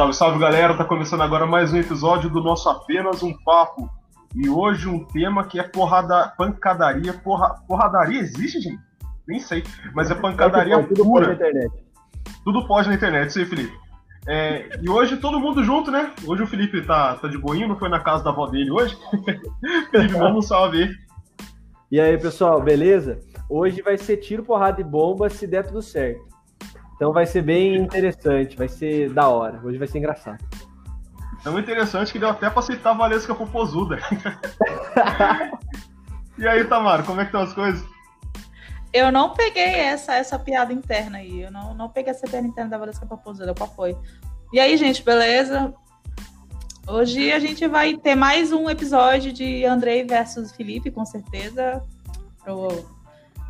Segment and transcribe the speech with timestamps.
[0.00, 3.86] Salve, salve galera, tá começando agora mais um episódio do nosso Apenas um Papo.
[4.34, 8.80] E hoje um tema que é porrada, pancadaria, porra, porradaria existe, gente?
[9.28, 9.62] Nem sei,
[9.94, 11.26] mas é pancadaria é tudo pura.
[11.26, 11.84] Pode na internet.
[12.42, 13.76] Tudo pode na internet, isso aí, Felipe.
[14.26, 16.14] É, e hoje todo mundo junto, né?
[16.26, 18.96] Hoje o Felipe tá, tá de boinho, não foi na casa da avó dele hoje.
[19.92, 20.90] Felipe, manda um salve aí.
[21.92, 23.20] E aí, pessoal, beleza?
[23.50, 26.29] Hoje vai ser tiro, porrada e bomba se der tudo certo.
[27.00, 29.58] Então vai ser bem interessante, vai ser da hora.
[29.64, 30.44] Hoje vai ser engraçado.
[31.46, 33.96] É muito interessante que deu até pra citar a Valesca Popozuda.
[36.36, 37.82] e aí, Tamara, como é que estão as coisas?
[38.92, 41.40] Eu não peguei essa, essa piada interna aí.
[41.40, 43.54] Eu não, não peguei essa piada interna da Valesca Popozuda.
[43.54, 43.96] Qual foi?
[44.52, 45.72] E aí, gente, beleza?
[46.86, 51.82] Hoje a gente vai ter mais um episódio de Andrei versus Felipe, com certeza.
[52.44, 52.68] Pro,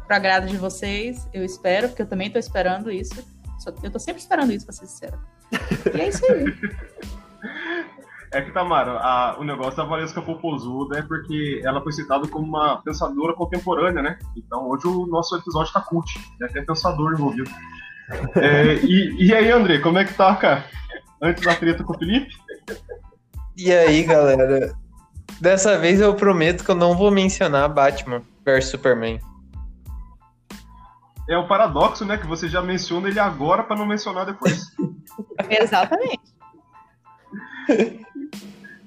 [0.07, 1.29] pro agrado de vocês.
[1.35, 3.40] Eu espero, porque eu também tô esperando isso.
[3.83, 5.19] Eu tô sempre esperando isso, pra ser sincera.
[5.95, 6.45] E é isso aí.
[8.33, 12.47] É que, Tamara, a, o negócio da Valesca Popozuda é porque ela foi citada como
[12.47, 14.19] uma pensadora contemporânea, né?
[14.37, 16.47] Então hoje o nosso episódio tá cult, né?
[16.47, 17.51] Tem pensador envolvido.
[18.37, 20.65] É, e, e aí, André, como é que tá, cara?
[21.21, 22.33] Antes da treta com o Felipe?
[23.57, 24.75] E aí, galera?
[25.41, 29.21] Dessa vez eu prometo que eu não vou mencionar Batman vs Superman.
[31.31, 32.19] É o paradoxo, né?
[32.19, 34.75] Que você já menciona ele agora para não mencionar depois.
[35.49, 36.21] Exatamente.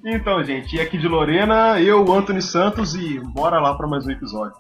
[0.04, 4.12] Então, gente, e aqui de Lorena, eu, Anthony Santos, e bora lá para mais um
[4.12, 4.58] episódio.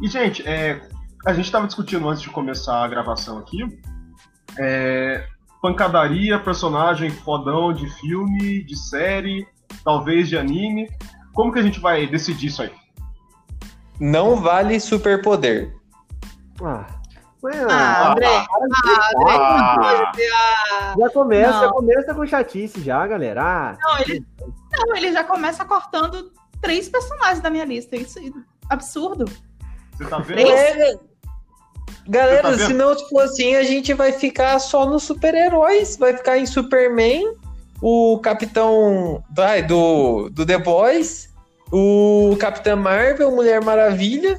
[0.00, 0.80] E, gente, é,
[1.26, 3.66] a gente estava discutindo antes de começar a gravação aqui.
[4.56, 5.26] É,
[5.60, 9.44] pancadaria, personagem fodão de filme, de série,
[9.82, 10.88] talvez de anime.
[11.34, 12.70] Como que a gente vai decidir isso aí?
[13.98, 15.81] Não vale superpoder.
[16.64, 16.86] Ah,
[17.68, 18.26] Ah, André.
[18.28, 18.90] Ah, André.
[19.28, 20.12] Ah.
[20.14, 21.60] Ah, já começa, Não.
[21.60, 23.42] já começa com chatice já, galera.
[23.42, 24.24] Ah, Não, ele,
[24.72, 26.30] não, ele já começa cortando
[26.60, 27.96] três personagens da minha lista.
[27.96, 28.22] Isso é
[28.70, 29.24] absurdo.
[29.96, 30.36] Você tá vendo?
[30.36, 30.50] Três?
[30.50, 30.94] É,
[32.08, 32.66] galera, tá vendo?
[32.66, 35.96] se não for assim, a gente vai ficar só nos super-heróis.
[35.96, 37.34] Vai ficar em Superman,
[37.80, 41.28] o Capitão vai, do, do The Boys,
[41.72, 44.38] o Capitão Marvel, Mulher Maravilha.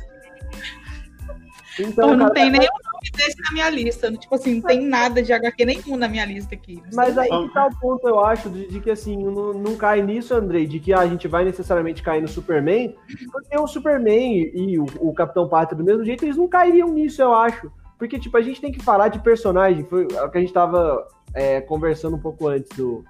[1.80, 4.12] Então, não cara, tem nenhum nome desse na minha lista.
[4.12, 6.82] Tipo assim, não tem nada de HQ nenhum na minha lista aqui.
[6.94, 10.02] Mas aí que tá o ponto, eu acho, de, de que assim, não, não cai
[10.02, 12.96] nisso, Andrei, de que ah, a gente vai necessariamente cair no Superman,
[13.32, 16.90] porque o Superman e, e o, o Capitão Pátria do mesmo jeito, eles não cairiam
[16.90, 17.72] nisso, eu acho.
[17.98, 21.08] Porque, tipo, a gente tem que falar de personagem, foi o que a gente tava
[21.34, 23.04] é, conversando um pouco antes do,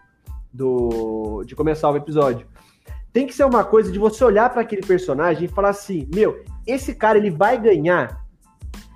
[0.51, 2.47] do, de começar o episódio.
[3.11, 6.43] Tem que ser uma coisa de você olhar para aquele personagem e falar assim, meu,
[6.65, 8.22] esse cara ele vai ganhar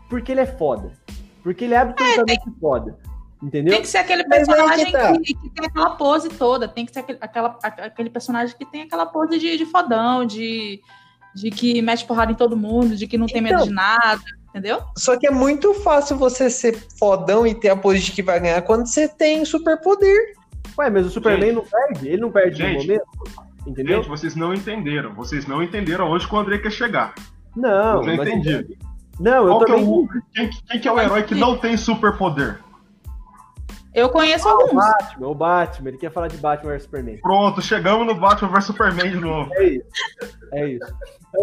[0.09, 0.91] porque ele é foda.
[1.43, 2.97] Porque ele é absolutamente foda.
[3.41, 3.73] Entendeu?
[3.73, 5.13] Tem que ser aquele personagem que tá.
[5.13, 6.67] que, que tem aquela pose toda.
[6.67, 10.81] Tem que ser aquele, aquela, aquele personagem que tem aquela pose de, de fodão, de,
[11.35, 13.67] de que mete porrada em todo mundo, de que não tem medo Então.
[13.67, 14.21] de nada.
[14.49, 14.81] Entendeu?
[14.97, 18.39] Só que é muito fácil você ser fodão e ter a pose de que vai
[18.39, 20.33] ganhar quando você tem superpoder.
[20.79, 21.55] Ué, mas o Superman Gente.
[21.55, 22.07] não perde?
[22.07, 22.87] Ele não perde no Gente.
[22.87, 23.05] momento?
[23.67, 23.97] Entendeu?
[23.97, 25.13] Gente, vocês não entenderam.
[25.13, 27.13] Vocês não entenderam onde que o André quer chegar.
[27.55, 28.77] não, não entendi.
[29.19, 29.89] Não, eu Qual que é também.
[29.89, 32.59] o, quem, quem que é o herói que não tem superpoder?
[33.93, 34.73] Eu conheço O alguns.
[34.85, 37.17] Batman, o Batman, ele quer falar de Batman vs Superman.
[37.17, 39.51] Pronto, chegamos no Batman vs Superman de novo.
[39.55, 39.85] É isso.
[40.53, 40.93] É isso.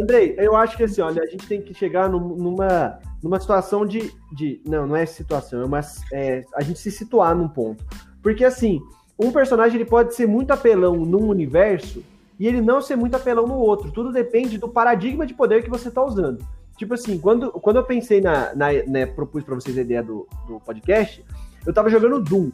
[0.00, 3.84] Andrei, eu acho que assim, olha, a gente tem que chegar num- numa, numa situação
[3.84, 4.60] de, de.
[4.64, 5.80] Não, não é situação, é uma.
[6.12, 7.84] é, a gente se situar num ponto.
[8.22, 8.80] Porque assim,
[9.18, 12.04] um personagem ele pode ser muito apelão num universo
[12.38, 13.90] e ele não ser muito apelão no outro.
[13.90, 16.44] Tudo depende do paradigma de poder que você tá usando.
[16.76, 20.26] Tipo assim, quando, quando eu pensei na, na né, propus pra vocês a ideia do,
[20.46, 21.24] do podcast,
[21.66, 22.50] eu tava jogando Doom.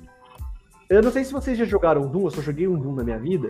[0.89, 3.19] Eu não sei se vocês já jogaram Doom, eu só joguei um Doom na minha
[3.19, 3.49] vida.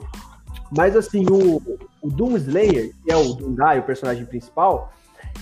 [0.71, 1.61] Mas assim, o,
[2.01, 4.93] o Doom Slayer, que é o Doomguy, o personagem principal,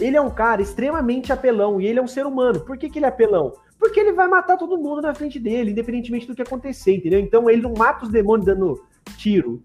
[0.00, 2.60] ele é um cara extremamente apelão e ele é um ser humano.
[2.60, 3.52] Por que, que ele é apelão?
[3.78, 7.20] Porque ele vai matar todo mundo na frente dele, independentemente do que acontecer, entendeu?
[7.20, 8.82] Então ele não mata os demônios dando
[9.16, 9.62] tiro.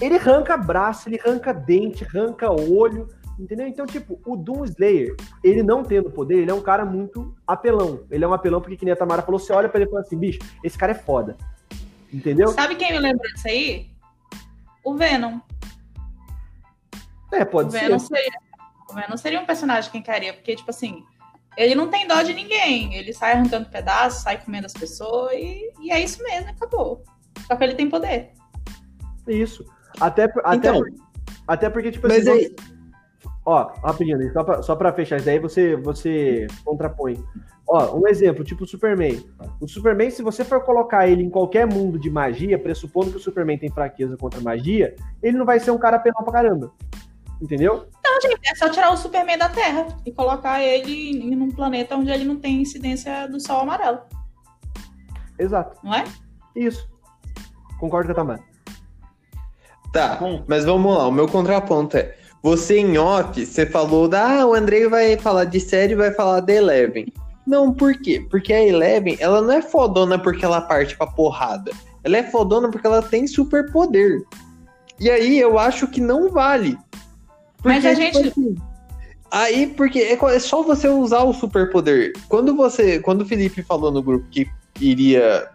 [0.00, 3.08] Ele arranca braço, ele arranca dente, arranca olho,
[3.38, 3.66] entendeu?
[3.66, 8.04] Então, tipo, o Doom Slayer, ele não tendo poder, ele é um cara muito apelão.
[8.10, 9.90] Ele é um apelão porque, que nem a Tamara falou, você olha pra ele e
[9.90, 11.36] fala assim, bicho, esse cara é foda.
[12.12, 12.48] Entendeu?
[12.48, 13.90] Sabe quem me lembrou disso aí?
[14.84, 15.38] O Venom.
[17.32, 17.80] É, O pode ser.
[17.80, 18.38] Venom seria.
[18.90, 21.04] O Venom seria um personagem que encaria, porque, tipo assim,
[21.56, 22.94] ele não tem dó de ninguém.
[22.94, 27.02] Ele sai arrancando pedaços, sai comendo as pessoas e, e é isso mesmo, acabou.
[27.46, 28.30] Só que ele tem poder.
[29.26, 29.62] Isso.
[30.00, 30.82] Até, até, Então.
[31.46, 32.56] até porque, tipo Mas assim, aí-
[33.50, 37.16] Ó, rapidinho, só pra, só pra fechar isso daí, você, você contrapõe.
[37.66, 39.24] Ó, um exemplo, tipo o Superman.
[39.58, 43.20] O Superman, se você for colocar ele em qualquer mundo de magia, pressupondo que o
[43.20, 46.70] Superman tem fraqueza contra magia, ele não vai ser um cara penal pra caramba.
[47.40, 47.88] Entendeu?
[48.04, 51.96] Não, gente, é só tirar o Superman da Terra e colocar ele em um planeta
[51.96, 54.00] onde ele não tem incidência do sol amarelo,
[55.38, 55.80] Exato.
[55.82, 56.04] não é?
[56.54, 56.86] Isso.
[57.80, 58.42] Concordo com a Tamara.
[59.90, 62.17] Tá, mas vamos lá, o meu contraponto é.
[62.42, 64.40] Você em off, você falou da.
[64.40, 67.12] Ah, o Andrei vai falar de série e vai falar da Eleven.
[67.46, 68.24] Não, por quê?
[68.30, 71.72] Porque a Eleven, ela não é fodona porque ela parte pra porrada.
[72.04, 74.22] Ela é fodona porque ela tem superpoder.
[75.00, 76.78] E aí eu acho que não vale.
[77.64, 78.54] Mas a tipo gente- assim,
[79.30, 82.12] aí, porque é é só você usar o superpoder.
[82.28, 83.00] Quando você.
[83.00, 84.48] Quando o Felipe falou no grupo que
[84.80, 85.48] iria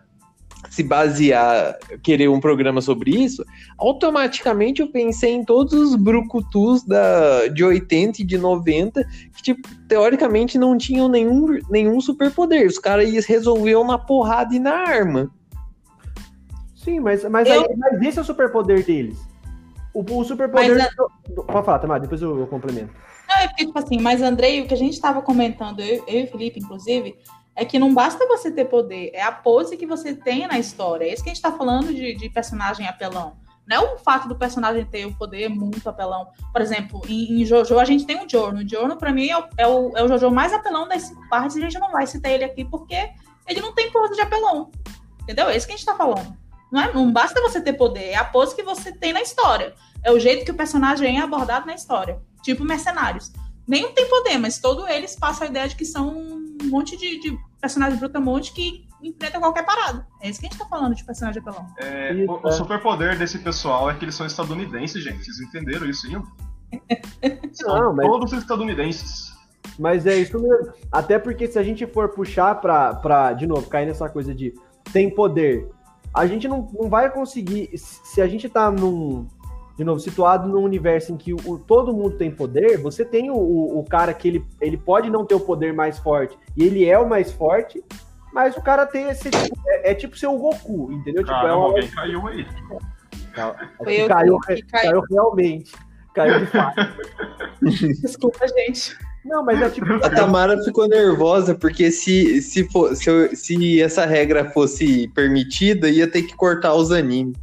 [0.73, 3.45] se basear, querer um programa sobre isso,
[3.77, 9.69] automaticamente eu pensei em todos os brucutus da, de 80 e de 90 que, tipo,
[9.87, 12.65] teoricamente não tinham nenhum, nenhum superpoder.
[12.65, 15.31] Os caras resolviam na porrada e na arma.
[16.73, 19.19] Sim, mas, mas, Eu- aí, mas esse é o superpoder deles.
[19.93, 20.75] O, o superpoder.
[20.75, 22.91] Mas do- Pode falar, Tamara, depois eu, eu complemento.
[23.29, 26.21] Não, é porque, tipo assim, mas Andrei, o que a gente estava comentando, eu, eu
[26.21, 27.15] e o Felipe, inclusive,
[27.55, 31.05] é que não basta você ter poder, é a pose que você tem na história.
[31.05, 33.37] É isso que a gente tá falando de, de personagem apelão.
[33.65, 36.27] Não é o fato do personagem ter o poder muito apelão.
[36.51, 38.61] Por exemplo, em, em Jojo a gente tem o Jorno.
[38.61, 41.27] O Jorno, pra mim, é o, é, o, é o Jojo mais apelão das cinco
[41.29, 43.09] partes e a gente não vai citar ele aqui porque
[43.47, 44.69] ele não tem pose de apelão.
[45.21, 45.47] Entendeu?
[45.47, 46.35] É isso que a gente tá falando.
[46.71, 49.73] Não, é, não basta você ter poder, é a pose que você tem na história.
[50.03, 52.19] É o jeito que o personagem é abordado na história.
[52.41, 53.31] Tipo mercenários.
[53.65, 57.19] Nenhum tem poder, mas todos eles passam a ideia de que são um monte de,
[57.19, 60.07] de personagens brutamonte que enfrentam qualquer parada.
[60.21, 61.67] É isso que a gente tá falando de personagem apelão.
[61.77, 62.51] É, o, o é.
[62.51, 65.23] superpoder desse pessoal é que eles são estadunidenses, gente.
[65.23, 66.23] Vocês entenderam isso ainda?
[67.53, 69.33] São Não, mas- todos estadunidenses.
[69.79, 70.73] Mas é isso mesmo.
[70.91, 74.53] Até porque se a gente for puxar pra, pra de novo, cair nessa coisa de
[74.91, 75.67] tem poder,
[76.13, 77.71] a gente não, não vai conseguir.
[77.77, 79.27] Se a gente tá num.
[79.77, 83.35] De novo, situado num universo em que o, todo mundo tem poder, você tem o,
[83.35, 86.85] o, o cara que ele, ele pode não ter o poder mais forte, e ele
[86.87, 87.83] é o mais forte,
[88.31, 89.29] mas o cara tem esse.
[89.29, 91.23] tipo, é, é tipo ser o Goku, entendeu?
[91.23, 92.45] Tipo, é uma, alguém caiu aí.
[93.83, 94.65] Foi eu caiu, caiu.
[94.71, 95.71] caiu realmente.
[96.13, 96.75] Caiu de fato.
[98.01, 98.95] Desculpa, gente.
[99.25, 99.91] Não, mas é tipo.
[99.93, 105.89] A Tamara ficou nervosa porque se, se, for, se, eu- se essa regra fosse permitida,
[105.89, 107.35] ia ter que cortar os animes.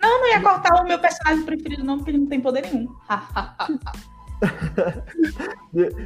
[0.00, 2.88] Não, não ia cortar o meu personagem preferido, não, porque ele não tem poder nenhum.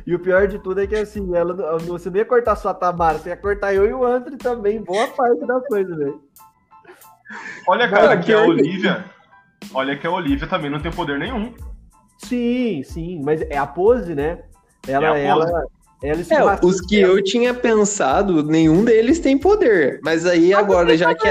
[0.07, 2.75] E o pior de tudo é que assim, ela, você não ia cortar só a
[2.75, 6.21] Tamara, você ia cortar eu e o André também, boa parte da coisa, velho.
[7.69, 9.05] Olha, cara, Não, que a que- Olivia.
[9.75, 11.55] Olha que a Olivia também não tem poder nenhum.
[12.19, 14.43] Sim, sim, mas é a pose, né?
[14.89, 15.51] Ela, É a pose.
[15.51, 15.65] ela,
[16.03, 20.01] ela se É, os que eu tinha pensado, nenhum deles tem poder.
[20.03, 21.29] Mas aí agora, já que,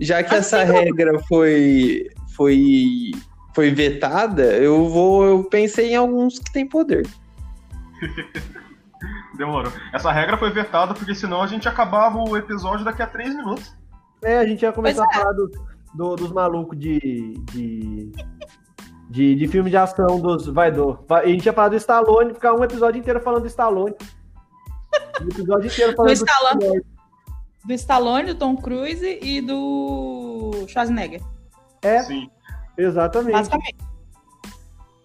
[0.00, 3.10] já que essa regra foi, foi,
[3.54, 5.24] foi vetada, eu vou.
[5.24, 7.06] Eu pensei em alguns que têm poder.
[9.36, 9.72] Demorou.
[9.92, 13.72] Essa regra foi vetada porque senão a gente acabava o episódio daqui a três minutos.
[14.22, 15.50] É, a gente ia começar Pois a falar do,
[15.94, 18.12] do- dos malucos de, de,
[19.08, 20.46] de, de filme de ação dos.
[20.48, 20.98] Vai, do.
[21.08, 23.94] A gente ia falar do Stallone, ficar um episódio inteiro falando do Stallone.
[25.22, 26.58] Um episódio inteiro falando Do Stallone.
[26.64, 26.97] Stallone.
[27.64, 31.20] Do Stallone, do Tom Cruise e do Schwarzenegger,
[31.82, 32.30] É, Sim.
[32.76, 33.32] exatamente.
[33.32, 33.76] basicamente.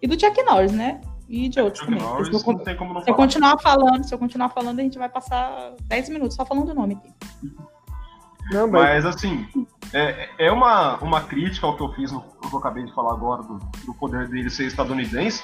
[0.01, 1.01] E do Chuck Norris, né?
[1.27, 2.07] E de outros Chuck também.
[2.07, 4.79] Norris, Se eu, não tem como não se eu continuar falando, se eu continuar falando,
[4.79, 7.13] a gente vai passar 10 minutos só falando o nome aqui.
[8.51, 9.47] Não, mas, Mas assim,
[9.93, 13.13] é, é uma, uma crítica ao que eu fiz no que eu acabei de falar
[13.13, 15.41] agora, do, do poder dele ser estadunidense.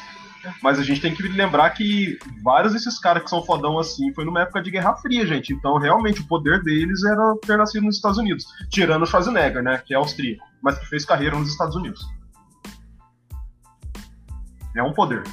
[0.61, 4.25] Mas a gente tem que lembrar que vários desses caras que são fodão assim foi
[4.25, 5.53] numa época de Guerra Fria, gente.
[5.53, 8.45] Então, realmente, o poder deles era ter nascido nos Estados Unidos.
[8.69, 9.81] Tirando o Schwarzenegger, né?
[9.85, 12.07] Que é austríaco, mas que fez carreira nos Estados Unidos.
[14.75, 15.23] É um poder.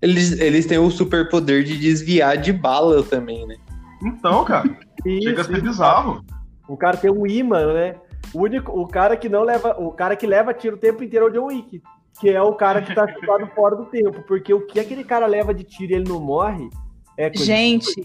[0.00, 3.56] Eles, eles têm o superpoder de desviar de bala também, né?
[4.02, 4.64] Então, cara,
[5.04, 6.24] chega a isso, ser bizarro.
[6.68, 7.96] o cara tem um imã, né?
[8.32, 9.76] O, único, o cara que não leva.
[9.78, 11.82] O cara que leva tiro o tempo inteiro é o John Wick.
[12.20, 14.22] Que é o cara que tá situado fora do tempo.
[14.22, 16.68] Porque o que aquele cara leva de tiro e ele não morre
[17.16, 18.02] é Gente,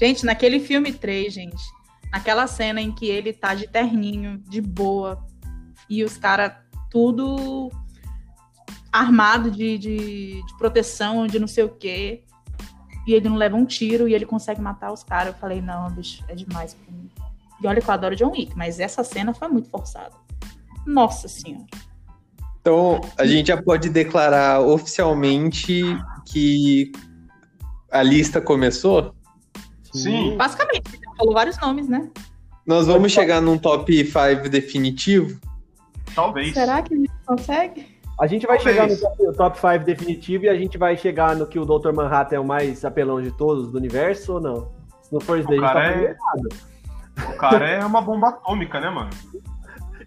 [0.00, 1.62] gente, naquele filme 3, gente,
[2.12, 5.24] naquela cena em que ele tá de terninho, de boa,
[5.88, 6.54] e os caras
[6.90, 7.70] tudo
[8.92, 12.24] armado de, de, de proteção, de não sei o quê,
[13.06, 15.28] e ele não leva um tiro e ele consegue matar os caras.
[15.32, 17.10] Eu falei, não, bicho, é demais pra mim.
[17.62, 20.14] E olha que eu adoro John Wick, mas essa cena foi muito forçada.
[20.86, 21.64] Nossa senhora.
[22.62, 25.82] Então, a gente já pode declarar oficialmente
[26.24, 26.92] que
[27.90, 29.12] a lista começou?
[29.92, 30.36] Sim.
[30.36, 32.08] Basicamente, já falou vários nomes, né?
[32.64, 35.40] Nós vamos chegar num top 5 definitivo?
[36.14, 36.54] Talvez.
[36.54, 37.98] Será que a gente consegue?
[38.20, 38.76] A gente vai Talvez.
[38.76, 41.64] chegar no top, no top 5 definitivo e a gente vai chegar no que o
[41.64, 41.92] Dr.
[41.92, 44.68] Manhattan é o mais apelão de todos do universo ou não?
[45.02, 47.34] Se não for isso daí, O a gente tá é- errado.
[47.34, 49.10] O cara é uma bomba atômica, né, mano?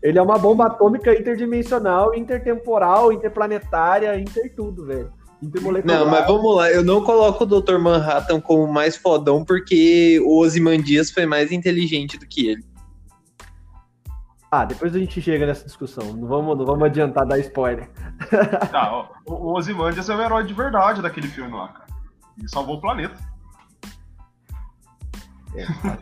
[0.05, 5.11] Ele é uma bomba atômica interdimensional, intertemporal, interplanetária, inter tudo, velho.
[5.41, 5.99] Intermolecular.
[5.99, 6.69] Não, mas vamos lá.
[6.69, 7.79] Eu não coloco o Dr.
[7.79, 12.63] Manhattan como mais fodão porque o Ozymandias foi mais inteligente do que ele.
[14.51, 16.13] Ah, depois a gente chega nessa discussão.
[16.13, 17.89] Não vamos, não vamos adiantar dar spoiler.
[18.71, 21.87] Tá, ó, o o Ozymandias é o herói de verdade daquele filme lá, cara.
[22.37, 23.15] Ele salvou o planeta.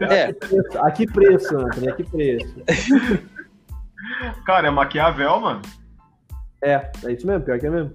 [0.01, 0.35] É,
[0.79, 1.87] A que preço, Anthony?
[1.87, 2.55] A que preço?
[4.45, 5.61] Cara, é Maquiavel, mano.
[6.63, 7.93] É, é isso mesmo, pior que é mesmo.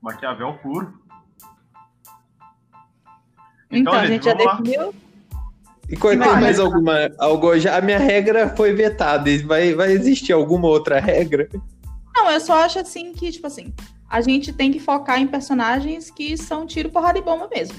[0.00, 0.92] Maquiavel puro.
[3.70, 4.54] Então, a gente, já lá.
[4.56, 4.94] definiu.
[5.88, 6.92] e tem Mas- mais alguma.
[7.18, 9.30] Algo, já, a minha regra foi vetada.
[9.30, 11.48] e Vai, vai existir alguma outra regra?
[12.14, 13.72] Não, eu só acho assim que, tipo assim,
[14.08, 17.76] a gente tem que focar em personagens que são tiro, porrada e bomba mesmo.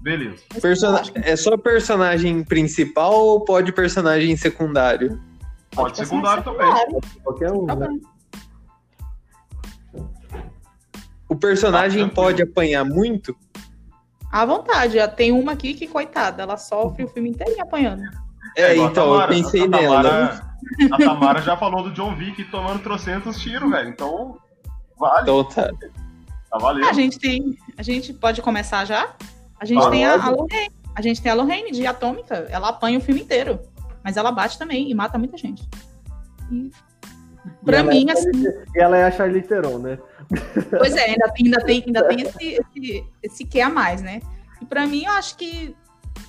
[0.00, 0.42] Beleza.
[0.60, 5.20] Persona- que- É só personagem principal ou pode personagem secundário?
[5.74, 6.76] Pode ser personagem secundário também.
[6.76, 7.88] secundário, Qualquer um, tá né?
[11.28, 13.34] O personagem Ah, pode apanhar muito?
[14.30, 18.02] À vontade, já tem uma aqui que, coitada, ela sofre o filme inteiro apanhando.
[18.56, 19.32] É, a então, Tamara.
[19.34, 20.02] eu pensei a nela.
[20.02, 20.56] Tamara,
[20.92, 23.88] a Tamara já falou do John Wick tomando trocentos tiros, velho.
[23.88, 24.38] Então,
[24.98, 25.22] vale.
[25.22, 25.70] Então tá.
[26.50, 26.86] Tá valendo.
[26.86, 27.56] A gente tem.
[27.78, 29.14] A gente pode começar já?
[29.58, 30.36] A gente Ah, tem a, a pode.
[30.36, 30.70] Lorraine.
[30.94, 32.46] A gente tem a Lorraine de Atômica.
[32.50, 33.58] Ela apanha o filme inteiro.
[34.04, 35.62] Mas ela bate também e mata muita gente.
[36.50, 36.70] E,
[37.64, 38.24] pra ela mim, é a assim.
[38.32, 39.98] Charlize- Ela é a Charlize Theron, né?
[40.78, 42.44] Pois é, ainda tem, ainda tem, ainda tem esse,
[42.74, 44.20] esse, esse que a mais, né?
[44.60, 45.74] E pra mim, eu acho que,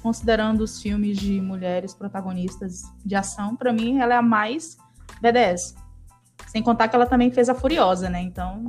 [0.02, 4.78] considerando os filmes de mulheres protagonistas de ação, pra mim ela é a mais
[5.22, 5.76] BDS.
[6.48, 8.22] Sem contar que ela também fez a Furiosa, né?
[8.22, 8.68] Então,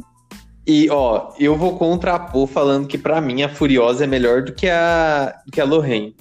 [0.67, 4.69] E, ó, eu vou contrapor falando que pra mim a Furiosa é melhor do que
[4.69, 6.17] a, do que a Lorraine.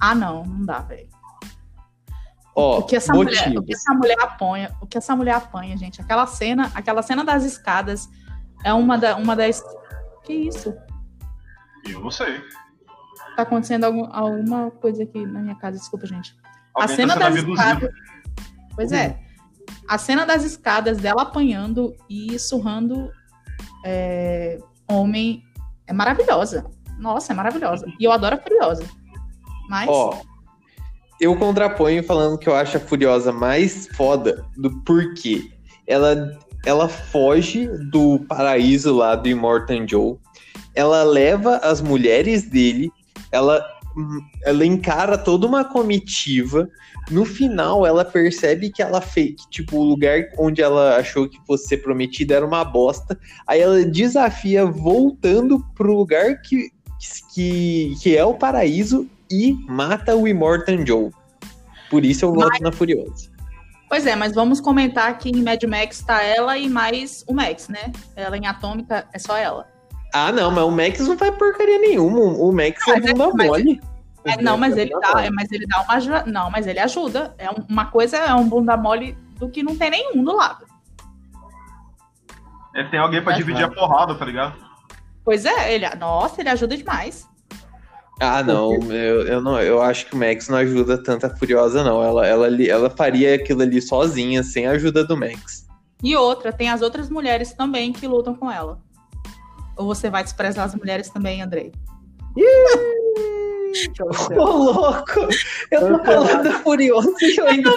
[0.00, 1.08] ah, não, não dá, velho.
[2.54, 5.76] Ó, O que essa mulher, o que essa mulher apanha, o que essa mulher apanha,
[5.76, 8.08] gente, aquela cena, aquela cena das escadas
[8.64, 9.62] é uma, da, uma das
[10.24, 10.74] que isso?
[11.88, 12.40] Eu não sei.
[13.36, 16.36] Tá acontecendo algum, alguma coisa aqui na minha casa, desculpa, gente.
[16.76, 17.90] A Alguém cena tá das escadas.
[18.74, 19.18] Pois é.
[19.88, 23.10] A cena das escadas dela apanhando e surrando
[23.84, 25.42] é, homem
[25.86, 26.70] é maravilhosa.
[26.98, 27.86] Nossa, é maravilhosa.
[27.98, 28.84] E eu adoro a Furiosa.
[29.68, 29.88] Mas.
[29.88, 30.20] Ó,
[31.20, 35.50] eu contraponho falando que eu acho a Furiosa mais foda do porquê.
[35.86, 40.16] Ela, ela foge do paraíso lá do Immortan Joe.
[40.74, 42.90] Ela leva as mulheres dele.
[43.30, 43.64] Ela,
[43.96, 46.68] hum, ela encara toda uma comitiva.
[47.10, 49.34] No final, ela percebe que ela fez.
[49.36, 53.18] Que, tipo, o lugar onde ela achou que fosse ser prometida era uma bosta.
[53.46, 56.70] Aí ela desafia voltando pro lugar que,
[57.32, 61.10] que, que é o paraíso e mata o Immortan Joe.
[61.90, 63.30] Por isso eu voto na Furiosa.
[63.88, 67.68] Pois é, mas vamos comentar que em Mad Max tá ela e mais o Max,
[67.68, 67.92] né?
[68.16, 69.66] Ela em Atômica é só ela.
[70.14, 72.20] Ah, não, mas o Max não faz porcaria nenhuma.
[72.20, 73.80] O Max é Mas é- bunda mas- mole.
[74.24, 76.24] É, não, mas ele dá, é, mas ele dá uma ajuda.
[76.26, 77.34] Não, mas ele ajuda.
[77.36, 80.64] É um- uma coisa é um bunda mole do que não tem nenhum do lado.
[82.74, 84.54] É, tem alguém pra Mas dividir a porrada, tá ligado?
[85.24, 87.28] Pois é, ele, nossa, ele ajuda demais.
[88.20, 91.82] Ah, não, eu, eu não, eu acho que o Max não ajuda tanto a Furiosa,
[91.82, 92.02] não.
[92.02, 95.66] Ela, ela, ela faria aquilo ali sozinha, sem a ajuda do Max.
[96.02, 98.80] E outra, tem as outras mulheres também que lutam com ela.
[99.76, 101.72] Ou você vai desprezar as mulheres também, Andrei?
[104.36, 105.28] Ô, louco!
[105.70, 107.70] Eu tô falando da Furiosa e eu ainda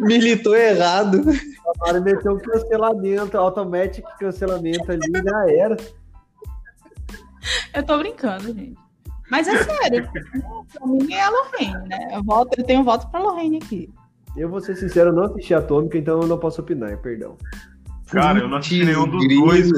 [0.00, 1.22] Militou errado.
[1.74, 5.76] Agora meteu um cancelamento, automatic cancelamento ali, já era.
[7.74, 8.74] Eu tô brincando, gente.
[9.30, 10.08] Mas é sério.
[10.72, 12.08] pra mim é a Lorraine, né?
[12.12, 13.88] Eu, voto, eu tenho voto pra Lorraine aqui.
[14.36, 17.36] Eu vou ser sincero, eu não assisti Atômica, então eu não posso opinar, perdão.
[18.08, 19.68] Cara, eu não assisti nenhum dos dois.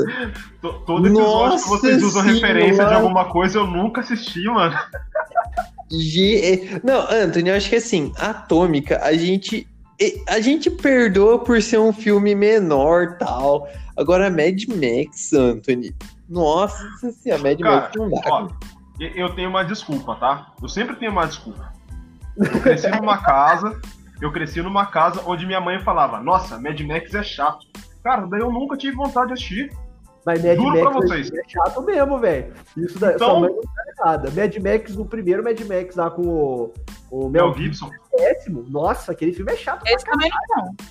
[0.62, 2.96] To- Todo episódio que vocês usam referência de Senhora.
[2.96, 4.74] alguma coisa, eu nunca assisti, mano.
[6.82, 9.68] Não, Anthony, eu acho que assim, Atômica, a gente.
[10.28, 13.68] A gente perdoa por ser um filme menor tal.
[13.96, 15.94] Agora, Mad Max, Anthony.
[16.28, 18.20] Nossa senhora, Mad Cara, Max não dá.
[18.26, 18.48] ó,
[19.00, 20.52] Eu tenho uma desculpa, tá?
[20.62, 21.72] Eu sempre tenho uma desculpa.
[22.36, 23.78] Eu cresci numa casa,
[24.20, 27.66] eu cresci numa casa onde minha mãe falava, nossa, Mad Max é chato.
[28.02, 29.70] Cara, daí eu nunca tive vontade de assistir.
[30.24, 31.30] Mas Mad Juro Max vocês.
[31.32, 32.54] é chato mesmo, velho.
[32.76, 34.30] Isso da Então- sua mãe não tá errada.
[34.30, 36.72] Mad Max, o primeiro Mad Max lá com o,
[37.12, 37.90] o Mel Gibson.
[38.10, 38.64] Péssimo.
[38.68, 39.86] Nossa, aquele filme é chato.
[39.86, 40.86] Esse também não vi, não.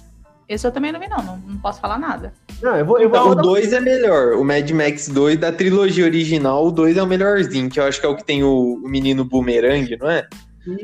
[0.47, 1.23] Esse eu também não vi, não.
[1.23, 2.33] Não, não posso falar nada.
[2.61, 2.99] Não, eu vou.
[2.99, 4.33] Eu Então, vou o 2 é melhor.
[4.33, 7.99] O Mad Max 2 da trilogia original, o 2 é o melhorzinho, que eu acho
[7.99, 10.27] que é o que tem o, o menino boomerang, não é?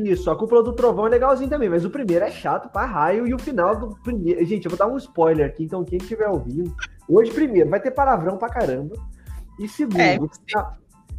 [0.03, 3.27] Isso, a cúpula do trovão é legalzinho também, mas o primeiro é chato pra raio
[3.27, 4.43] e o final do primeiro.
[4.43, 6.75] Gente, eu vou dar um spoiler aqui, então quem estiver ouvindo.
[7.07, 8.95] Hoje, primeiro, vai ter palavrão pra caramba.
[9.59, 10.17] E segundo, É,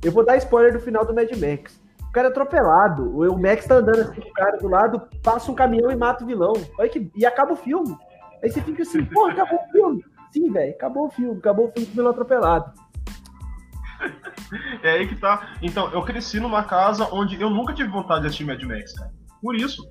[0.03, 1.81] eu vou dar spoiler do final do Mad Max.
[2.09, 3.17] O cara é atropelado.
[3.19, 6.25] O Max tá andando assim com o cara do lado, passa um caminhão e mata
[6.25, 6.53] o vilão.
[6.79, 7.11] Olha que...
[7.15, 7.97] E acaba o filme.
[8.43, 10.05] Aí você fica assim, pô, acabou o filme.
[10.33, 12.73] Sim, velho, acabou o filme, acabou o filme com o vilão atropelado.
[14.83, 15.55] É aí que tá.
[15.61, 19.11] Então, eu cresci numa casa onde eu nunca tive vontade de assistir Mad Max, cara.
[19.43, 19.89] Por isso.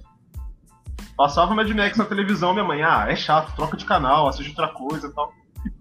[1.18, 4.70] Passava Mad Max na televisão, minha mãe, ah, é chato, troca de canal, assiste outra
[4.70, 5.32] coisa e tal.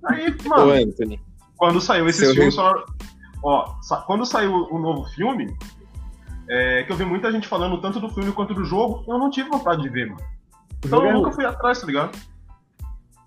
[0.06, 0.72] Aí, mano,
[1.56, 2.84] quando saiu esses Seu filmes, falaram-
[3.44, 5.54] ó, sa- quando saiu o novo filme,
[6.48, 9.30] é, que eu vi muita gente falando tanto do filme quanto do jogo, eu não
[9.30, 10.20] tive vontade de ver, mano.
[10.84, 12.16] Então eu nunca fui atrás, tá ligado?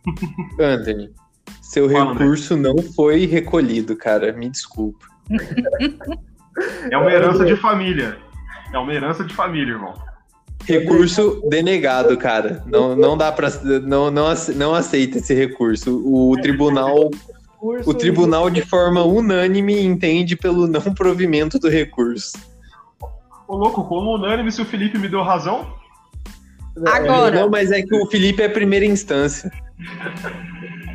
[0.60, 1.12] Anthony.
[1.62, 4.34] Seu Fala, recurso não foi recolhido, cara.
[4.34, 5.06] Me desculpa.
[6.92, 8.18] É uma herança de família.
[8.74, 9.94] É uma herança de família, irmão.
[10.66, 12.64] Recurso denegado, cara.
[12.66, 13.50] Não, não dá pra.
[13.84, 16.02] Não, não, ace- não aceita esse recurso.
[16.06, 17.10] O tribunal,
[17.62, 22.38] o tribunal, de forma unânime, entende pelo não provimento do recurso.
[23.50, 25.76] Ô, louco, como unânime se o Felipe me deu razão,
[26.86, 29.52] Agora, Não, mas é que o Felipe é a primeira instância.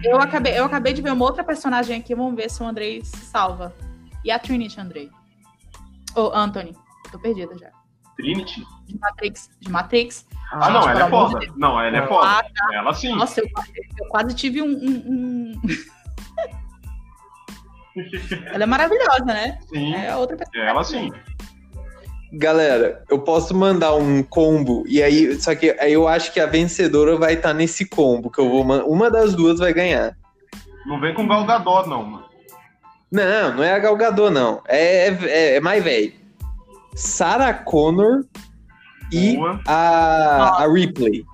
[0.05, 2.15] eu acabei, eu acabei de ver uma outra personagem aqui.
[2.15, 3.75] Vamos ver se o Andrei se salva.
[4.25, 5.11] E a Trinity, Andrei?
[6.17, 6.75] Ô, Anthony.
[7.05, 7.69] Eu tô perdida já.
[8.17, 8.63] Trinity.
[8.87, 9.51] De Matrix.
[9.61, 10.27] De Matrix.
[10.53, 11.39] Ah, não, Gente, ela é foda.
[11.41, 11.59] de.
[11.59, 12.45] Não, ela é Ah, foda.
[12.73, 13.15] Ela sim.
[13.17, 13.47] Nossa, eu,
[13.99, 14.67] eu quase tive um.
[14.69, 15.05] um-
[15.57, 15.61] um-
[18.47, 19.59] Ela é maravilhosa, né?
[19.69, 20.71] Sim, É outra personagem.
[20.71, 21.11] ela sim.
[22.37, 26.47] Galera, eu posso mandar um combo e aí, só que aí eu acho que a
[26.47, 30.17] vencedora vai estar nesse combo que eu vou, uma das duas vai ganhar.
[30.87, 32.25] Não vem com Gal Gadot, não, mano.
[33.11, 34.63] Não, não é a Gal Gadot, não.
[34.67, 36.13] É, é, é mais velho.
[36.95, 38.25] Sarah Connor
[39.11, 41.25] e Boa, a, a Ripley.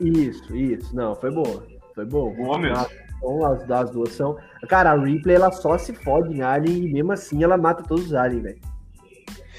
[0.00, 0.94] Isso, isso.
[0.94, 1.66] Não, foi boa.
[1.94, 2.34] Foi boa.
[2.34, 2.86] boa mesmo.
[3.16, 4.36] Então, as, as duas são.
[4.68, 8.06] Cara, a Ripley, ela só se fode em Alien e mesmo assim ela mata todos
[8.06, 8.71] os aliens, velho.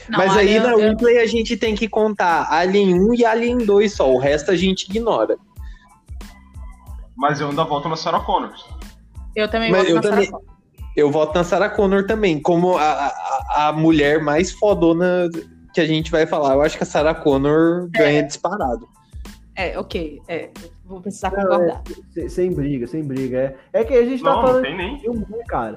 [0.09, 3.57] Não, Mas aí na eu- Ripley a gente tem que contar Alien 1 e Alien
[3.59, 4.11] 2 só.
[4.11, 5.37] O resto a gente ignora.
[7.15, 8.65] Mas eu ainda volto na Sarah Connors.
[9.35, 10.53] Eu também Mas vou eu na Sarah também- Connor.
[10.95, 15.27] Eu voto na Sarah Connor também, como a, a, a mulher mais fodona
[15.73, 16.53] que a gente vai falar.
[16.53, 18.87] Eu acho que a Sarah Connor ganha disparado.
[19.55, 20.21] É, ok.
[20.27, 21.81] É, eu vou precisar Não, concordar.
[22.13, 23.55] Sem, sem briga, sem briga.
[23.73, 24.95] É, é que a gente tá Não, não falando tem nem.
[24.97, 25.75] de filme, né, cara?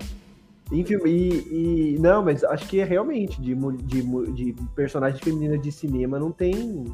[0.72, 4.02] Em filme, e, e- Não, mas acho que é realmente de, de,
[4.32, 6.84] de personagem feminina de cinema não tem.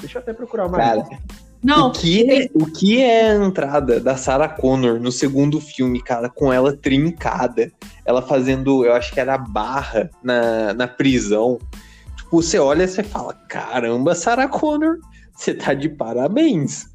[0.00, 1.18] Deixa eu até procurar uma Cara, lista.
[1.62, 6.02] Não, o, que é, o que é a entrada da Sarah Connor no segundo filme,
[6.02, 7.70] cara, com ela trincada,
[8.04, 11.60] ela fazendo, eu acho que era barra na, na prisão.
[12.16, 14.98] Tipo, você olha e você fala: caramba, Sarah Connor,
[15.32, 16.90] você tá de parabéns.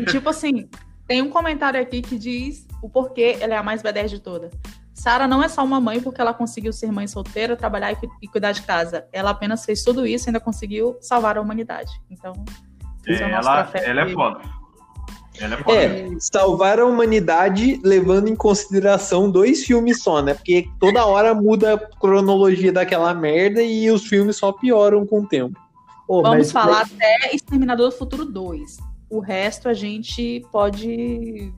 [0.00, 0.68] E, tipo assim,
[1.06, 4.50] tem um comentário aqui que diz o porquê ela é a mais B10 de toda.
[5.02, 8.10] Sara não é só uma mãe porque ela conseguiu ser mãe solteira, trabalhar e, cu-
[8.20, 9.06] e cuidar de casa.
[9.12, 11.90] Ela apenas fez tudo isso e ainda conseguiu salvar a humanidade.
[12.10, 12.32] Então,
[13.06, 14.40] é nosso Ela, ela é foda.
[15.40, 15.76] Ela é foda.
[15.78, 20.34] É, salvar a humanidade levando em consideração dois filmes só, né?
[20.34, 25.26] Porque toda hora muda a cronologia daquela merda e os filmes só pioram com o
[25.26, 25.58] tempo.
[26.06, 28.76] Vamos mas- falar até Exterminador do Futuro 2.
[29.08, 31.50] O resto a gente pode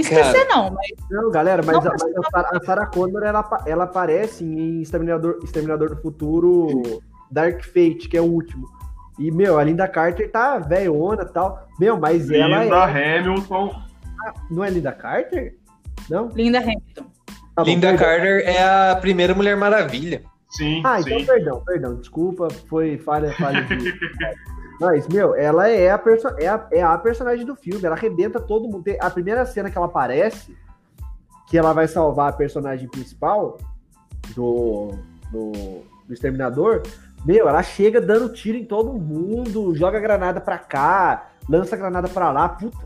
[0.00, 3.62] esquecer, não, mas Não, galera, mas, Não, a, mas a Sarah- a Sarah Connor, ela,
[3.66, 8.66] ela aparece em Exterminador, Exterminador do Futuro Dark Fate, que é o último.
[9.18, 11.68] E, meu, a Linda Carter tá velhona e tal.
[11.80, 13.18] Meu, mas ela Linda é...
[13.18, 13.74] Hamilton.
[14.50, 15.56] Não é Linda Carter?
[16.08, 16.28] Não?
[16.28, 17.04] Linda Hamilton.
[17.54, 18.06] Tá bom, Linda perdão.
[18.06, 20.22] Carter é a primeira Mulher Maravilha.
[20.50, 21.12] Sim, Ah, sim.
[21.14, 21.94] então perdão, perdão.
[21.96, 23.76] Desculpa, foi falha, falha de...
[24.80, 27.84] Mas, meu, ela é a, perso é, a, é a personagem do filme.
[27.84, 28.84] Ela arrebenta todo mundo.
[29.00, 30.56] A primeira cena que ela aparece,
[31.48, 33.58] que ela vai salvar a personagem principal
[34.36, 34.92] do,
[35.32, 35.50] do,
[36.06, 36.82] do Exterminador,
[37.24, 42.30] meu, ela chega dando tiro em todo mundo, joga granada pra cá, lança granada pra
[42.30, 42.48] lá.
[42.48, 42.78] Puta,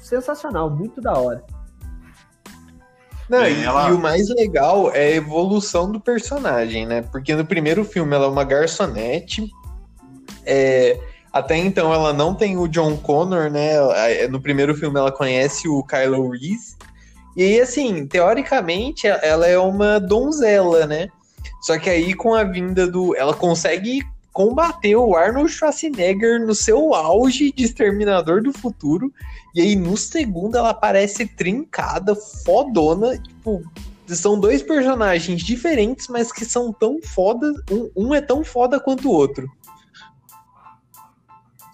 [0.00, 1.42] sensacional, muito da hora.
[3.28, 7.02] Não, É, e, ela- e o mais legal é a evolução do personagem, né?
[7.10, 9.50] Porque no primeiro filme ela é uma garçonete.
[10.48, 10.96] é,
[11.38, 13.74] até então ela não tem o John Connor, né?
[13.74, 16.76] Ela- No primeiro filme ela conhece o Kylo Reese.
[17.36, 21.08] E aí, assim, teoricamente, ela é uma donzela, né?
[21.60, 23.14] Só que aí, com a vinda do.
[23.16, 29.12] Ela consegue combater o Arnold Schwarzenegger no seu auge de Exterminador do Futuro.
[29.54, 33.18] E aí, no segundo, ela aparece trincada, fodona.
[33.18, 33.62] Tipo,
[34.06, 37.52] são dois personagens diferentes, mas que são tão foda.
[37.70, 39.50] Um, um é tão foda quanto o outro.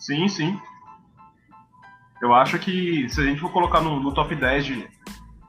[0.02, 0.60] Sim, sim.
[2.20, 4.88] Eu acho que se a gente for colocar no, no top 10 de,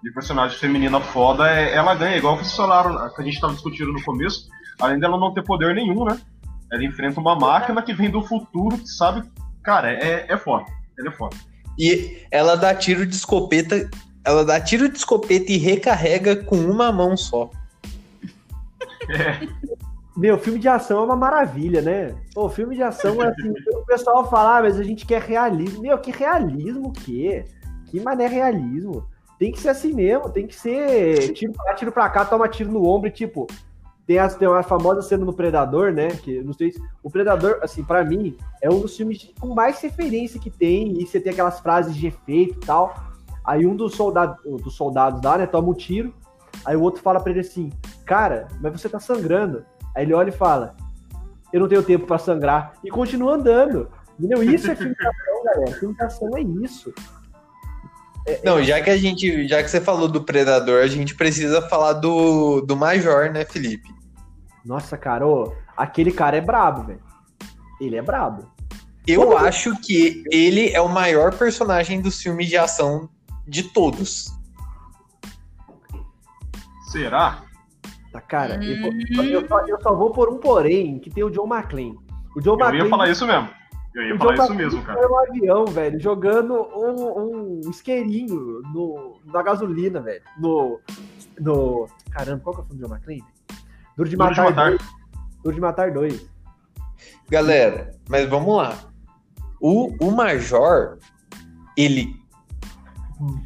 [0.04, 3.92] de personagem feminina foda, é, ela ganha, igual vocês falaram, que a gente estava discutindo
[3.92, 4.48] no começo,
[4.80, 6.20] além dela não ter poder nenhum, né?
[6.72, 9.28] Ela enfrenta uma máquina que vem do futuro, que sabe,
[9.64, 10.66] cara, é, é foda.
[11.00, 11.36] Ela é foda.
[11.78, 13.90] E ela dá tiro de escopeta,
[14.24, 17.50] ela dá tiro de escopeta e recarrega com uma mão só.
[19.10, 19.48] É.
[20.16, 22.16] Meu, filme de ação é uma maravilha, né?
[22.34, 25.82] Pô, filme de ação é assim, o pessoal fala, ah, mas a gente quer realismo.
[25.82, 27.46] Meu, que realismo o quê?
[27.88, 29.08] Que mané realismo?
[29.40, 32.48] Tem que ser assim mesmo, tem que ser tiro pra lá, tiro pra cá, toma
[32.48, 33.48] tiro no ombro e tipo.
[34.06, 36.10] Tem, as, tem uma famosa cena no Predador, né?
[36.10, 36.82] Que não sei se.
[37.02, 41.02] O Predador, assim, para mim, é um dos filmes com mais referência que tem.
[41.02, 42.94] E você tem aquelas frases de efeito e tal.
[43.46, 46.14] Aí um dos, soldado, dos soldados lá, né, toma um tiro.
[46.66, 47.72] Aí o outro fala pra ele assim:
[48.06, 49.66] Cara, mas você tá sangrando.
[49.96, 50.76] Aí ele olha e fala:
[51.52, 52.74] Eu não tenho tempo para sangrar.
[52.84, 53.90] E continua andando.
[54.18, 54.44] Entendeu?
[54.44, 55.80] Isso é filme de ação, galera.
[55.80, 56.94] Filme de ação é isso.
[58.28, 58.64] É, não, é...
[58.64, 62.62] já que a gente, já que você falou do Predador, a gente precisa falar do,
[62.62, 63.94] do Major, né, Felipe?
[64.64, 67.02] Nossa, cara, ô, aquele cara é brabo, velho.
[67.82, 68.48] Ele é brabo.
[69.06, 73.10] Eu acho que ele é o maior personagem dos filmes de ação
[73.46, 74.32] de todos.
[76.90, 77.44] Será?
[78.14, 78.64] Tá, cara, hum.
[78.64, 81.98] eu, eu, só, eu, só, vou por um porém, que tem o John McClane.
[82.36, 83.50] O John eu McClane, ia falar isso mesmo.
[83.96, 85.12] Eu ia falar John isso mesmo, cara.
[85.12, 90.22] um avião, velho, jogando um, um isqueirinho no, na gasolina, velho.
[90.38, 90.80] No,
[91.40, 91.88] no...
[92.12, 93.24] Caramba, qual que é o filme do John McClane?
[93.98, 94.70] Duro de, Duro matar, de matar.
[94.70, 94.82] Dois.
[95.44, 96.30] Duro de Matar dois.
[97.30, 98.78] Galera, mas vamos lá.
[99.60, 101.00] O, o Major,
[101.76, 102.16] ele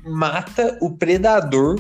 [0.06, 1.80] mata o predador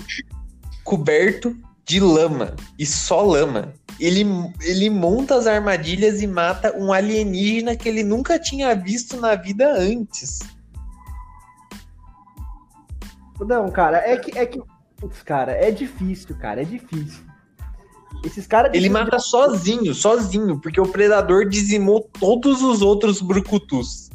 [0.85, 1.53] coberto
[1.87, 3.73] de lama e só lama.
[3.99, 4.23] Ele,
[4.61, 9.71] ele monta as armadilhas e mata um alienígena que ele nunca tinha visto na vida
[9.71, 10.39] antes.
[13.39, 14.37] Não, cara, é que.
[14.37, 14.61] É que
[14.97, 17.23] putz, cara, é difícil, cara, é difícil.
[18.23, 18.71] Esses caras.
[18.73, 19.23] Ele mata de...
[19.23, 24.09] sozinho, sozinho, porque o predador dizimou todos os outros brucutus.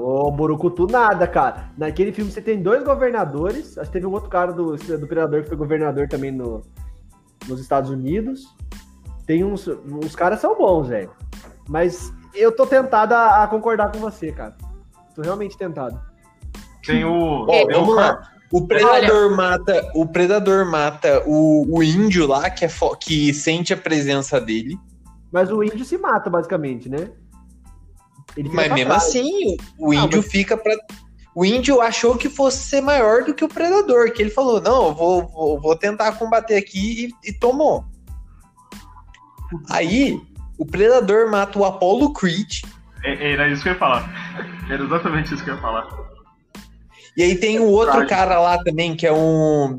[0.00, 1.70] Ô, oh, Borucutu nada, cara.
[1.76, 3.76] Naquele filme você tem dois governadores.
[3.76, 6.62] Acho que teve um outro cara do, do Predador que foi governador também no,
[7.46, 8.56] nos Estados Unidos.
[9.26, 9.66] Tem uns.
[9.66, 11.10] Os caras são bons, velho.
[11.68, 14.56] Mas eu tô tentado a, a, concordar com você, cara.
[15.14, 16.00] Tô realmente tentado.
[16.84, 17.46] Tem o.
[17.46, 18.22] Oh, vamos lá.
[18.50, 19.36] O predador Olha.
[19.36, 24.76] mata, o predador mata o, o índio lá que, é que sente a presença dele.
[25.30, 27.10] Mas o índio se mata basicamente, né?
[28.36, 29.04] Mas mesmo trás.
[29.04, 30.30] assim, o índio mas...
[30.30, 30.74] fica pra.
[31.34, 34.88] O índio achou que fosse ser maior do que o predador, que ele falou: não,
[34.88, 37.84] eu vou, vou, vou tentar combater aqui e, e tomou.
[39.68, 40.20] Aí,
[40.58, 42.62] o predador mata o Apollo Creed.
[43.04, 44.08] É, era isso que eu ia falar.
[44.68, 45.88] Era exatamente isso que eu ia falar.
[47.16, 49.78] E aí tem um outro cara lá também, que é um.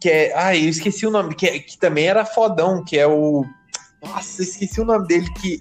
[0.00, 0.32] Que é.
[0.36, 3.44] Ah, eu esqueci o nome, que, é, que também era fodão, que é o.
[4.02, 5.58] Nossa, esqueci o nome dele, que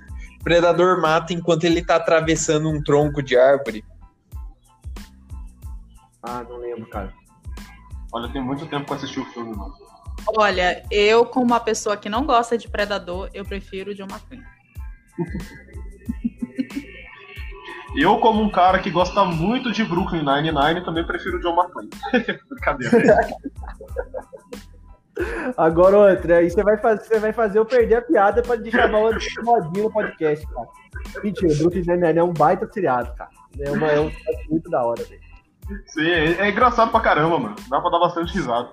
[0.48, 3.84] predador mata enquanto ele tá atravessando um tronco de árvore.
[6.24, 7.14] Ah, não lembro, cara.
[8.14, 9.74] Olha, tem muito tempo que eu assisti o filme, mano.
[10.38, 14.46] Olha, eu, como uma pessoa que não gosta de Predador, eu prefiro o John McClane.
[17.94, 21.90] eu, como um cara que gosta muito de Brooklyn Nine-Nine, também prefiro o John McClane.
[22.50, 23.28] Brincadeira.
[25.58, 28.72] Agora outra, aí você vai, fazer, você vai fazer eu perder a piada pra de
[28.72, 30.68] chamar o modinho no podcast, cara.
[31.24, 33.30] Mentira, Brooklyn Nine-Nine é um baita seriado, cara.
[33.60, 34.12] É, uma, é um
[34.50, 35.22] muito da hora, velho.
[35.88, 37.56] Sim, é, é, engraçado pra caramba, mano.
[37.70, 38.70] Dá pra dar bastante risada.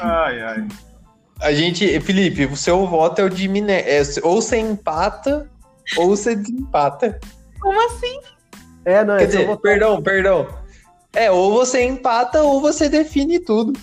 [0.00, 0.68] Ai, ai.
[1.40, 3.80] A gente, Felipe, o seu voto é o de Miné.
[3.80, 5.48] É, ou você empata,
[5.96, 7.18] ou você desempata.
[7.60, 8.20] Como assim?
[8.84, 9.62] É, não, é Quer dizer, voto...
[9.62, 10.57] perdão, perdão.
[11.12, 13.78] É, ou você empata ou você define tudo.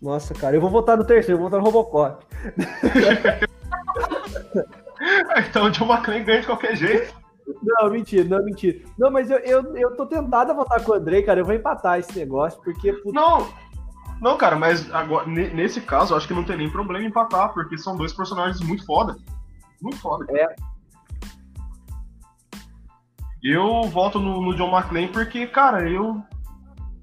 [0.00, 2.24] Nossa, cara, eu vou votar no terceiro, eu vou votar no Robocop.
[5.48, 7.12] então o John McClane ganha de qualquer jeito.
[7.62, 8.78] Não, mentira, não, mentira.
[8.98, 11.40] Não, mas eu, eu, eu tô tentado a votar com o Andrei, cara.
[11.40, 12.92] Eu vou empatar esse negócio, porque.
[13.06, 13.48] Não,
[14.20, 17.78] não, cara, mas agora, nesse caso, eu acho que não tem nem problema empatar, porque
[17.78, 19.16] são dois personagens muito foda.
[19.80, 20.26] Muito foda.
[20.36, 20.56] É.
[23.42, 26.22] Eu voto no, no John McClane porque, cara, eu.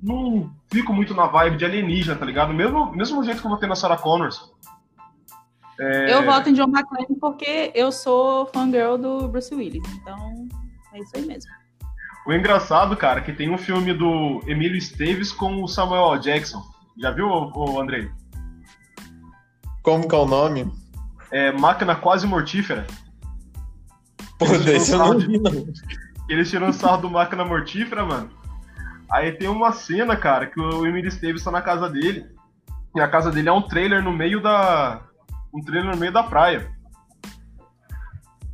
[0.01, 2.53] não fico muito na vibe de alienígena, tá ligado?
[2.53, 4.53] Mesmo, mesmo jeito que eu votei na Sarah Connors.
[5.79, 9.83] É, Eu voto em John McClane porque eu sou fangirl do Bruce Willis.
[9.93, 10.47] Então,
[10.93, 11.51] é isso aí mesmo.
[12.25, 16.17] O engraçado, cara, é que tem um filme do Emílio Esteves com o Samuel.
[16.17, 16.61] Jackson.
[16.97, 18.09] Já viu, ô, ô, Andrei?
[19.83, 20.71] Como que é o nome?
[21.29, 22.87] É Máquina Quase Mortífera.
[24.39, 25.51] Pô, desse eu não vi, não.
[26.27, 28.29] Eles tiram sarro do Máquina Mortífera, mano.
[29.11, 32.25] Aí tem uma cena, cara, que o Emílio Esteves tá na casa dele.
[32.95, 35.01] E a casa dele é um trailer no meio da.
[35.53, 36.71] Um trailer no meio da praia.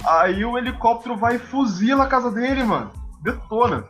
[0.05, 2.91] Aí o helicóptero vai e fuzila a casa dele, mano.
[3.21, 3.86] Detona.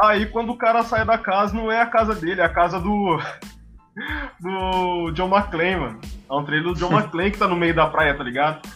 [0.00, 2.80] Aí quando o cara sai da casa, não é a casa dele, é a casa
[2.80, 3.18] do.
[4.40, 6.00] Do John McClane, mano.
[6.30, 8.66] É um trailer do John McClane que tá no meio da praia, tá ligado?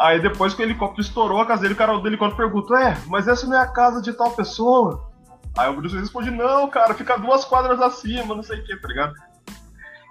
[0.00, 2.96] Aí depois que o helicóptero estourou a casa dele, o cara do helicóptero pergunta, é,
[3.06, 5.10] mas essa não é a casa de tal pessoa?
[5.58, 8.76] Aí o Bruce Willis responde, não, cara, fica duas quadras acima, não sei o que,
[8.76, 9.12] tá ligado?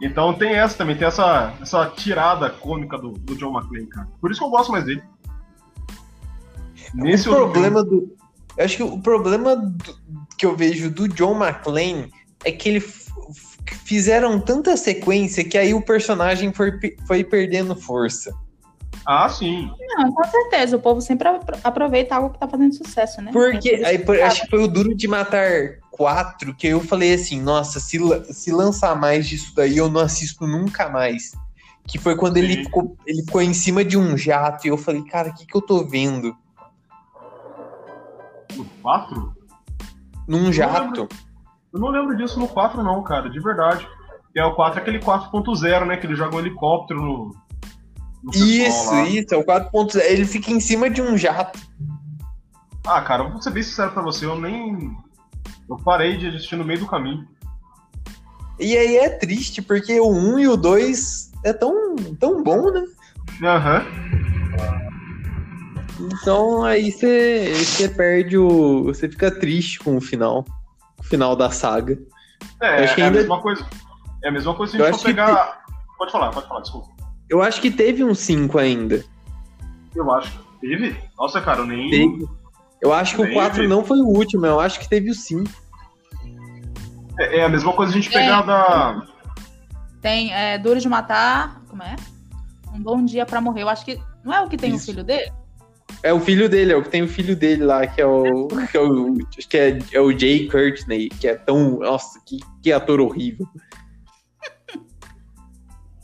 [0.02, 4.08] Então tem essa também, tem essa, essa tirada cômica do, do John McClane, cara.
[4.21, 5.02] Por isso que eu gosto mais dele.
[6.93, 8.15] Nesse o problema do.
[8.58, 9.99] Eu acho que o problema do-
[10.38, 12.12] que eu vejo do John McClane
[12.45, 12.82] é que ele
[13.84, 16.71] fizeram tanta sequência que aí o personagem foi,
[17.08, 18.34] foi perdendo força.
[19.12, 19.72] Ah, sim.
[19.98, 20.78] Não, com certeza.
[20.78, 23.32] O povo sempre apro- aproveita algo que tá fazendo sucesso, né?
[23.32, 27.41] Porque aí, por- acho que foi o Duro de Matar 4 que eu falei assim,
[27.41, 27.98] nossa, se,
[28.32, 31.32] se lançar mais disso daí, eu não assisto nunca mais.
[31.88, 35.02] Que foi quando ele ficou, ele ficou em cima de um jato e eu falei,
[35.06, 36.38] cara, o que, que eu tô vendo?
[38.56, 39.36] No 4?
[40.28, 41.08] Num jato.
[41.74, 43.88] Eu não lembro disso no 4, não, cara, de verdade.
[44.36, 45.98] E é o 4 é aquele 4.0, né?
[45.98, 47.36] Que ele joga um helicóptero no.
[48.34, 49.04] Isso, lá.
[49.08, 50.02] isso, é o 4.0.
[50.02, 51.60] Ele fica em cima de um jato.
[52.86, 54.96] Ah, cara, eu vou ser bem sincero pra você, eu nem.
[55.70, 57.28] Eu parei de assistir no meio do caminho.
[58.60, 62.84] E aí é triste, porque o 1 e o 2 é tão, tão bom, né?
[63.44, 63.86] Aham.
[66.00, 68.84] Então aí você você perde o.
[68.86, 70.46] Você fica triste com o final.
[70.98, 71.98] O final da saga.
[72.62, 73.66] É, que é a ainda- mesma coisa.
[74.24, 75.64] É a mesma coisa se a Eu gente acho for que pegar.
[75.98, 76.88] Pode falar, pode falar, desculpa.
[77.30, 79.04] Eu acho que teve um 5 ainda.
[79.96, 80.39] Eu acho.
[80.60, 80.98] Teve?
[81.18, 81.89] Nossa, cara, eu nem.
[81.89, 82.28] Teve.
[82.82, 83.36] Eu acho que o Teve.
[83.36, 85.50] 4 não foi o último, eu acho que teve o 5.
[87.20, 88.20] É, é a mesma coisa a gente É.
[88.20, 89.06] pegar da.
[90.02, 91.62] Tem é, Duro de Matar.
[91.70, 91.96] Como é?
[92.74, 93.63] Um Bom Dia pra Morrer.
[93.63, 94.00] Eu acho que.
[94.24, 94.88] Não é o que tem o Isso.
[94.88, 95.32] filho dele?
[96.02, 98.48] É o filho dele, é o que tem o filho dele lá, que é o.
[98.72, 101.80] Que é o, acho que é, é o Jay Courtney, que é tão.
[101.80, 103.46] Nossa, que, que ator horrível.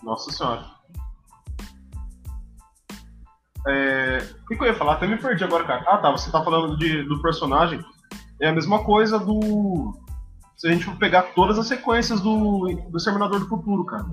[0.03, 0.74] Nossa senhora.
[3.67, 4.17] É...
[4.43, 4.93] O que, que eu ia falar?
[4.93, 5.84] Até me perdi agora, cara.
[5.88, 6.12] Ah, tá.
[6.12, 7.80] Você tá falando de, do personagem.
[8.41, 9.93] É a mesma coisa do.
[10.58, 14.06] Se a gente for pegar todas as sequências do, do Exterminador do Futuro, cara.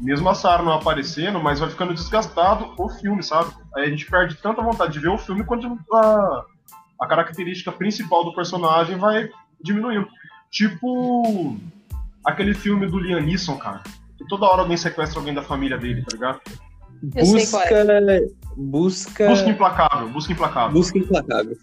[0.00, 3.52] Mesmo a Sarah não aparecendo, mas vai ficando desgastado o filme, sabe?
[3.76, 6.44] Aí a gente perde tanta vontade de ver o filme quanto a,
[7.00, 9.30] a característica principal do personagem vai
[9.62, 10.08] diminuindo.
[10.50, 11.56] Tipo
[12.24, 13.82] aquele filme do Liam Neeson, cara.
[14.18, 16.40] Que toda hora alguém sequestra alguém da família dele, tá ligado?
[17.10, 17.74] Qual Busca.
[17.74, 18.26] é.
[18.56, 19.28] Busca.
[19.28, 20.72] Busca implacável, busca implacável.
[20.72, 21.56] Busca implacável.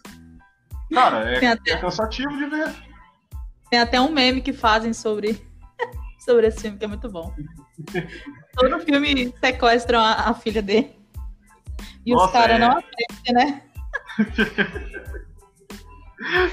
[0.92, 2.74] Cara, é, Tem até- é cansativo de ver.
[3.70, 5.40] Tem até um meme que fazem sobre,
[6.20, 7.34] sobre esse filme, que é muito bom.
[8.58, 10.94] Todo filme sequestram a, a filha dele.
[12.06, 12.60] E os Nossa, caras é.
[12.60, 13.62] não aprendem, né?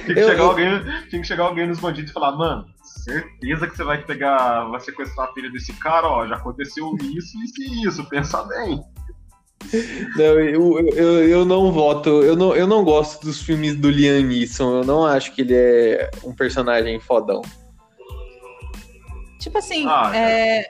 [0.04, 0.68] Tinha que, Eu- chegar eu- alguém,
[1.10, 2.66] tinha que chegar alguém nos bandidos e falar, mano,
[3.06, 7.40] certeza que você vai pegar, vai sequestrar a filha desse cara, ó, já aconteceu isso,
[7.42, 8.82] isso e isso, pensa bem.
[10.16, 14.22] Não, eu, eu, eu não voto, eu não, eu não gosto dos filmes do Liam
[14.22, 17.42] Neeson, eu não acho que ele é um personagem fodão.
[19.40, 20.68] Tipo assim, Ah, é,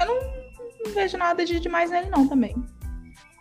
[0.00, 0.14] eu não,
[0.84, 2.54] não vejo nada de demais nele, não, também.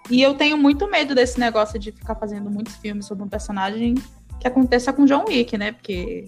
[0.10, 3.96] E eu tenho muito medo desse negócio de ficar fazendo muitos filmes sobre um personagem
[4.40, 5.72] que aconteça com John Wick, né?
[5.72, 6.28] Porque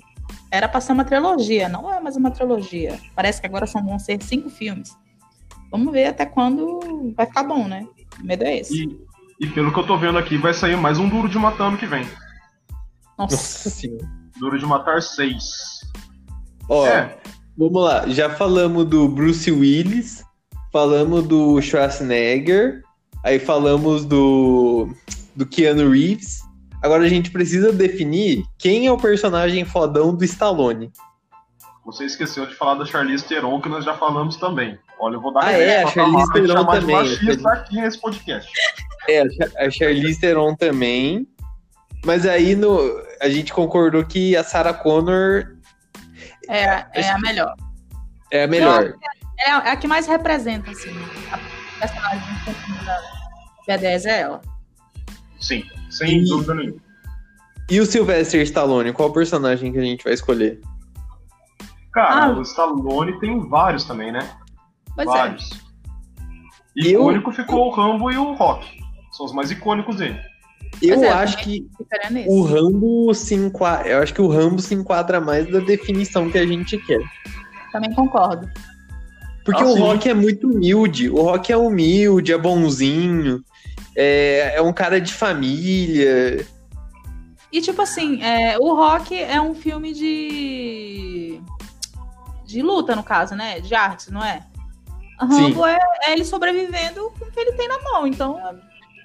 [0.52, 3.00] era pra ser uma trilogia, não é mais uma trilogia.
[3.16, 4.96] Parece que agora são, vão ser cinco filmes.
[5.72, 7.86] Vamos ver até quando vai ficar bom, né?
[8.22, 8.84] O medo é esse.
[8.84, 9.02] E,
[9.42, 11.78] e pelo que eu tô vendo aqui, vai sair mais um Duro de Matar ano
[11.78, 12.06] que vem.
[13.18, 13.36] Nossa.
[13.36, 14.08] Nossa senhora.
[14.40, 15.44] Duro de Matar 6.
[16.70, 17.18] Ó, É,
[17.58, 20.24] vamos lá, já falamos do Bruce Willis,
[20.72, 22.84] falamos do Schwarzenegger,
[23.24, 24.90] aí falamos do,
[25.36, 26.47] do Keanu Reeves.
[26.88, 30.90] Agora a gente precisa definir quem é o personagem fodão do Stallone.
[31.86, 34.80] você esqueceu de falar da Charlize Theron, que nós já falamos também.
[34.98, 38.50] Olha, eu vou dar Ah, é, a Charlize Theron de também, machista aqui nesse podcast.
[39.10, 41.28] É, a Char- a Charlize Theron também.
[42.06, 42.80] Mas aí no,
[43.22, 45.58] a gente concordou que a Sarah Connor
[46.48, 47.54] É, é a melhor.
[48.32, 48.94] é a melhor.
[49.46, 50.90] É a, é a que mais representa, assim,
[51.34, 51.38] a
[51.80, 52.98] personagem feminina
[53.68, 54.42] da B10 é ela.
[55.40, 56.80] Sim, sem E- dúvida nenhuma.
[57.70, 60.62] E o Sylvester Stallone, qual personagem que a gente vai escolher?
[61.92, 62.38] Cara, Ah.
[62.38, 64.20] o Stallone tem vários também, né?
[64.96, 65.12] Pois é.
[65.12, 65.50] vários.
[66.76, 68.66] Eu- Icônico ficou o Rambo e o Rock.
[69.12, 70.20] São os mais icônicos dele.
[70.82, 71.66] Eu é, acho que
[72.28, 76.38] o Rambo se enquadra, eu acho que o Rambo se enquadra mais da definição que
[76.38, 77.02] a gente quer.
[77.72, 78.48] Também concordo.
[79.44, 79.80] Porque Ah, o sim.
[79.80, 81.10] Rock é muito humilde.
[81.10, 83.42] O Rock é humilde, é bonzinho,
[83.98, 86.46] é, é um cara de família.
[87.52, 91.42] E tipo assim, é, o Rock é um filme de.
[92.46, 93.60] de luta, no caso, né?
[93.60, 94.46] De artes, não é?
[95.20, 98.06] Rambo é, é ele sobrevivendo com o que ele tem na mão.
[98.06, 98.40] Então,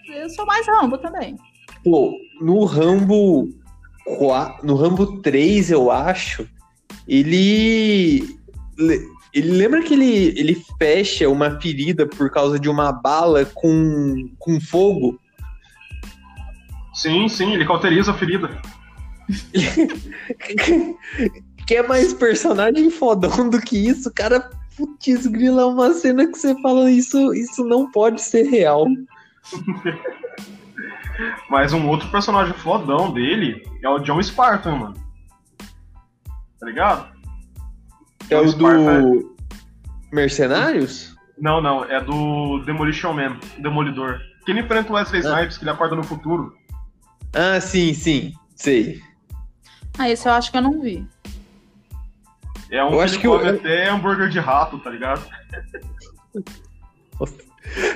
[0.06, 1.36] eu sou mais Rambo também.
[1.82, 3.48] Pô, no Rambo
[4.18, 6.46] 4, no Rambo 3, eu acho,
[7.08, 8.38] ele
[9.32, 14.60] ele lembra que ele, ele fecha uma ferida por causa de uma bala com, com
[14.60, 15.18] fogo?
[16.92, 18.60] Sim, sim, ele cauteriza a ferida.
[21.66, 24.12] Quer mais personagem fodão do que isso?
[24.12, 28.86] Cara, putz, grila, é uma cena que você fala, isso, isso não pode ser real.
[31.48, 34.94] Mas um outro personagem fodão dele é o John Spartan, mano.
[36.58, 37.12] Tá ligado?
[38.30, 39.34] É o do
[40.12, 41.14] Mercenários?
[41.38, 44.20] Não, não, é do Demolition Man, Demolidor.
[44.44, 45.30] Que ele enfrenta o Wesley Ah.
[45.30, 46.56] Snipes, que ele acorda no futuro.
[47.34, 49.00] Ah, sim, sim, sei.
[49.98, 51.06] Ah, esse eu acho que eu não vi.
[52.70, 55.22] É um Eu que acho ele que come até hambúrguer de rato, tá ligado?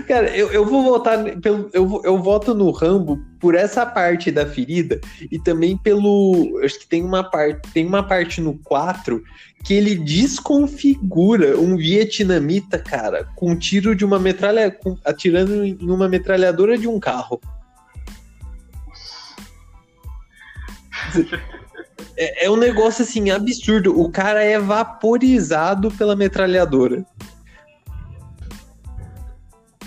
[0.07, 1.68] Cara, eu, eu vou votar pelo.
[1.72, 5.00] Eu, eu voto no Rambo por essa parte da ferida
[5.31, 6.61] e também pelo.
[6.62, 7.68] Acho que tem uma parte.
[7.72, 9.22] Tem uma parte no 4
[9.64, 14.70] que ele desconfigura um vietnamita, cara, com um tiro de uma metralha.
[14.70, 17.40] com- atirando em uma metralhadora de um carro.
[22.18, 24.00] É, é um negócio assim absurdo.
[24.00, 27.05] O cara é vaporizado pela metralhadora.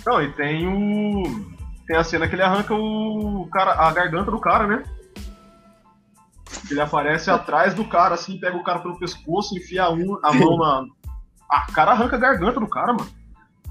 [0.09, 1.21] Não, e tem o.
[1.85, 4.83] Tem a cena que ele arranca o cara, a garganta do cara, né?
[6.69, 10.33] Ele aparece atrás do cara, assim, pega o cara pelo pescoço, enfia a, um, a
[10.33, 10.83] mão na.
[11.51, 13.09] Ah, o cara arranca a garganta do cara, mano.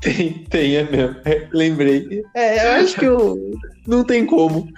[0.01, 1.17] Tem, tem, é mesmo.
[1.25, 2.23] É, lembrei.
[2.37, 3.37] É, eu acho que eu,
[3.85, 4.69] não tem como.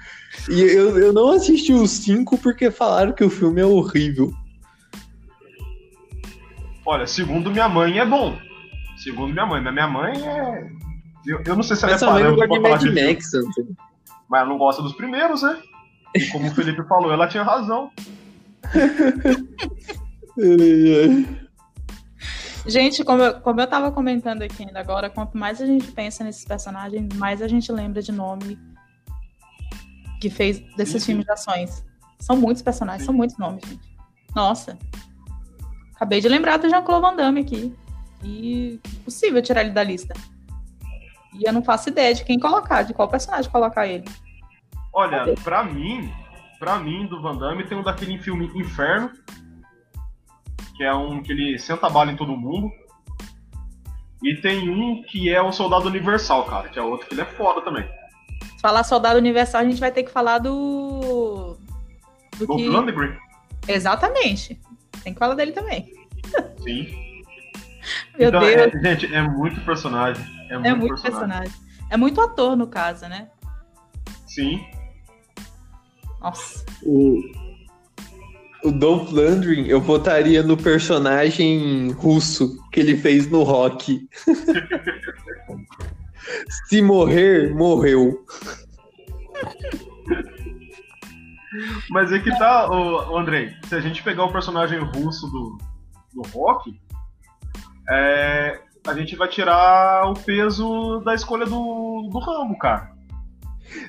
[0.49, 4.33] E eu, eu não assisti os cinco porque falaram que o filme é horrível.
[6.87, 8.39] Olha, segundo minha mãe é bom.
[8.97, 10.90] Segundo minha mãe, mas minha mãe é.
[11.27, 13.77] Eu, eu não sei se ela é parâmetro pra falar de filme, Max, Antônio.
[14.29, 15.61] mas ela não gosta dos primeiros, né?
[16.15, 17.91] E como o Felipe falou, ela tinha razão.
[22.67, 26.23] Gente, como eu, como eu tava comentando aqui ainda agora, quanto mais a gente pensa
[26.23, 28.59] nesses personagens, mais a gente lembra de nome
[30.21, 31.07] que fez desses Sim, sim.
[31.07, 31.85] filmes de ações.
[32.19, 33.97] São muitos personagens, são muitos nomes, gente.
[34.37, 34.79] Nossa.
[35.95, 37.75] Acabei de lembrar do Jean-Claude Van Damme aqui.
[38.23, 40.15] E impossível tirar ele da lista.
[41.41, 44.05] E eu não faço ideia de quem colocar, de qual personagem colocar ele.
[44.93, 46.13] Olha, pra mim,
[46.59, 49.11] pra mim, do Van Damme, tem um daquele filme Inferno,
[50.77, 52.71] que é um que ele senta bala em todo mundo.
[54.23, 57.25] E tem um que é o Soldado Universal, cara, que é outro que ele é
[57.25, 57.89] foda também.
[58.57, 61.57] Se falar Soldado Universal, a gente vai ter que falar do.
[62.37, 62.69] Do Do que...
[63.67, 64.61] Exatamente.
[65.03, 65.91] Tem que falar dele também.
[66.59, 67.25] Sim.
[68.19, 68.75] Meu então, Deus.
[68.75, 70.40] é- gente, é muito personagem.
[70.51, 71.29] É muito, É muito personagem.
[71.29, 71.53] personagem.
[71.89, 73.29] É muito ator, no caso, né?
[74.27, 74.65] Sim.
[76.21, 76.65] Nossa.
[76.83, 77.19] O,
[78.65, 84.09] o Dolph Lundgren, eu votaria no personagem russo que ele fez no Rock.
[86.69, 88.25] Se morrer, morreu.
[91.91, 95.59] Mas é que tá, ô, ô, Andrei, se a gente pegar o personagem russo do,
[96.15, 96.79] do Rock,
[97.89, 102.93] é, a gente vai tirar o peso da escolha do, do Rambo, cara.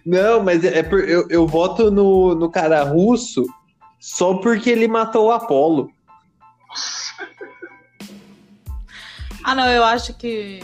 [0.06, 3.46] Não, mas é por, eu, eu voto no, no cara russo
[4.00, 5.92] só porque ele matou o Apollo.
[9.44, 10.60] Ah, não, eu acho que,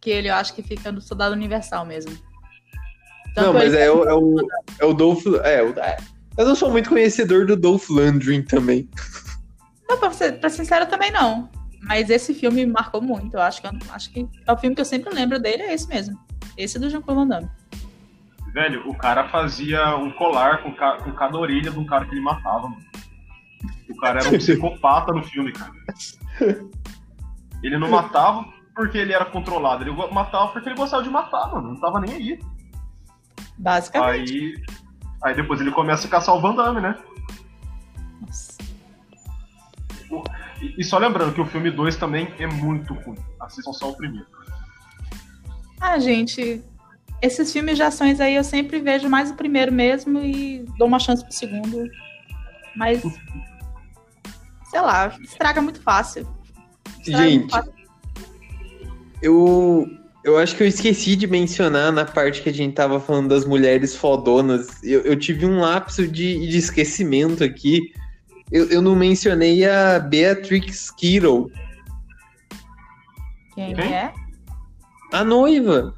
[0.00, 2.10] que ele, eu acho que fica no Soldado Universal mesmo.
[3.34, 4.48] Tanto não, mas ele- é o, é o,
[4.80, 5.24] é o Dolph.
[5.44, 5.96] É, é,
[6.36, 8.88] eu não sou muito conhecedor do Dolph Lundgren também.
[9.88, 11.48] Não, pra ser, pra ser sincero, também não.
[11.86, 13.34] Mas esse filme me marcou muito.
[13.34, 15.72] Eu acho que, eu- acho que é o filme que eu sempre lembro dele, é
[15.74, 16.18] esse mesmo.
[16.56, 17.50] Esse do Jean-Claude Van Damme.
[18.52, 22.12] Velho, o cara fazia um colar com, ca- com cada orelha de um cara que
[22.14, 22.84] ele matava, mano.
[23.90, 25.72] O cara era um psicopata no filme, cara.
[27.62, 31.68] Ele não matava porque ele era controlado, ele matava porque ele gostava de matar, mano.
[31.74, 32.40] Não tava nem aí.
[33.58, 34.32] Basicamente.
[34.32, 34.54] Aí.
[35.22, 36.96] Aí depois ele começa a caçar o Van Damme, né?
[38.20, 38.55] Nossa.
[40.60, 43.18] E, e só lembrando que o filme 2 também é muito ruim.
[43.40, 44.26] Assistam só o primeiro.
[45.80, 46.62] Ah, gente,
[47.22, 50.98] esses filmes de ações aí eu sempre vejo mais o primeiro mesmo e dou uma
[50.98, 51.88] chance pro segundo.
[52.76, 53.02] Mas,
[54.70, 56.26] sei lá, estraga muito fácil.
[57.00, 57.72] Estraga muito Gente, fácil.
[59.22, 59.86] eu,
[60.22, 63.46] eu acho que eu esqueci de mencionar na parte que a gente tava falando das
[63.46, 64.82] mulheres fodonas.
[64.82, 67.92] Eu, eu tive um lapso de, de esquecimento aqui.
[68.50, 71.50] Eu, eu não mencionei a Beatrix Kiddo,
[73.54, 73.92] Quem Quem?
[73.94, 74.12] é?
[75.12, 75.94] a noiva.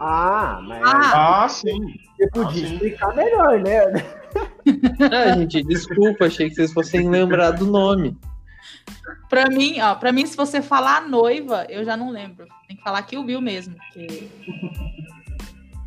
[0.00, 1.78] Ah, mas Ah, Ah, sim.
[2.16, 2.72] você podia ah, sim.
[2.74, 3.80] explicar melhor, né?
[5.10, 8.16] Ah, gente, desculpa, achei que vocês fossem lembrar do nome.
[9.28, 12.46] pra mim, ó, pra mim, se você falar noiva, eu já não lembro.
[12.66, 13.74] Tem que falar que o Bill mesmo.
[13.92, 14.28] Que...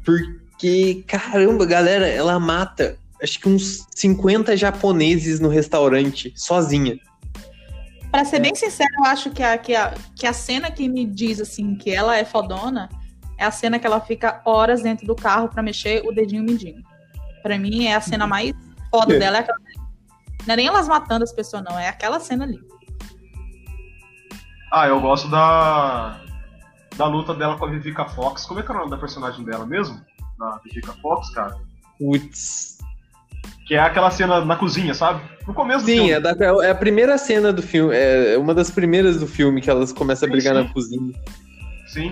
[0.04, 6.98] Porque, caramba, galera, ela mata acho que uns 50 japoneses no restaurante, sozinha.
[8.12, 11.06] Pra ser bem sincero, eu acho que a, que, a, que a cena que me
[11.06, 12.90] diz assim que ela é fodona
[13.38, 16.84] é a cena que ela fica horas dentro do carro pra mexer o dedinho mindinho.
[17.42, 18.54] Pra mim é a cena mais
[18.92, 19.20] foda É.
[19.20, 19.38] dela.
[19.38, 19.58] É aquela...
[20.46, 21.78] Não é nem elas matando as pessoas, não.
[21.80, 22.60] É aquela cena ali.
[24.72, 26.22] Ah, eu gosto da.
[26.96, 28.46] Da luta dela com a Vivica Fox.
[28.46, 30.00] Como é que é o nome da personagem dela mesmo?
[30.38, 31.58] Da Vivica Fox, cara.
[31.98, 32.71] Putz.
[33.72, 35.22] Que é aquela cena na cozinha, sabe?
[35.48, 36.12] No começo do Sim, filme.
[36.12, 39.70] é, da- é a primeira cena do filme, é uma das primeiras do filme que
[39.70, 40.64] elas começam a Sim, brigar sim.
[40.68, 41.14] na cozinha.
[41.88, 42.12] Sim.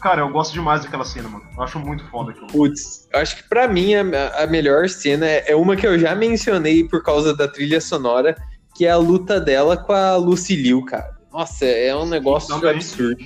[0.00, 1.42] Cara, eu gosto demais daquela cena, mano.
[1.56, 2.46] Eu acho muito foda aquilo.
[2.46, 6.14] Putz, acho que pra mim a, a melhor cena é, é uma que eu já
[6.14, 8.36] mencionei por causa da trilha sonora,
[8.76, 11.16] que é a luta dela com a Lucy Liu, cara.
[11.32, 12.76] Nossa, é um negócio Também.
[12.76, 13.20] absurdo.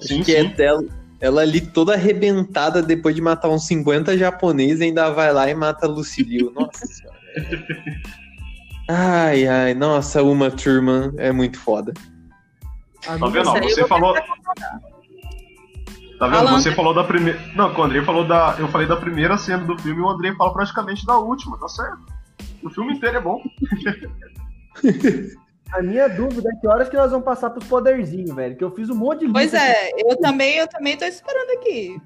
[0.00, 0.48] Sim, Acho que é sim.
[0.54, 0.82] dela,
[1.20, 5.86] ela ali toda arrebentada depois de matar uns 50 japoneses, ainda vai lá e mata
[5.86, 6.52] Liu.
[6.56, 7.20] Nossa senhora.
[8.88, 11.94] Ai, ai, nossa, uma turma é muito foda.
[13.02, 13.50] Tá vendo?
[13.50, 14.14] aí eu Você falou.
[14.14, 14.24] Tá
[16.26, 16.36] vendo?
[16.36, 17.40] Alan, Você falou da primeira.
[17.54, 18.56] Não, o Andrei falou da.
[18.58, 21.68] Eu falei da primeira cena do filme e o Andrei fala praticamente da última, tá
[21.68, 22.00] certo?
[22.64, 23.40] O filme inteiro é bom.
[25.72, 28.56] A minha dúvida é que horas que nós vamos passar pros poderzinhos, velho.
[28.56, 32.00] Que eu fiz um monte de Pois é, eu também, eu também tô esperando aqui.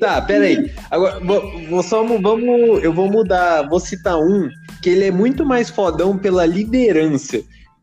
[0.00, 0.72] Tá, peraí.
[0.90, 4.48] Agora, vou, vou só vamos, eu vou mudar, vou citar um
[4.82, 7.38] que ele é muito mais fodão pela liderança.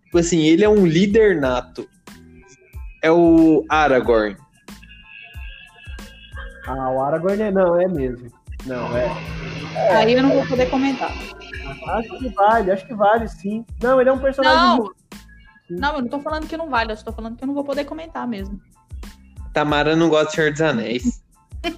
[0.06, 1.88] Tipo assim, ele é um líder nato.
[3.02, 4.36] É o Aragorn.
[6.68, 8.30] Ah, o Aragorn é não, é mesmo.
[8.66, 9.10] Não, é.
[9.96, 11.12] Aí eu não vou poder comentar.
[11.88, 13.66] Acho que vale, acho que vale, sim.
[13.82, 14.58] Não, ele é um personagem.
[14.80, 14.92] Não,
[15.70, 17.54] não, eu não tô falando que não vale, eu só tô falando que eu não
[17.54, 18.60] vou poder comentar mesmo.
[19.54, 21.22] Tamara não gosta de Senhor dos Anéis.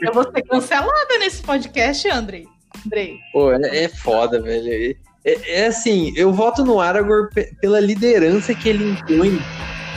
[0.00, 2.46] Eu vou ser cancelada nesse podcast, Andrei.
[2.86, 3.18] Andrei.
[3.32, 4.96] Pô, é, é foda, velho.
[5.24, 9.38] É, é assim, eu voto no Aragorn pe- pela liderança que ele impõe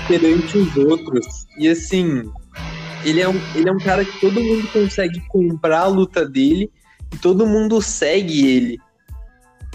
[0.07, 1.25] perante os outros.
[1.57, 2.29] E assim,
[3.06, 6.72] ele é, um, ele é um cara que todo mundo consegue comprar a luta dele
[7.14, 8.80] e todo mundo segue ele.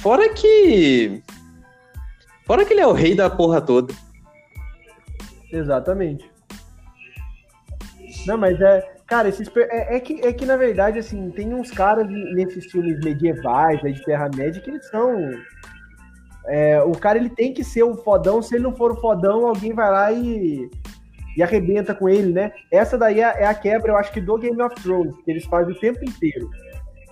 [0.01, 1.23] Fora que.
[2.47, 3.93] Fora que ele é o rei da porra toda.
[5.53, 6.31] Exatamente.
[8.27, 8.97] Não, mas é.
[9.07, 9.49] Cara, esses.
[9.57, 13.93] É, é que, é que, na verdade, assim, tem uns caras nesses filmes medievais, aí
[13.93, 15.31] de Terra-média, que eles são.
[16.47, 19.47] é, o cara ele tem que ser o fodão, se ele não for o fodão,
[19.47, 20.71] alguém vai lá e,
[21.37, 22.53] e arrebenta com ele, né?
[22.71, 25.45] Essa daí é, é a quebra, eu acho que do Game of Thrones, que eles
[25.45, 26.51] fazem o tempo inteiro.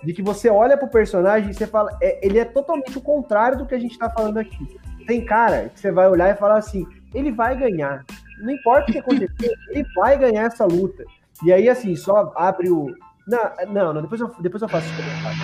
[0.03, 3.57] De que você olha pro personagem e você fala, é, ele é totalmente o contrário
[3.57, 4.77] do que a gente tá falando aqui.
[5.07, 8.05] Tem cara que você vai olhar e falar assim, ele vai ganhar.
[8.41, 11.03] Não importa o que acontecer, ele vai ganhar essa luta.
[11.43, 12.87] E aí, assim, só abre o.
[13.27, 15.37] Não, não, não depois, eu, depois eu faço comentário.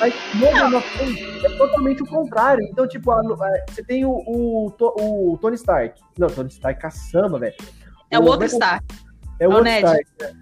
[0.00, 2.64] Mas no Game of Thrones é totalmente o contrário.
[2.70, 6.00] Então, tipo, a- a- você tem o, o, o Tony Stark.
[6.18, 7.54] Não, Tony Stark, caçamba, velho.
[8.12, 8.84] É o outro como é Stark.
[9.40, 9.84] É o É o outro Ned.
[9.84, 10.06] Stark.
[10.20, 10.32] né?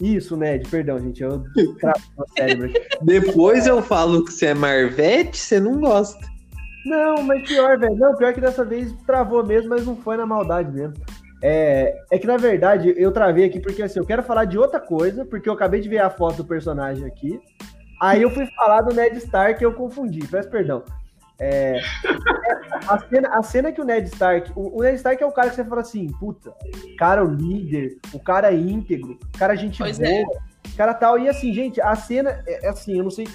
[0.00, 1.22] Isso, o Ned, perdão, gente.
[1.22, 1.44] Eu.
[3.02, 6.24] Depois eu falo que você é Marvete, você não gosta.
[6.86, 7.96] Não, mas pior, velho.
[7.96, 10.94] Não, pior que dessa vez travou mesmo, mas não foi na maldade mesmo.
[11.42, 14.80] É, é que na verdade eu travei aqui porque assim, eu quero falar de outra
[14.80, 17.40] coisa, porque eu acabei de ver a foto do personagem aqui.
[18.00, 20.82] Aí eu fui falar do Ned Stark e eu confundi, peço perdão.
[21.38, 21.80] É,
[22.88, 24.52] a, cena, a cena que o Ned Stark.
[24.56, 26.54] O, o, Ned Stark é o cara que você fala assim, puta,
[26.98, 30.24] cara, o líder, o cara íntegro, o cara gente pois boa, é.
[30.76, 31.18] cara tal.
[31.18, 33.28] E assim, gente, a cena é, é assim, eu não sei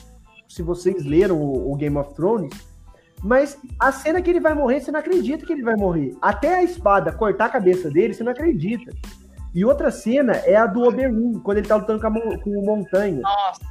[0.50, 2.52] se vocês leram o, o, Game of Thrones,
[3.24, 6.16] mas a cena que ele vai morrer, você não acredita que ele vai morrer.
[6.22, 8.92] Até a espada cortar a cabeça dele, você não acredita.
[9.54, 12.66] E outra cena é a do Oberyn, quando ele tá lutando com, a, com o
[12.66, 13.22] Montanha.
[13.22, 13.62] Nossa.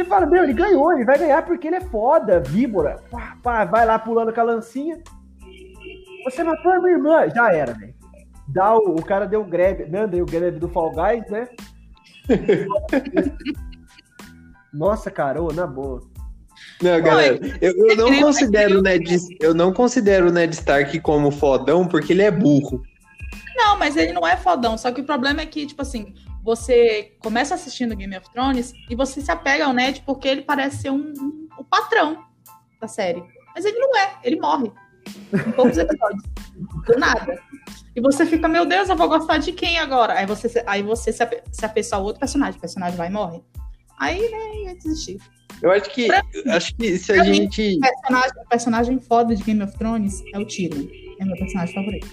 [0.00, 3.02] Você fala, meu, ele ganhou, ele vai ganhar porque ele é foda, víbora.
[3.10, 4.98] Pá, pá, vai lá pulando com a lancinha.
[6.24, 7.28] Você matou a minha irmã.
[7.28, 7.94] Já era, velho.
[8.48, 10.06] Dá o, o cara deu greve, né?
[10.06, 11.48] Deu greve do Fall Guys, né?
[14.72, 16.00] Nossa, cara, ô, na boa.
[16.82, 21.30] Não, galera, eu, eu não considero o Ned, eu não considero o Ned Stark como
[21.30, 22.82] fodão porque ele é burro.
[23.54, 24.78] Não, mas ele não é fodão.
[24.78, 28.94] Só que o problema é que, tipo assim, você começa assistindo Game of Thrones e
[28.94, 32.24] você se apega ao Ned porque ele parece ser um, um, o patrão
[32.80, 33.22] da série.
[33.54, 34.72] Mas ele não é, ele morre.
[35.32, 36.22] Em poucos episódios.
[36.86, 37.40] Do nada.
[37.94, 40.14] E você fica, meu Deus, eu vou gostar de quem agora?
[40.14, 43.10] Aí você, aí você se, ape, se apessa a outro personagem, o personagem vai e
[43.10, 43.42] morre.
[43.98, 45.18] Aí, né, ia desistir.
[45.60, 46.22] Eu acho que, pra,
[46.56, 47.60] acho que se a gente.
[47.60, 50.86] Mim, o, personagem, o personagem foda de Game of Thrones é o Tyrion.
[51.20, 52.08] É meu personagem favorito.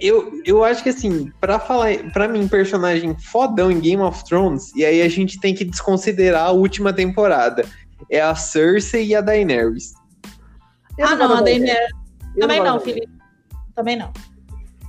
[0.00, 4.74] Eu, eu acho que assim, para falar, para mim, personagem fodão em Game of Thrones,
[4.74, 7.64] e aí a gente tem que desconsiderar a última temporada.
[8.10, 9.92] É a Cersei e a Daenerys.
[10.96, 11.90] Eu ah, não, a Daenerys.
[12.38, 13.08] Também não, Felipe.
[13.74, 14.12] Também não.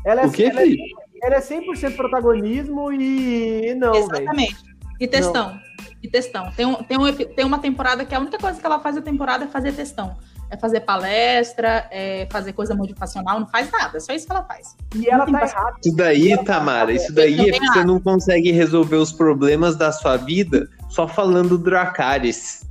[0.05, 0.75] Ela é, o quê, ela, é,
[1.23, 4.63] ela é 100% protagonismo e não, Exatamente.
[4.63, 4.75] Véio.
[4.99, 5.49] E textão.
[5.49, 5.59] Não.
[6.01, 6.51] E textão.
[6.51, 9.01] Tem, um, tem, um, tem uma temporada que a única coisa que ela faz a
[9.01, 10.15] temporada é fazer textão
[10.49, 14.43] é fazer palestra, é fazer coisa motivacional, não faz nada, é só isso que ela
[14.43, 14.75] faz.
[14.95, 15.75] E ela tá errada.
[15.83, 20.17] Isso daí, Tamara, isso daí é porque você não consegue resolver os problemas da sua
[20.17, 22.65] vida só falando Dracarys.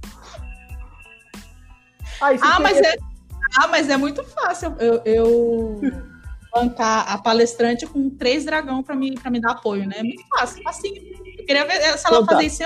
[2.20, 2.96] Ah, ah mas é,
[3.56, 5.80] ah, mas é muito fácil eu, eu
[6.52, 9.98] bancar a palestrante com três dragão para me, pra me dar apoio, né?
[9.98, 10.94] É muito fácil, assim.
[11.38, 12.34] Eu queria ver se ela então, tá.
[12.34, 12.62] fazer isso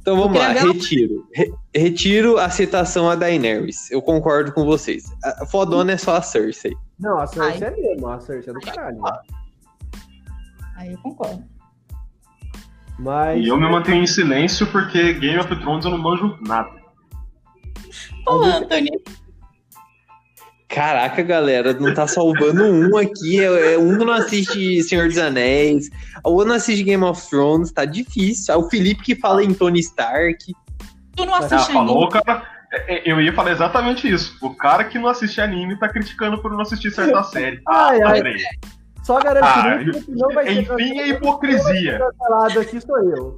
[0.00, 1.28] então vamos lá, retiro.
[1.32, 3.90] Re retiro a citação a Daenerys.
[3.90, 5.04] Eu concordo com vocês.
[5.22, 6.72] A fodona é só a Cersei.
[6.98, 7.74] Não, a Cersei Ai.
[7.74, 9.00] é mesmo, a Cersei é do caralho.
[10.76, 11.44] Aí eu concordo.
[12.98, 13.44] Mas...
[13.44, 16.70] E eu me mantenho em silêncio porque Game of Thrones eu não manjo nada.
[18.26, 18.90] Ô, Anthony,
[20.70, 23.40] Caraca, galera, não tá salvando um aqui.
[23.40, 25.90] É, é, um não assiste Senhor dos Anéis,
[26.24, 28.56] o outro não assiste Game of Thrones, tá difícil.
[28.56, 30.54] O Felipe que fala em Tony Stark.
[31.16, 34.38] Tu não assiste ah, falou, cara, é, é, eu ia falar exatamente isso.
[34.40, 37.60] O cara que não assiste anime tá criticando por não assistir certa série.
[37.68, 38.22] Ai, ai.
[39.02, 40.60] Só garantindo ah, que não vai ser.
[40.60, 42.00] Enfim, a hipocrisia.
[42.60, 43.36] aqui sou eu.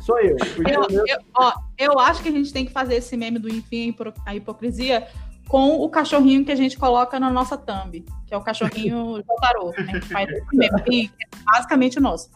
[0.00, 0.36] Sou eu.
[0.68, 3.96] Eu, eu, ó, eu acho que a gente tem que fazer esse meme do enfim
[4.26, 5.06] a hipocrisia
[5.48, 9.70] com o cachorrinho que a gente coloca na nossa thumb, que é o cachorrinho Jotaro.
[9.70, 9.94] Né?
[9.94, 12.30] Gente faz esse é basicamente o nosso.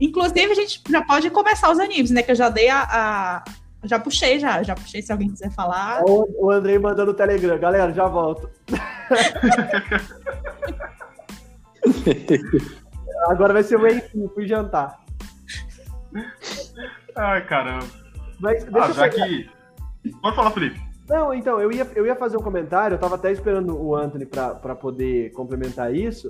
[0.00, 2.22] Inclusive, a gente já pode começar os animes, né?
[2.22, 2.82] Que eu já dei a.
[2.82, 3.44] a...
[3.84, 4.62] Já puxei, já.
[4.62, 6.02] Já puxei, se alguém quiser falar.
[6.04, 7.58] O, o Andrei mandando o Telegram.
[7.58, 8.50] Galera, já volto.
[13.28, 15.02] Agora vai ser o enfim, fui jantar.
[17.16, 17.86] Ai, caramba.
[18.38, 19.48] Mas, ah, já que.
[20.20, 20.85] Pode falar, Felipe.
[21.08, 24.26] Não, então, eu ia, eu ia fazer um comentário, eu tava até esperando o Anthony
[24.26, 26.28] para poder complementar isso.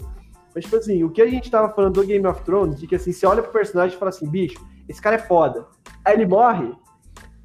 [0.54, 2.94] Mas, tipo assim, o que a gente tava falando do Game of Thrones, de que
[2.94, 5.66] assim, você olha pro personagem e fala assim, bicho, esse cara é foda.
[6.04, 6.74] Aí ele morre,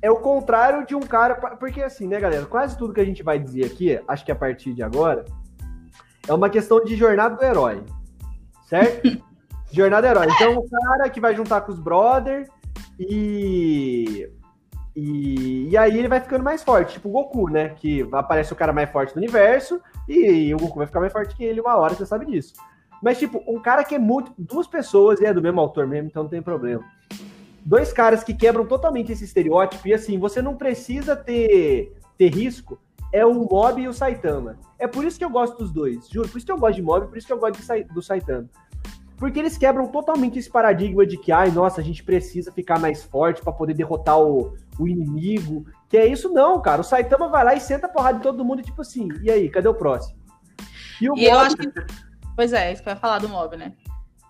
[0.02, 1.36] é o contrário de um cara.
[1.36, 2.46] Porque assim, né, galera?
[2.46, 5.26] Quase tudo que a gente vai dizer aqui, acho que a partir de agora,
[6.28, 7.84] é uma questão de jornada do herói.
[8.68, 9.22] Certo?
[9.72, 10.34] jornada do herói.
[10.36, 12.50] Então, o cara que vai juntar com os brother
[13.00, 14.30] e
[14.96, 17.70] e, e aí ele vai ficando mais forte, tipo o Goku, né?
[17.70, 21.14] Que aparece o cara mais forte do universo e, e o Goku vai ficar mais
[21.14, 22.54] forte que ele uma hora, você sabe disso.
[23.02, 24.32] Mas, tipo, um cara que é muito.
[24.38, 26.84] Duas pessoas, e é do mesmo autor mesmo, então não tem problema.
[27.66, 32.80] Dois caras que quebram totalmente esse estereótipo, e assim, você não precisa ter, ter risco,
[33.12, 34.58] é o Mob e o Saitama.
[34.78, 36.30] É por isso que eu gosto dos dois, juro.
[36.30, 38.48] Por isso que eu gosto de Mob, por isso que eu gosto de, do Saitama.
[39.22, 43.04] Porque eles quebram totalmente esse paradigma de que, ai, nossa, a gente precisa ficar mais
[43.04, 45.64] forte para poder derrotar o, o inimigo.
[45.88, 46.82] Que é isso, não, cara.
[46.82, 49.30] O Saitama vai lá e senta a porrada de todo mundo, e tipo assim, e
[49.30, 50.18] aí, cadê o próximo?
[51.00, 51.24] E, o e mob...
[51.26, 51.72] eu acho que.
[52.36, 53.74] Pois é, isso que ia falar do mob, né?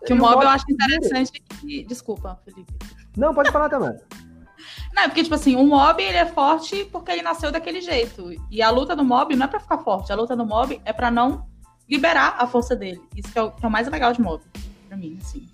[0.06, 1.42] Que o mob, mob eu acho interessante.
[1.62, 1.86] Que...
[1.86, 2.74] Desculpa, Felipe.
[3.16, 3.98] Não, pode falar também.
[4.94, 8.30] Não, porque, tipo assim, o mob ele é forte porque ele nasceu daquele jeito.
[8.52, 10.12] E a luta do mob não é pra ficar forte.
[10.12, 11.48] A luta do mob é pra não
[11.90, 13.02] liberar a força dele.
[13.16, 14.44] Isso que é o, que é o mais legal de mob
[14.92, 15.48] pra mim, assim.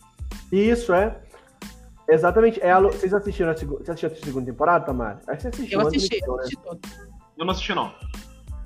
[0.52, 1.16] Isso, é.
[2.10, 2.60] Exatamente.
[2.62, 5.20] É a, vocês assistiram a, segunda, você assistiu a segunda temporada, Tamara?
[5.28, 5.80] Acho que você assistiu.
[5.80, 6.34] Eu assisti, né?
[6.40, 6.58] assisti
[7.38, 7.94] Eu não assisti, não.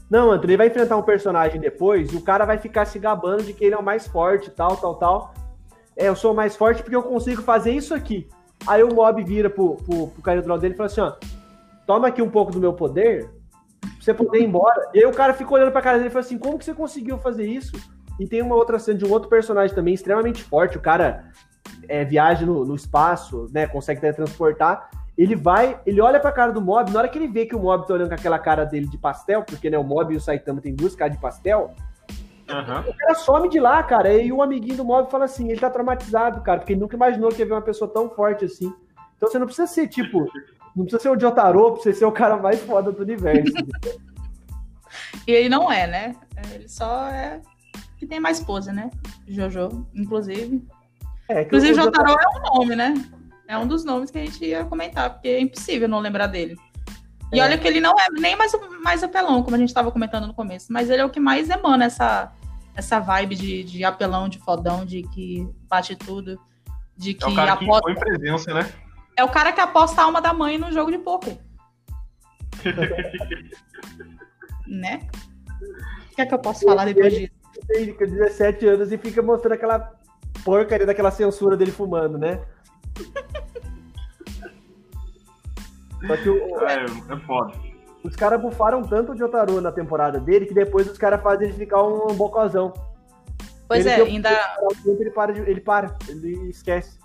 [0.09, 3.43] Não, Antônio, ele vai enfrentar um personagem depois e o cara vai ficar se gabando
[3.43, 5.33] de que ele é o mais forte, tal, tal, tal.
[5.95, 8.27] É, eu sou o mais forte porque eu consigo fazer isso aqui.
[8.67, 11.13] Aí o mob vira pro, pro, pro cara do lado dele e fala assim, ó,
[11.87, 13.29] toma aqui um pouco do meu poder,
[13.79, 14.89] pra você poder ir embora.
[14.93, 16.73] E aí o cara fica olhando pra cara dele e fala assim, como que você
[16.73, 17.75] conseguiu fazer isso?
[18.19, 21.31] E tem uma outra cena de um outro personagem também extremamente forte, o cara
[21.87, 26.61] é, viaja no, no espaço, né, consegue teletransportar, ele vai, ele olha pra cara do
[26.61, 28.87] mob, na hora que ele vê que o mob tá olhando com aquela cara dele
[28.87, 31.73] de pastel, porque né, o mob e o Saitama tem duas caras de pastel,
[32.49, 32.85] Aham.
[32.87, 35.69] o cara some de lá, cara, e o amiguinho do mob fala assim, ele tá
[35.69, 38.73] traumatizado, cara, porque ele nunca imaginou que ia ver uma pessoa tão forte assim.
[39.15, 40.25] Então você não precisa ser, tipo,
[40.75, 43.53] não precisa ser o Jotaro pra você ser o cara mais foda do universo.
[45.27, 46.15] E ele não é, né?
[46.53, 47.39] Ele só é
[48.01, 48.89] que tem mais pose, né?
[49.27, 50.67] Jojo, inclusive.
[51.29, 52.95] É, que Inclusive, o Jotaro é um nome, né?
[53.47, 56.57] É um dos nomes que a gente ia comentar, porque é impossível não lembrar dele.
[57.31, 57.43] E É.
[57.43, 60.25] olha que ele não é nem mais, o- mais apelão, como a gente estava comentando
[60.25, 62.31] no começo, mas ele é o que mais emana essa,
[62.75, 66.41] essa vibe de, de apelão, de fodão, de que bate tudo,
[66.97, 67.91] de que É o cara que aposta.
[67.91, 68.73] impõe presença, né?
[69.15, 71.37] É o cara que aposta a alma da mãe no jogo de poker.
[74.67, 75.07] né?
[76.11, 77.31] O que é que eu posso falar depois disso?
[77.71, 79.91] Tem 17 anos e fica mostrando aquela
[80.43, 82.41] porcaria daquela censura dele fumando, né?
[86.07, 87.53] Só que o- É, é foda.
[88.03, 91.57] os caras bufaram tanto o Jotaro na temporada dele que depois os caras fazem ele
[91.57, 92.73] ficar um bocozão.
[93.67, 94.29] Pois Ele é, ainda.
[94.85, 96.99] Ele para, de- ele para, ele esquece.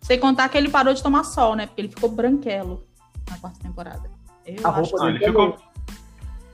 [0.00, 1.66] Sem contar que ele parou de tomar sol, né?
[1.66, 2.86] Porque ele ficou branquelo
[3.28, 4.08] na quarta temporada.
[4.46, 5.56] Eu A acho roupa ele dele ficou.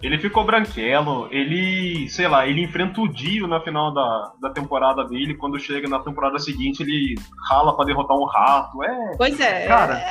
[0.03, 5.05] Ele ficou branquelo, ele, sei lá, ele enfrenta o Dio na final da, da temporada
[5.05, 7.15] dele, quando chega na temporada seguinte ele
[7.49, 9.17] rala pra derrotar um rato, é...
[9.17, 9.69] Pois é.
[9.69, 10.03] Cara,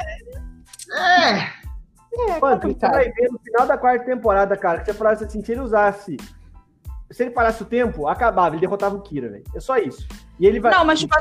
[0.93, 1.61] é,
[2.39, 2.91] Mano, você complicado.
[2.91, 6.17] vai ver no final da quarta temporada, cara, que você falasse assim, se ele usasse.
[7.09, 9.43] Se ele parasse o tempo, acabava, ele derrotava o Kira, velho.
[9.53, 10.07] É só isso.
[10.39, 10.71] E ele vai.
[10.71, 11.13] Não, mas tipo,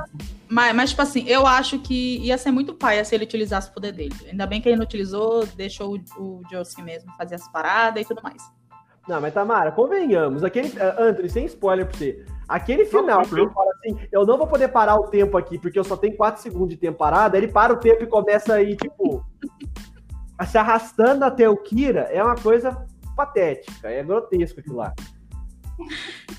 [0.49, 3.73] mas, mas, tipo assim, eu acho que ia ser muito paia se ele utilizasse o
[3.73, 4.15] poder dele.
[4.29, 8.07] Ainda bem que ele não utilizou, deixou o, o Josuke mesmo fazer as paradas e
[8.07, 8.41] tudo mais.
[9.09, 10.45] Não, mas Tamara, convenhamos.
[10.45, 10.73] Aquele.
[10.81, 12.25] ah, Anthony, sem spoiler pra você.
[12.49, 15.79] Aquele final, que ele fala assim: eu não vou poder parar o tempo aqui, porque
[15.79, 17.37] eu só tenho 4 segundos de tempo parado.
[17.37, 19.25] Ele para o tempo e começa aí, tipo.
[20.39, 22.03] a se arrastando até o Kira.
[22.13, 22.87] É uma coisa
[23.17, 23.89] patética.
[23.89, 24.93] É grotesco aquilo lá.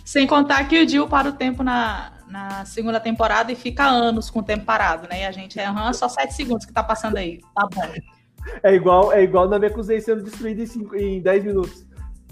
[0.05, 4.29] Sem contar que o Jill para o tempo na, na segunda temporada e fica anos
[4.29, 5.21] com o tempo parado, né?
[5.21, 7.39] E a gente é só 7 segundos que tá passando aí.
[7.55, 7.93] Tá bom.
[8.63, 10.27] É igual, é igual na Mekuzei sendo
[10.65, 11.85] cinco- em 10 minutos.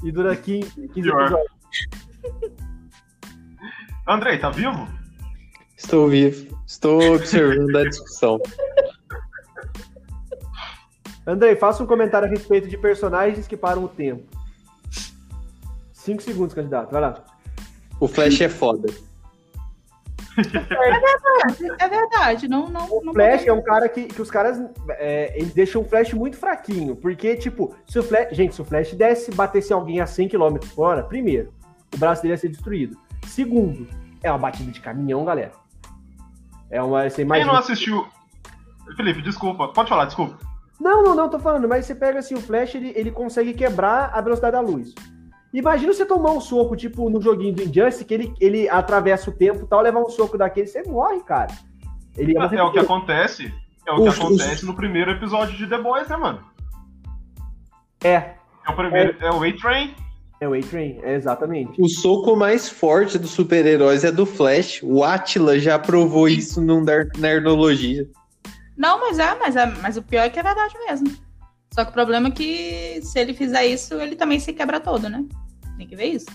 [0.03, 1.21] E dura 15, 15 Pior.
[1.21, 1.51] episódios.
[4.07, 4.87] Andrei, tá vivo?
[5.77, 6.59] Estou vivo.
[6.65, 8.39] Estou observando a discussão.
[11.25, 14.23] Andrei, faça um comentário a respeito de personagens que param o tempo.
[15.93, 16.91] 5 segundos, candidato.
[16.91, 17.23] Vai lá.
[17.99, 18.91] O Flash é foda.
[21.79, 24.59] É verdade, não, não, O não Flash é um cara que, que os caras
[24.89, 26.95] é, eles deixam o Flash muito fraquinho.
[26.95, 28.29] Porque, tipo, se o Flash.
[28.31, 31.53] Gente, se o Flash desse batesse alguém a 100 km por hora, primeiro,
[31.93, 32.97] o braço dele ia ser destruído.
[33.25, 33.87] Segundo,
[34.21, 35.51] é uma batida de caminhão, galera.
[36.69, 37.09] É uma.
[37.09, 37.51] Você Quem imagina...
[37.51, 38.05] não assistiu...
[38.95, 40.37] Felipe, desculpa, pode falar, desculpa.
[40.79, 44.11] Não, não, não, tô falando, mas você pega assim, o Flash, ele, ele consegue quebrar
[44.13, 44.93] a velocidade da luz.
[45.53, 49.33] Imagina você tomar um soco, tipo, no joguinho do Injustice, que ele, ele atravessa o
[49.33, 51.51] tempo e tal, levar um soco daquele, você morre, cara.
[52.15, 53.51] Ele morrer É o que acontece,
[53.87, 56.43] é o que Os- acontece no primeiro episódio de The Boys, né, mano?
[58.03, 58.13] É,
[58.67, 59.95] É o primeiro, é, o A-Train.
[60.39, 61.81] é o A-Train, é exatamente.
[61.81, 64.81] O soco mais forte dos super-heróis é do Flash.
[64.83, 68.07] O Atila já provou isso num dar- Nerdologia.
[68.77, 71.07] Não, mas é, mas é, mas o pior é que é verdade mesmo.
[71.80, 75.07] Só que o problema é que se ele fizer isso, ele também se quebra todo,
[75.07, 75.23] né?
[75.77, 76.25] Tem que ver isso.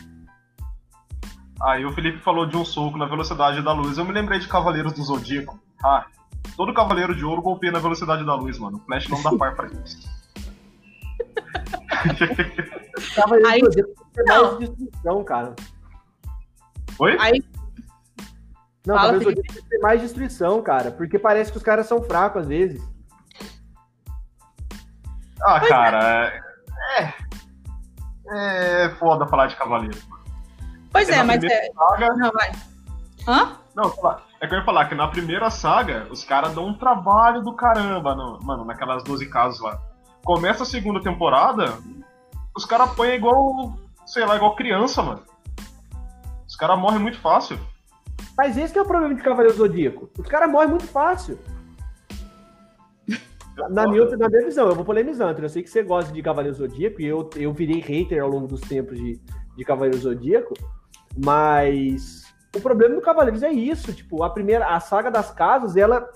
[1.63, 3.99] Aí o Felipe falou de um soco na velocidade da luz.
[3.99, 5.61] Eu me lembrei de Cavaleiros do Zodíaco.
[5.85, 6.07] Ah,
[6.57, 8.79] todo Cavaleiro de Ouro golpeia na velocidade da luz, mano.
[8.79, 10.09] O Flash não dá par pra isso.
[13.15, 13.85] Tava Aí- aí, ter
[14.25, 14.59] mais Não.
[14.61, 15.55] destruição, cara.
[16.99, 17.17] Oi?
[17.21, 17.45] Aí,
[18.87, 22.41] Não, Fala, talvez eu ter mais destruição, cara, porque parece que os caras são fracos
[22.41, 22.94] às vezes.
[25.45, 26.43] Ah, cara,
[26.99, 27.15] é.
[28.27, 29.99] É foda falar de Cavaleiro.
[30.91, 31.71] pois Porque é, mas é.
[31.73, 32.53] saga- Não, vai.
[33.29, 33.57] Hã?
[33.75, 33.93] Não,
[34.41, 37.55] é que eu ia falar que na primeira saga, os caras dão um trabalho do
[37.55, 39.79] caramba, no- mano, naquelas 12 casas lá.
[40.25, 41.75] Começa a segunda temporada,
[42.57, 43.75] os caras apanham igual,
[44.07, 45.23] sei lá, igual criança, mano.
[46.47, 47.59] Os caras morrem muito fácil.
[48.37, 50.09] Mas esse que é o problema de Cavaleiro Zodíaco.
[50.19, 51.39] Os caras morrem muito fácil.
[53.71, 55.45] Na minha, na minha visão, eu vou polemizar, Antônio.
[55.47, 58.47] Eu sei que você gosta de Cavaleiro Zodíaco e eu, eu virei hater ao longo
[58.49, 59.21] dos tempos de,
[59.57, 60.55] de Cavaleiro Zodíaco,
[61.25, 62.25] mas
[62.57, 66.09] o problema do Cavaleiros é isso, tipo, a primeira, a saga das casas, ela,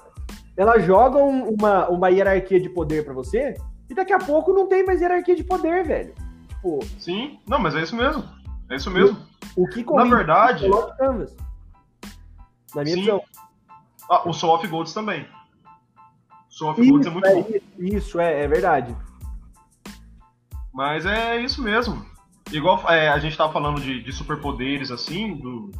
[0.56, 3.54] ela joga um- uma, uma hierarquia de poder pra você
[3.88, 6.14] e daqui a pouco não tem mais hierarquia de poder, velho.
[6.48, 8.24] Tipo, Sim, não, mas é isso mesmo.
[8.68, 9.16] É isso mesmo.
[9.56, 11.36] o que Na verdade, o Canvas.
[12.74, 13.00] Na minha Sim.
[13.02, 13.22] visão.
[14.10, 15.26] ah, o Soul of Golds também.
[16.58, 17.48] Golds é Isso, muito é, bom.
[17.48, 18.94] isso, isso, é, é verdade.
[20.72, 22.04] Mas é isso mesmo.
[22.52, 25.70] Igual é, a gente tava falando de, de superpoderes, assim, do,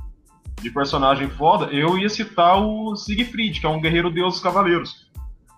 [0.60, 5.08] de personagem foda, eu ia citar o Siegfried, que é um guerreiro deus dos cavaleiros.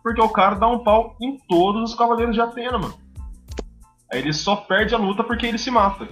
[0.02, 2.94] Porque o cara dá um pau em todos os cavaleiros de Atena, mano.
[4.12, 6.08] Aí ele só perde a luta porque ele se mata.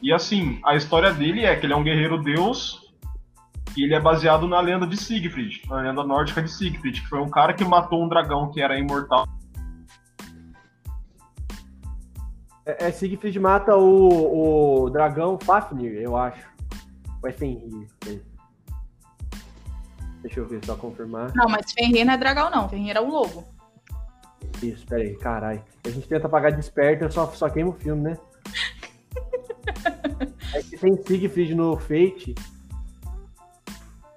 [0.00, 2.81] E assim, a história dele é que ele é um guerreiro deus
[3.76, 7.20] e ele é baseado na lenda de Siegfried, na lenda nórdica de Siegfried, que foi
[7.20, 9.26] um cara que matou um dragão que era imortal.
[12.66, 16.46] É, é Siegfried mata o, o dragão Fafnir, eu acho.
[17.22, 17.88] Ou é Fenrir?
[20.22, 21.32] Deixa eu ver, só confirmar.
[21.34, 22.68] Não, mas Fenrir não é dragão, não.
[22.68, 23.44] Fenrir é um lobo.
[24.62, 25.62] Isso, peraí, caralho.
[25.84, 28.18] A gente tenta pagar desperto, só, só queima o filme, né?
[30.54, 32.34] É que tem Siegfried no Fate.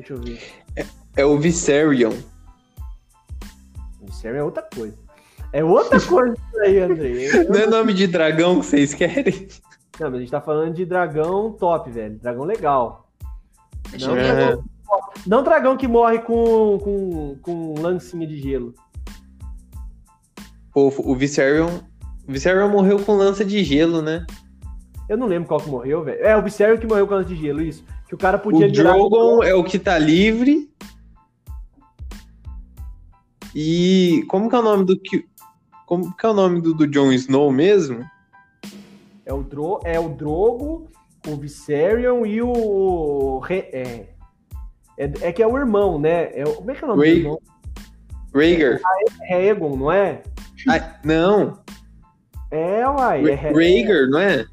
[0.08, 0.39] Deixa eu ver.
[1.18, 2.14] É o Viserion.
[4.08, 4.95] Isso é outra coisa.
[5.51, 7.28] É outra coisa isso aí, Andrei.
[7.28, 9.47] Eu- Não é nome de dragão que vocês querem?
[9.99, 12.20] Não, mas a gente tá falando de dragão top, velho.
[12.20, 13.10] Dragão legal.
[13.99, 14.26] Não, ver.
[14.26, 14.58] É.
[15.26, 18.76] Não dragão que morre com, com, com lancinha de gelo.
[20.74, 21.80] Pô, o Viserion.
[22.28, 24.26] O Viserion morreu com lança de gelo, né?
[25.08, 26.24] Eu não lembro qual que morreu, velho.
[26.24, 27.84] É, o Viserion que morreu com lança de gelo, isso.
[28.08, 30.70] Que o cara podia O Drogon é o que tá livre.
[33.53, 35.26] E como que é o nome do que
[35.86, 38.03] como que é o nome do, do Jon Snow mesmo?
[39.26, 39.80] É o, Dro...
[39.84, 40.88] é o Drogo,
[41.28, 43.41] o Viserion e o.
[43.49, 44.08] É...
[44.97, 46.32] É, é que é o irmão, né?
[46.34, 46.43] É.
[46.43, 47.22] Como é que é o nome Rhaegar.
[47.22, 47.41] do irmão?
[48.34, 48.80] Rhaegar.
[49.24, 50.24] É Egon, não é?
[50.70, 51.60] Ah, não,
[52.49, 53.30] É, uai.
[53.30, 54.45] É, Rhaegar, não é?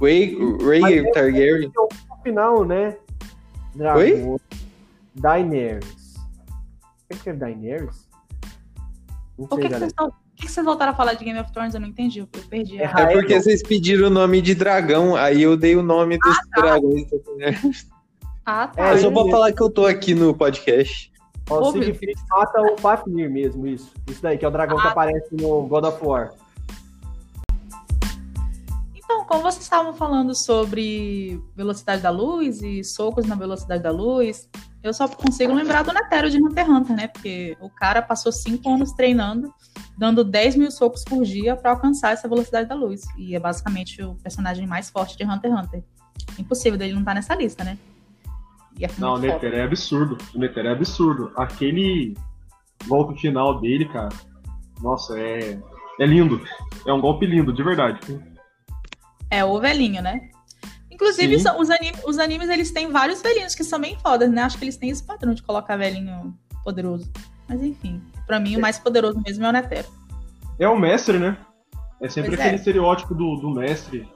[0.00, 1.72] Rhaegar, Rhaegar Targaryen.
[2.26, 2.96] Final, né?
[3.74, 4.40] Dragão.
[5.14, 6.14] Daenerys.
[7.04, 8.08] O que que é Daenerys?
[9.38, 9.78] Não O sei, que, que, galera.
[9.78, 11.74] vocês estão- o que que vocês voltaram a falar de Game of Thrones?
[11.74, 12.18] Eu não entendi.
[12.18, 12.78] Eu perdi.
[12.80, 16.36] É É porque vocês pediram o nome de dragão, aí eu dei o nome dos
[16.54, 17.06] dragões.
[18.44, 18.88] Ah, tá.
[18.90, 21.12] É, É só eu- pra falar que eu tô aqui no podcast.
[21.48, 23.92] Ó, o Siegfried mata o Fafnir mesmo, isso.
[24.10, 24.90] Isso daí, que é o dragão que Ah.
[24.90, 26.32] aparece no God of War.
[29.26, 34.48] Como vocês estavam falando sobre velocidade da luz e socos na velocidade da luz,
[34.82, 37.08] eu só consigo lembrar do Netero de Hunter x Hunter, né?
[37.08, 39.52] Porque o cara passou cinco anos treinando,
[39.98, 43.02] dando 10 mil socos por dia para alcançar essa velocidade da luz.
[43.18, 45.84] E é basicamente o personagem mais forte de Hunter x Hunter.
[46.38, 47.76] Impossível dele não estar nessa lista, né?
[48.78, 49.18] E é Não, o.
[49.18, 50.18] Netero é absurdo.
[50.34, 51.32] O Netero é absurdo.
[51.36, 52.14] Aquele
[52.86, 54.14] golpe final dele, cara.
[54.80, 55.58] Nossa, é.
[55.98, 56.40] É lindo.
[56.86, 57.98] É um golpe lindo, de verdade.
[59.30, 60.30] É o velhinho, né?
[60.90, 61.48] Inclusive, Sim.
[61.58, 64.42] os, anim- os animes, eles têm vários velhinhos que são bem fodas, né?
[64.42, 67.10] Acho que eles têm esse padrão de colocar velhinho poderoso.
[67.48, 69.88] Mas enfim, pra mim o mais poderoso mesmo é o Netero.
[70.58, 71.36] É o mestre, né?
[72.00, 72.42] É sempre Pois é.
[72.44, 74.08] aquele estereótipo do, do mestre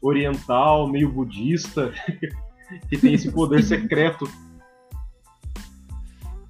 [0.00, 1.92] oriental, meio budista,
[2.88, 4.26] que tem esse poder secreto.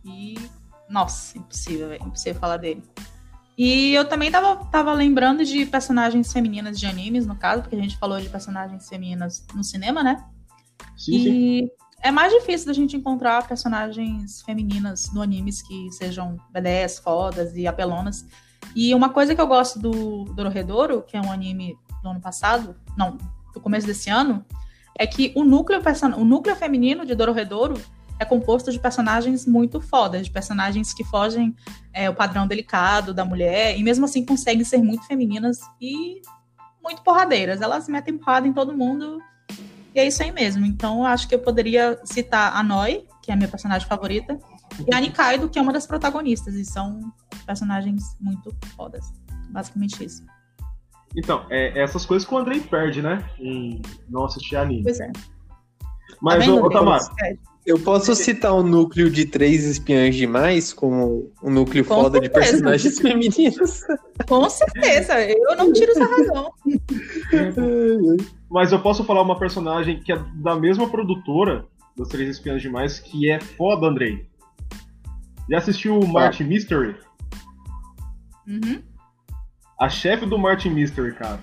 [0.04, 0.36] E,
[0.88, 2.04] nossa, impossível, velho.
[2.04, 2.82] Impossível falar dele.
[3.57, 7.80] E eu também tava, tava lembrando de personagens femininas de animes, no caso, porque a
[7.80, 10.24] gente falou de personagens femininas no cinema, né?
[10.96, 11.30] Sim, sim.
[11.30, 11.72] E
[12.03, 17.66] é mais difícil da gente encontrar personagens femininas no animes que sejam B10, fodas e
[17.66, 18.26] apelonas.
[18.74, 22.74] E uma coisa que eu gosto do Dororedoro, que é um anime do ano passado,
[22.96, 23.18] não,
[23.53, 24.44] do começo desse ano,
[24.98, 25.80] é que o núcleo,
[26.16, 27.74] o núcleo feminino de Dororedoro
[28.22, 31.54] é composto de personagens muito fodas, de personagens que fogem
[31.92, 36.22] é, o padrão delicado da mulher, e mesmo assim conseguem ser muito femininas e
[36.82, 37.60] muito porradeiras.
[37.60, 39.20] Elas metem porrada em todo mundo
[39.94, 40.64] e é isso aí mesmo.
[40.64, 44.38] Então, acho que eu poderia citar a Noi, que é a minha personagem favorita,
[44.88, 46.54] e a Nikaido, que é uma das protagonistas.
[46.54, 47.12] E são
[47.44, 49.04] personagens muito fodas.
[49.50, 50.24] Basicamente isso.
[51.14, 53.28] Então, é essas coisas que o Andrei perde, né?
[53.38, 54.82] Em não assistir anime.
[54.82, 55.12] Pois é.
[56.22, 57.51] Mas, tá ô, ô Tamar, Pedro?
[57.64, 62.26] Eu posso citar o núcleo de três espiãs demais como um núcleo Com foda de
[62.26, 62.50] certeza.
[62.50, 63.80] personagens femininos.
[64.26, 66.52] Com certeza, eu não tiro essa razão.
[68.50, 71.64] mas eu posso falar uma personagem que é da mesma produtora
[71.96, 74.26] dos Três Espiãs Demais, que é foda, Andrei.
[75.48, 76.96] Já assistiu o Martin Mystery?
[78.48, 78.82] Uhum.
[79.78, 81.38] A chefe do Martin Mystery, cara.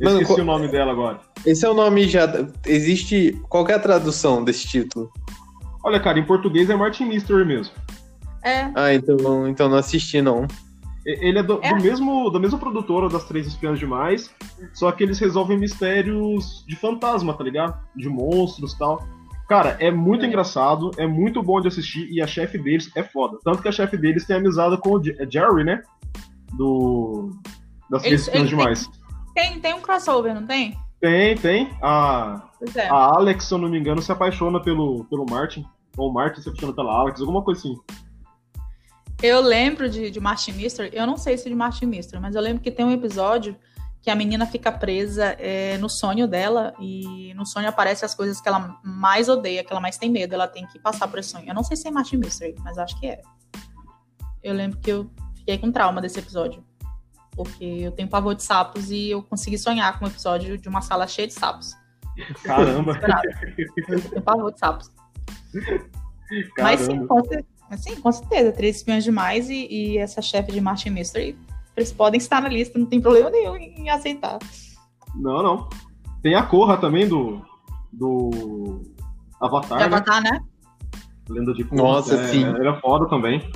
[0.00, 1.20] Eu Mano, esqueci qual- o nome dela agora.
[1.46, 2.26] Esse é o nome já.
[2.66, 3.38] Existe.
[3.48, 5.10] Qual que é a tradução desse título?
[5.84, 7.74] Olha, cara, em português é Martin Mystery mesmo.
[8.42, 8.70] É.
[8.74, 10.46] Ah, então, então não assisti, não.
[11.04, 11.68] Ele é do, É.
[11.74, 14.30] do mesmo, da mesma produtora das Três Espiãs Demais,
[14.72, 17.78] só que eles resolvem mistérios de fantasma, tá ligado?
[17.94, 19.02] De monstros e tal.
[19.46, 20.28] Cara, é muito É.
[20.28, 23.36] engraçado, é muito bom de assistir e a chefe deles é foda.
[23.44, 25.82] Tanto que a chefe deles tem amizade com o é Jerry, né?
[26.56, 27.30] Do.
[27.90, 28.90] Das Três Eles- Espiãs têm- Demais.
[29.34, 30.74] Tem, tem um crossover, não tem?
[31.00, 31.76] Tem, tem.
[31.82, 32.88] A, é.
[32.88, 35.64] a Alex, se eu não me engano, se apaixona pelo, pelo Martin.
[35.96, 37.76] Ou o Martin se apaixona pela Alex, alguma coisa assim.
[39.22, 42.42] Eu lembro de, de Martin Mystery, eu não sei se de Martin Mystery, mas eu
[42.42, 43.56] lembro que tem um episódio
[44.02, 48.38] que a menina fica presa é, no sonho dela e no sonho aparecem as coisas
[48.38, 51.30] que ela mais odeia, que ela mais tem medo, ela tem que passar por esse
[51.30, 51.48] sonho.
[51.48, 53.22] Eu não sei se é Martin Mystery, mas acho que é.
[54.42, 56.62] Eu lembro que eu fiquei com trauma desse episódio.
[57.36, 60.80] Porque eu tenho pavor de sapos e eu consegui sonhar com um episódio de uma
[60.80, 61.74] sala cheia de sapos.
[62.44, 62.92] Caramba,
[63.88, 64.90] Eu tenho pavor de sapos.
[66.58, 67.08] Mas sim, caramba.
[67.08, 68.52] com, com certeza.
[68.52, 71.36] Três espiões demais e, e essa chefe de Martin Mystery,
[71.76, 74.38] eles podem estar na lista, não tem problema nenhum em aceitar.
[75.14, 75.68] Não, não.
[76.22, 77.42] Tem a Korra também do.
[77.92, 78.82] Do.
[79.40, 79.78] Avatar.
[79.78, 79.96] De né?
[79.96, 80.40] Avatar, né?
[81.28, 81.82] Lenda de Korra.
[81.82, 82.44] Nossa, é, sim.
[82.44, 83.50] Ele é foda também.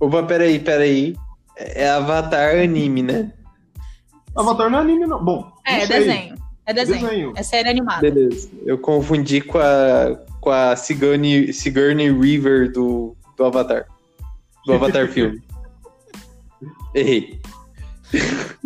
[0.00, 1.16] Opa, peraí, peraí.
[1.58, 3.32] É Avatar anime, né?
[4.36, 5.22] Avatar não é anime, não.
[5.24, 5.50] Bom.
[5.66, 6.34] É, não é desenho.
[6.64, 7.08] É desenho.
[7.08, 7.32] Desenho.
[7.36, 8.00] É série animada.
[8.00, 8.48] Beleza.
[8.64, 13.86] Eu confundi com a, com a Sigourney, Sigourney River do, do Avatar.
[14.64, 15.42] Do Avatar filme.
[16.94, 17.40] Errei.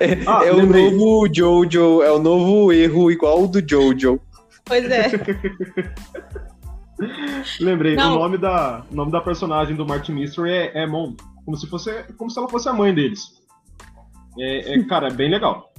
[0.00, 4.20] É, Ah, é o novo Jojo, é o novo erro igual o do Jojo.
[4.64, 5.10] Pois é.
[7.58, 8.14] Lembrei, Não.
[8.14, 11.14] o nome da, o nome da personagem do Martin Mystery é, é Mon.
[11.48, 13.40] Como se, fosse, como se ela fosse a mãe deles.
[14.38, 15.72] É, é, cara, é bem legal.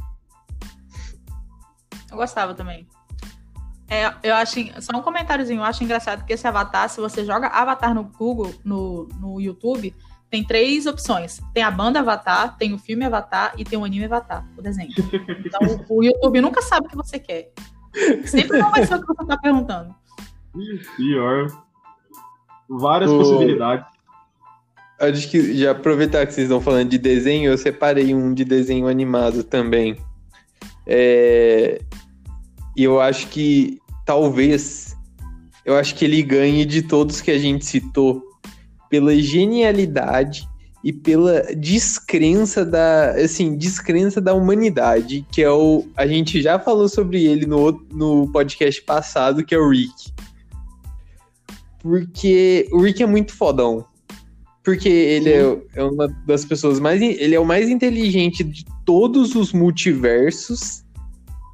[2.10, 2.88] Eu gostava também.
[3.88, 4.56] É, eu acho.
[4.82, 8.52] Só um comentáriozinho, eu acho engraçado que esse Avatar, se você joga Avatar no Google,
[8.66, 9.96] no, no YouTube,
[10.28, 11.40] tem três opções.
[11.54, 14.90] Tem a banda Avatar, tem o filme Avatar e tem o anime Avatar, o desenho.
[15.46, 17.54] Então o YouTube nunca sabe o que você quer.
[18.26, 19.94] Sempre não vai ser o que você tá perguntando.
[20.98, 21.46] Pior.
[22.68, 23.99] Várias O- possibilidades.
[25.00, 28.88] Acho que já aproveitar que vocês estão falando de desenho, eu separei um de desenho
[28.88, 29.96] animado também.
[30.86, 31.80] É,
[32.76, 34.96] E eu acho que talvez
[35.66, 38.24] eu acho que ele ganhe de todos que a gente citou
[38.90, 40.48] pela genialidade
[40.84, 46.88] e pela descrença da assim descrença da humanidade que é o a gente já falou
[46.88, 50.12] sobre ele no, no podcast passado que é o Rick
[51.80, 53.86] porque o Rick é muito fodão
[54.70, 59.36] porque ele é, é uma das pessoas mais ele é o mais inteligente de todos
[59.36, 60.84] os multiversos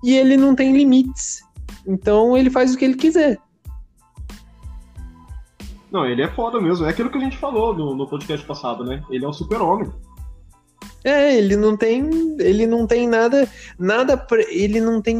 [0.03, 1.41] e ele não tem limites
[1.87, 3.39] então ele faz o que ele quiser
[5.91, 6.85] Não, ele é foda mesmo.
[6.85, 9.01] É aquilo que a gente falou no, no podcast passado, né?
[9.09, 9.89] Ele é um super-homem.
[11.05, 12.09] É, ele não tem,
[12.39, 13.47] ele não tem nada,
[13.79, 15.15] nada, ele não tem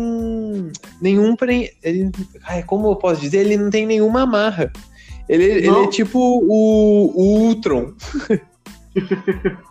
[1.00, 2.12] nenhum pre, ele,
[2.44, 4.70] ai, como eu posso dizer, ele não tem nenhuma amarra.
[5.28, 7.94] Ele, ele é tipo o, o Ultron.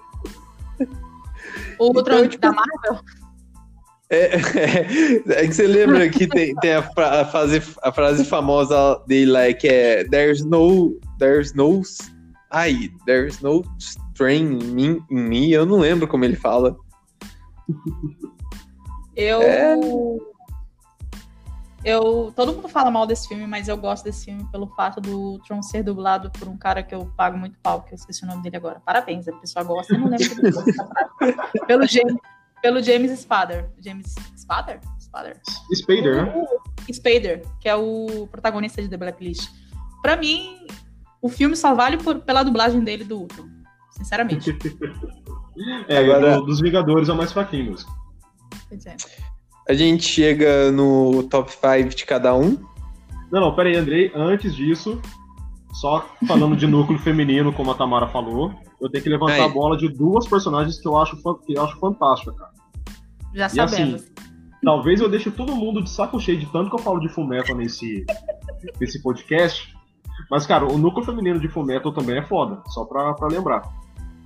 [1.78, 3.00] O Ultron Então, tipo, da Marvel,
[4.10, 9.02] É, é que você lembra que tem, tem a, fra- a frase, a frase famosa
[9.08, 11.80] dele lá que é There's no, there's no,
[12.52, 15.50] ai, there's no strain in me, in me.
[15.52, 16.76] eu não lembro como ele fala.
[19.16, 19.40] eu.
[19.42, 19.74] É.
[21.84, 25.18] Eu, todo mundo fala mal desse filme, mas eu gosto desse filme pelo fato do
[25.32, 28.26] Ultron ser dublado por um cara que eu pago muito pau, que eu esqueci o
[28.26, 28.80] nome dele agora.
[28.80, 30.26] Parabéns, a pessoa gosta, eu não lembro
[31.66, 32.16] pelo James,
[32.62, 33.70] pelo James Spader.
[33.84, 34.80] James Spader?
[34.98, 35.40] Spader?
[35.74, 36.44] Spader, né?
[36.90, 39.50] Spader, que é o protagonista de The Blacklist.
[40.00, 40.66] Pra mim,
[41.20, 43.46] o filme só vale por- pela dublagem dele do Ultron.
[43.90, 44.56] Sinceramente.
[45.86, 47.88] É, Agora- do- dos Vingadores é o mais fraquinho mesmo.
[48.68, 48.96] Pois é.
[49.68, 52.58] A gente chega no top 5 de cada um.
[53.32, 54.12] Não, não, pera aí, Andrei.
[54.14, 55.00] Antes disso,
[55.72, 59.40] só falando de núcleo feminino, como a Tamara falou, eu tenho que levantar Aí.
[59.42, 62.50] a bola de duas personagens que eu acho, que eu acho fantásticas, cara.
[63.34, 63.96] Já E assim.
[64.62, 67.54] Talvez eu deixe todo mundo de saco cheio de tanto que eu falo de Fullmetal
[67.54, 68.06] nesse,
[68.80, 69.74] nesse podcast.
[70.30, 73.62] Mas, cara, o núcleo feminino de Fullmetal também é foda, só pra, pra lembrar.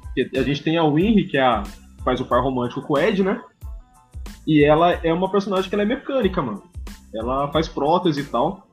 [0.03, 2.93] Porque a gente tem a Winry, que é a, que faz o par romântico com
[2.95, 3.41] o Ed, né?
[4.49, 6.63] E ela é uma personagem que ela é mecânica, mano.
[7.15, 8.67] Ela faz prótese e tal.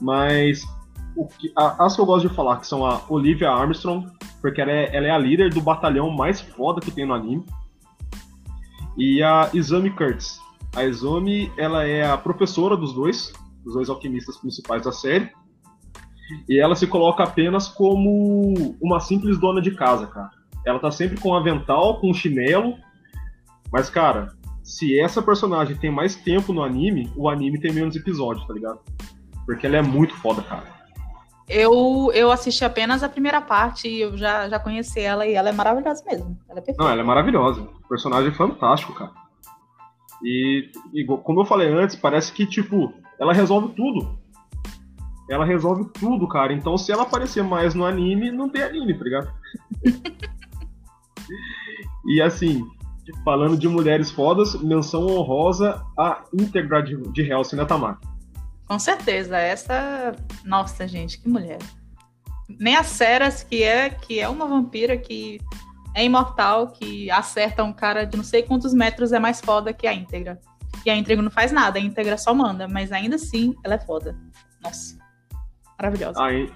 [0.00, 0.64] Mas
[1.16, 4.10] o que- a- as que eu gosto de falar, que são a Olivia Armstrong,
[4.40, 7.46] porque ela é, ela é a líder do batalhão mais foda que tem no anime.
[8.98, 10.40] E a Izumi Kurtz.
[10.74, 13.32] A Izumi, ela é a professora dos dois,
[13.64, 15.30] dos dois alquimistas principais da série.
[16.48, 20.30] E ela se coloca apenas como uma simples dona de casa, cara.
[20.66, 22.74] Ela tá sempre com um avental, com um chinelo.
[23.72, 24.32] Mas, cara,
[24.70, 28.78] se essa personagem tem mais tempo no anime, o anime tem menos episódios, tá ligado?
[29.44, 30.62] Porque ela é muito foda, cara.
[31.48, 35.48] Eu, eu assisti apenas a primeira parte e eu já, já conheci ela e ela
[35.48, 36.38] é maravilhosa mesmo.
[36.48, 36.84] Ela é perfeita.
[36.84, 37.62] Não, ela é maravilhosa.
[37.62, 39.10] O personagem é fantástico, cara.
[40.22, 44.16] E, e como eu falei antes, parece que, tipo, ela resolve tudo.
[45.28, 46.52] Ela resolve tudo, cara.
[46.52, 49.32] Então, se ela aparecer mais no anime, não tem anime, tá ligado?
[52.06, 52.64] e assim,
[53.24, 57.98] falando de mulheres fodas, menção honrosa a íntegra de, de Hellsing, né, Tamar?
[58.66, 60.14] Com certeza, essa.
[60.44, 61.58] Nossa, gente, que mulher.
[62.58, 65.40] Nem a Ceras, que é, que é uma vampira que
[65.94, 69.86] é imortal, que acerta um cara de não sei quantos metros, é mais foda que
[69.86, 70.40] a íntegra.
[70.84, 73.78] E a íntegra não faz nada, a íntegra só manda, mas ainda assim ela é
[73.78, 74.16] foda.
[74.62, 74.98] Nossa.
[75.78, 76.22] Maravilhosa.
[76.22, 76.50] Aí,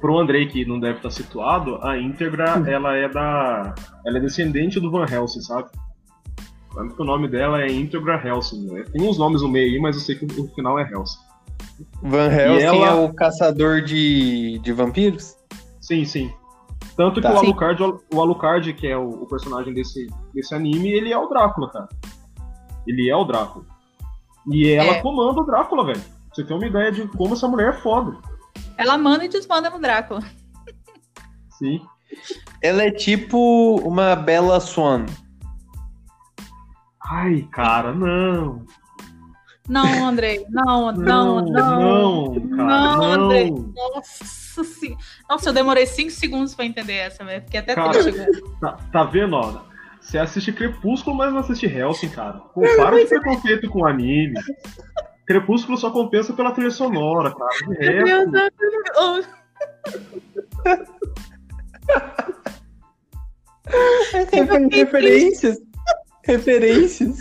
[0.00, 2.66] pro Andrei, que não deve estar situado, a íntegra, hum.
[2.66, 3.74] ela é da.
[4.06, 5.70] Ela é descendente do Van Helsing, sabe?
[6.74, 8.68] Tanto que o nome dela é Íntegra Helsing.
[8.70, 8.84] Né?
[8.92, 11.18] Tem uns nomes no meio aí, mas eu sei que o final é Helsing.
[12.02, 12.86] Van Helsing ela...
[12.86, 15.36] é o caçador de, de vampiros?
[15.80, 16.32] Sim, sim.
[16.96, 17.30] Tanto tá.
[17.30, 21.18] que o Alucard, o Alucard, que é o, o, personagem desse, desse anime, ele é
[21.18, 21.88] o Drácula, cara.
[22.86, 23.64] Ele é o Drácula.
[24.50, 25.02] E ela é.
[25.02, 26.02] comanda o Drácula, velho.
[26.32, 28.16] Você tem uma ideia de como essa mulher é foda.
[28.76, 30.22] Ela manda e desmanda no Drácula.
[31.58, 31.80] Sim.
[32.62, 35.06] Ela é tipo uma Bela Swan.
[37.04, 38.64] Ai, cara, não.
[39.68, 42.34] Não, Andrei, não, não, não.
[42.34, 43.50] Não, cara, não, Andrei.
[43.50, 44.96] Nossa sim.
[45.28, 47.42] Nossa, eu demorei 5 segundos pra entender essa, velho.
[47.42, 49.62] Fiquei até cara, triste tá, tá vendo, ó?
[50.00, 52.40] Você assiste Crepúsculo, mas não assiste Hellsing, cara.
[52.54, 54.34] Compara de preconceito com anime.
[55.30, 57.50] Crepúsculo só compensa pela trilha sonora, cara.
[57.68, 58.32] De resto...
[64.72, 65.58] Referências.
[66.24, 67.16] Referências.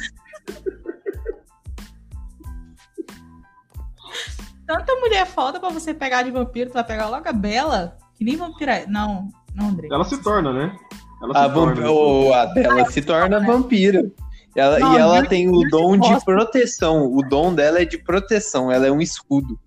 [4.66, 8.26] Tanta mulher foda pra você pegar de vampiro, tu vai pegar logo a Bela, que
[8.26, 8.88] nem vampira é.
[8.88, 9.88] Não, não, André.
[9.92, 10.76] Ela se torna, né?
[11.22, 14.12] Ela a, torna, oh, a Bela se torna vampira.
[14.60, 17.12] Ela, não, e ela tem o dom de proteção.
[17.12, 18.72] O dom dela é de proteção.
[18.72, 19.60] Ela é um escudo.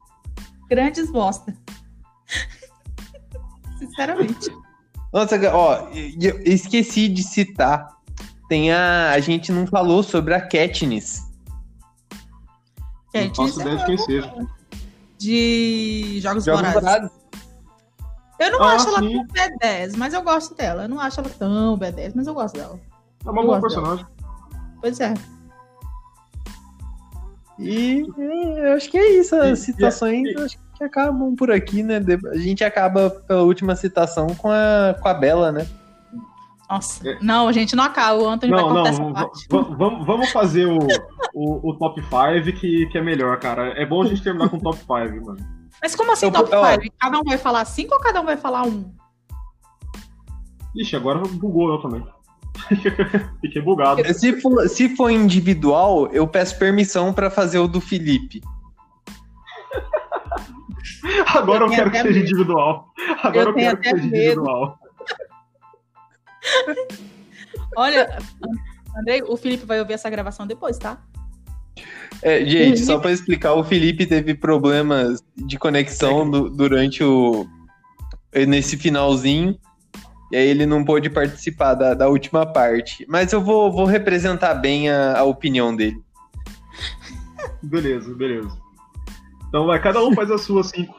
[0.68, 1.54] Grandes bosta.
[3.78, 4.50] Sinceramente.
[5.12, 7.92] Nossa, ó, eu esqueci de citar
[8.52, 9.12] tem a.
[9.12, 11.26] A gente não falou sobre a Katniss.
[13.10, 14.46] Katniss não faço ideia de quem seja.
[15.16, 17.10] De Jogos, Jogos Vorazes.
[18.38, 20.82] Eu não ah, acho ela tão B10, mas eu gosto dela.
[20.82, 22.78] Eu não acho ela tão B10, mas eu gosto dela.
[23.24, 24.04] É uma boa personagem.
[24.04, 24.21] Dela.
[24.82, 25.14] Pois é.
[27.56, 29.36] E eu acho que é isso.
[29.36, 32.00] As citações e, acho que acabam por aqui, né?
[32.32, 35.66] A gente acaba pela última citação com a, com a Bela, né?
[36.68, 37.18] Nossa, é.
[37.22, 38.20] não, a gente não acaba.
[38.20, 39.46] O Anthony não, vai cortar não, essa parte.
[39.48, 40.78] Vamos, vamos fazer o,
[41.32, 43.68] o, o top 5 que, que é melhor, cara.
[43.80, 44.90] É bom a gente terminar com o top 5,
[45.24, 45.38] mano.
[45.80, 46.94] Mas como assim eu, top 5?
[46.98, 48.68] Cada um vai falar 5 ou cada um vai falar 1?
[48.68, 48.92] Um?
[50.74, 52.04] Ixi, agora bugou eu também.
[53.40, 54.02] Fiquei bugado.
[54.14, 58.42] Se for, se for individual, eu peço permissão para fazer o do Felipe.
[61.34, 62.92] Agora eu, eu quero que seja individual.
[63.22, 64.16] Agora eu, eu quero que seja medo.
[64.16, 64.78] individual.
[67.76, 68.18] Olha,
[68.96, 71.02] Andrei, o Felipe vai ouvir essa gravação depois, tá?
[72.20, 77.46] É, gente, só para explicar, o Felipe teve problemas de conexão do, durante o.
[78.46, 79.58] nesse finalzinho.
[80.32, 83.04] E aí ele não pôde participar da, da última parte.
[83.06, 86.02] Mas eu vou, vou representar bem a, a opinião dele.
[87.62, 88.50] Beleza, beleza.
[89.46, 90.98] Então vai, cada um faz as suas cinco.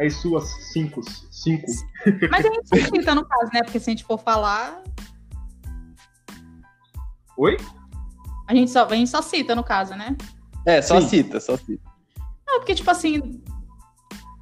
[0.00, 1.02] As suas cinco.
[1.30, 1.66] Cinco.
[2.30, 3.62] Mas a gente só cita no caso, né?
[3.62, 4.82] Porque se a gente for falar.
[7.36, 7.58] Oi?
[8.48, 10.16] A gente só, a gente só cita no caso, né?
[10.64, 11.08] É, só Sim.
[11.08, 11.82] cita, só cita.
[12.46, 13.42] Não, porque, tipo assim.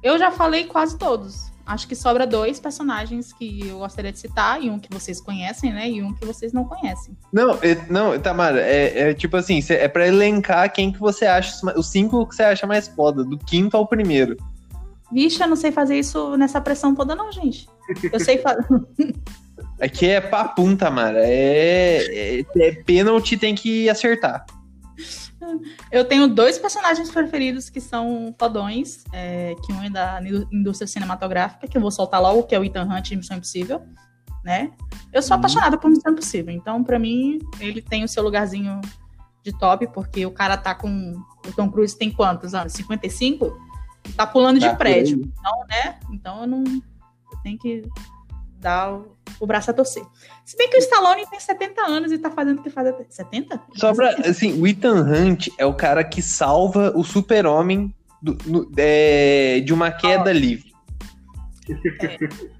[0.01, 1.48] Eu já falei quase todos.
[1.69, 5.71] Acho que sobra dois personagens que eu gostaria de citar, e um que vocês conhecem,
[5.71, 5.87] né?
[5.87, 7.15] E um que vocês não conhecem.
[7.31, 11.63] Não, é, não, Tamara, é, é tipo assim, é para elencar quem que você acha,
[11.77, 14.35] os cinco que você acha mais foda, do quinto ao primeiro.
[15.11, 17.69] Vixe, eu não sei fazer isso nessa pressão toda, não, gente.
[18.11, 18.65] Eu sei fazer.
[19.79, 21.21] Aqui é papum, Tamara.
[21.23, 24.43] É, é, é pênalti, tem que acertar.
[25.91, 30.21] Eu tenho dois personagens preferidos que são fodões, é, que um é da
[30.51, 33.81] indústria cinematográfica, que eu vou soltar logo, que é o Ethan Hunt de Missão Impossível,
[34.43, 34.71] né?
[35.11, 35.39] Eu sou uhum.
[35.39, 38.81] apaixonada por Missão Impossível, então para mim ele tem o seu lugarzinho
[39.43, 41.21] de top, porque o cara tá com...
[41.47, 42.73] O Tom Cruise tem quantos anos?
[42.73, 43.57] 55?
[44.15, 45.21] Tá pulando tá de prédio.
[45.21, 45.99] Então, né?
[46.11, 46.63] Então eu não...
[46.63, 47.83] Eu tenho que
[48.59, 50.03] dar o, o braço a torcer.
[50.45, 53.61] Se bem que o Stallone tem 70 anos e tá fazendo o que faz 70?
[53.75, 57.93] Só pra, assim, o Ethan Hunt é o cara que salva o super-homem
[58.77, 60.33] é, de uma queda oh.
[60.33, 60.73] livre.
[61.69, 62.49] É.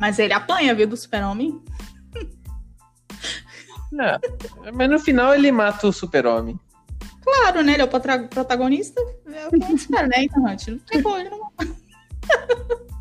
[0.00, 1.58] Mas ele apanha, viu, do super-homem?
[3.90, 4.18] Não,
[4.76, 6.58] mas no final ele mata o super-homem.
[7.22, 7.72] Claro, né?
[7.72, 9.00] Ele é o protagonista.
[9.26, 10.68] É o que a gente espera, né, Ethan Hunt?
[10.68, 11.50] Não tem como, ele não...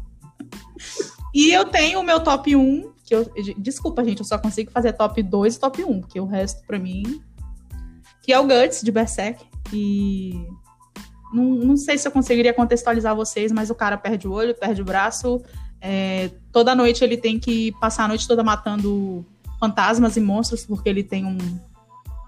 [1.35, 3.29] E eu tenho o meu top 1, que eu.
[3.57, 6.79] Desculpa, gente, eu só consigo fazer top 2 e top 1, porque o resto, pra
[6.79, 7.21] mim.
[8.23, 9.43] Que é o Guts de Berserk.
[9.73, 10.47] E.
[11.33, 14.81] Não, não sei se eu conseguiria contextualizar vocês, mas o cara perde o olho, perde
[14.81, 15.43] o braço.
[15.81, 19.25] É, toda noite ele tem que passar a noite toda matando
[19.59, 21.37] fantasmas e monstros, porque ele tem um,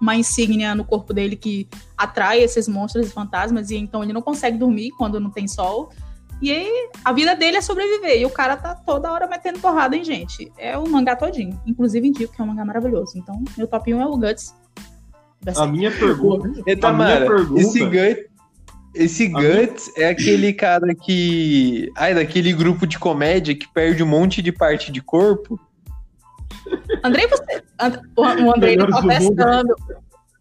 [0.02, 1.66] uma insígnia no corpo dele que
[1.98, 5.92] atrai esses monstros e fantasmas, e então ele não consegue dormir quando não tem sol.
[6.42, 8.20] E aí, a vida dele é sobreviver.
[8.20, 10.52] E o cara tá toda hora metendo porrada em gente.
[10.58, 11.60] É o mangá todinho.
[11.66, 13.18] Inclusive, indico que é um mangá maravilhoso.
[13.18, 14.56] Então, meu top 1 é o Guts.
[15.56, 16.48] A minha pergunta.
[16.48, 17.62] a minha pergunta...
[17.62, 18.38] esse Guts.
[18.94, 21.92] Esse Guts é aquele cara que.
[21.96, 25.60] Ai, daquele grupo de comédia que perde um monte de parte de corpo.
[27.04, 27.64] Andrei, você.
[28.16, 29.76] O Andrei tá testando.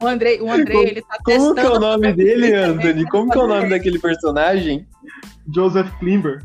[0.01, 1.55] O Andrei, o Andrei, ele tá Como testando.
[1.55, 3.09] Como que é o nome dele, Anthony?
[3.09, 4.87] Como que é o nome daquele personagem?
[5.55, 6.45] Joseph Klimber.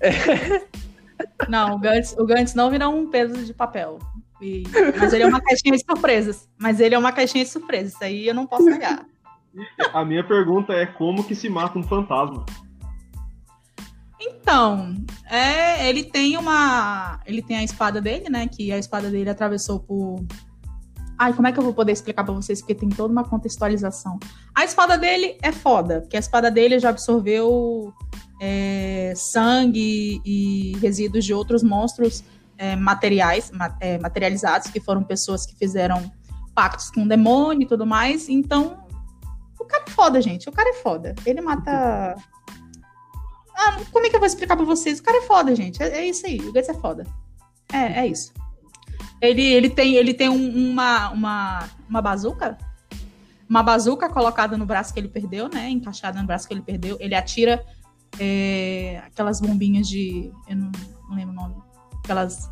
[1.48, 3.98] Não, o Gantz, o Gantz não virá um peso de papel.
[4.40, 4.64] E,
[4.98, 6.48] mas ele é uma caixinha de surpresas.
[6.58, 7.94] Mas ele é uma caixinha de surpresas.
[7.94, 9.06] Isso aí eu não posso negar.
[9.92, 12.44] A minha pergunta é como que se mata um fantasma?
[14.20, 14.94] Então,
[15.30, 17.20] é, ele tem uma.
[17.26, 18.46] Ele tem a espada dele, né?
[18.46, 20.24] Que a espada dele atravessou por
[21.18, 22.60] Ai, como é que eu vou poder explicar para vocês?
[22.60, 24.18] Porque tem toda uma contextualização.
[24.54, 27.92] A espada dele é foda, porque a espada dele já absorveu
[28.40, 32.22] é, sangue e resíduos de outros monstros
[32.58, 33.50] é, materiais,
[33.80, 36.10] é, materializados, que foram pessoas que fizeram
[36.54, 38.28] pactos com o demônio e tudo mais.
[38.28, 38.78] Então,
[39.58, 40.48] o cara é foda, gente.
[40.48, 41.14] O cara é foda.
[41.24, 42.14] Ele mata.
[43.58, 44.98] Ah, como é que eu vou explicar pra vocês?
[44.98, 45.82] O cara é foda, gente.
[45.82, 46.38] É, é isso aí.
[46.40, 47.06] O Guts é foda.
[47.72, 48.32] É, é isso.
[49.20, 52.58] Ele, ele tem, ele tem um, uma, uma, uma bazuca.
[53.48, 55.68] Uma bazuca colocada no braço que ele perdeu, né?
[55.70, 56.96] Encaixada no braço que ele perdeu.
[57.00, 57.64] Ele atira
[58.18, 60.32] é, aquelas bombinhas de.
[60.48, 60.72] Eu não,
[61.08, 61.54] não lembro o nome.
[62.04, 62.50] Aquelas.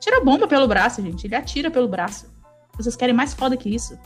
[0.00, 1.26] Tira bomba pelo braço, gente.
[1.26, 2.32] Ele atira pelo braço.
[2.76, 3.98] Vocês querem mais foda que isso?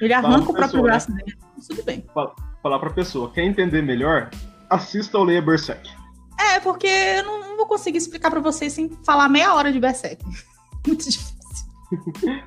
[0.00, 0.82] Ele arranca o próprio né?
[0.84, 1.36] braço dele.
[1.68, 2.04] Tudo bem.
[2.14, 4.30] Falar pra pessoa, quer entender melhor?
[4.70, 5.90] Assista ou leia Berserk.
[6.40, 9.78] É, porque eu não, não vou conseguir explicar para vocês sem falar meia hora de
[9.78, 10.24] Berserk.
[10.86, 11.40] Muito difícil.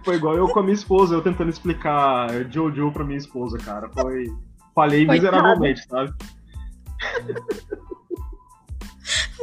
[0.04, 3.90] Foi igual eu com a minha esposa, eu tentando explicar Jojo pra minha esposa, cara.
[3.94, 4.34] Foi.
[4.74, 6.14] Falhei miseravelmente, sabe?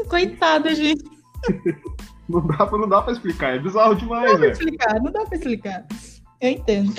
[0.09, 1.05] Coitada, gente.
[2.28, 4.40] Não dá, pra, não dá pra explicar, é bizarro demais, velho.
[4.40, 5.86] Não dá pra explicar, não dá pra explicar.
[6.40, 6.94] Eu entendo.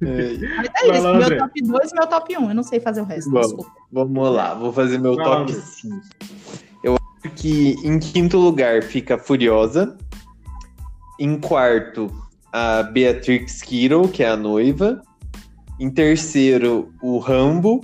[0.00, 1.36] É, Mas é isso, lá, meu André.
[1.36, 2.48] top 2 e meu top 1.
[2.48, 3.28] Eu não sei fazer o resto.
[3.28, 6.00] Vamos, vamos lá, vou fazer meu Vai top 5
[7.36, 9.96] que em quinto lugar fica Furiosa.
[11.18, 12.10] Em quarto,
[12.52, 15.02] a Beatrix Kiddo, que é a noiva.
[15.80, 17.80] Em terceiro, o Rambo.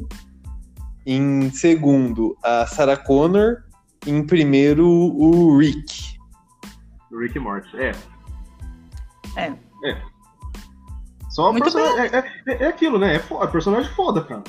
[1.07, 3.63] Em segundo, a Sarah Connor.
[4.07, 6.19] Em primeiro, o Rick.
[7.11, 7.93] O Rick Morty, é.
[9.37, 9.53] É.
[9.85, 10.15] É.
[11.31, 13.17] Só personagem, é, é, é, aquilo, né?
[13.17, 14.45] É, foda, é personagem foda, cara.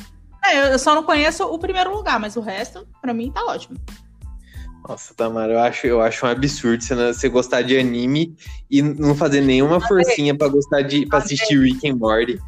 [0.46, 3.78] É, eu só não conheço o primeiro lugar, mas o resto, pra mim, tá ótimo.
[4.88, 8.38] Nossa, Tamara, eu acho, eu acho um absurdo você, você gostar de anime
[8.70, 12.40] e não fazer nenhuma forcinha para gostar de pra assistir Rick and Morty.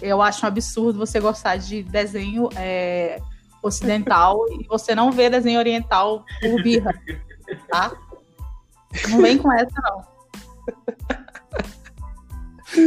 [0.00, 3.20] Eu acho um absurdo você gostar de desenho é,
[3.62, 6.92] ocidental e você não vê desenho oriental por birra,
[7.68, 7.92] tá?
[9.08, 10.04] Não vem com essa, não.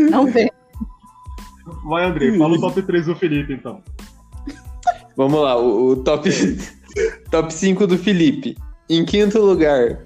[0.10, 0.50] Não vem.
[1.84, 3.84] Vai, André, fala o top 3 do Felipe, então.
[5.16, 6.30] Vamos lá, o, o top,
[7.30, 8.56] top 5 do Felipe.
[8.90, 10.00] Em quinto lugar,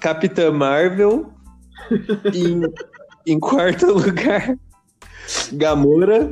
[0.00, 1.30] Capitã Marvel.
[2.34, 2.62] em,
[3.26, 4.56] em quarto lugar,
[5.52, 6.30] Gamora.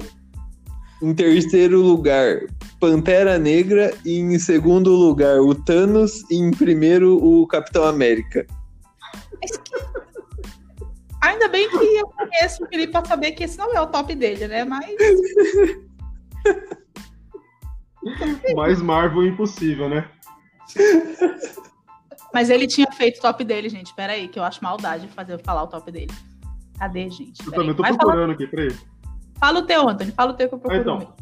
[1.02, 2.46] Em terceiro lugar,
[2.80, 3.92] Pantera Negra.
[4.04, 6.24] E em segundo lugar, o Thanos.
[6.30, 8.46] E em primeiro, o Capitão América.
[11.20, 14.14] Ainda bem que eu conheço o Felipe pra saber que esse não é o top
[14.14, 14.64] dele, né?
[14.64, 14.86] Mas.
[18.54, 20.08] Mais Marvel impossível, né?
[22.34, 23.94] Mas ele tinha feito o top dele, gente.
[23.94, 26.12] Pera aí, que eu acho maldade fazer falar o top dele.
[26.76, 27.38] Cadê, gente?
[27.46, 27.68] Eu Pera aí.
[27.68, 28.76] também tô Vai procurando falar- aqui, peraí.
[29.38, 30.10] Fala o teu, Anthony.
[30.12, 30.78] Fala o teu que eu procuro.
[30.78, 31.14] Ah, então.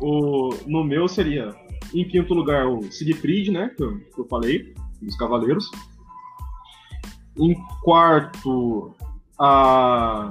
[0.00, 1.54] O, no meu seria,
[1.94, 3.68] em quinto lugar, o Siegfried, né?
[3.76, 5.70] Que eu, que eu falei, dos Cavaleiros.
[7.38, 8.94] Em quarto,
[9.38, 10.28] a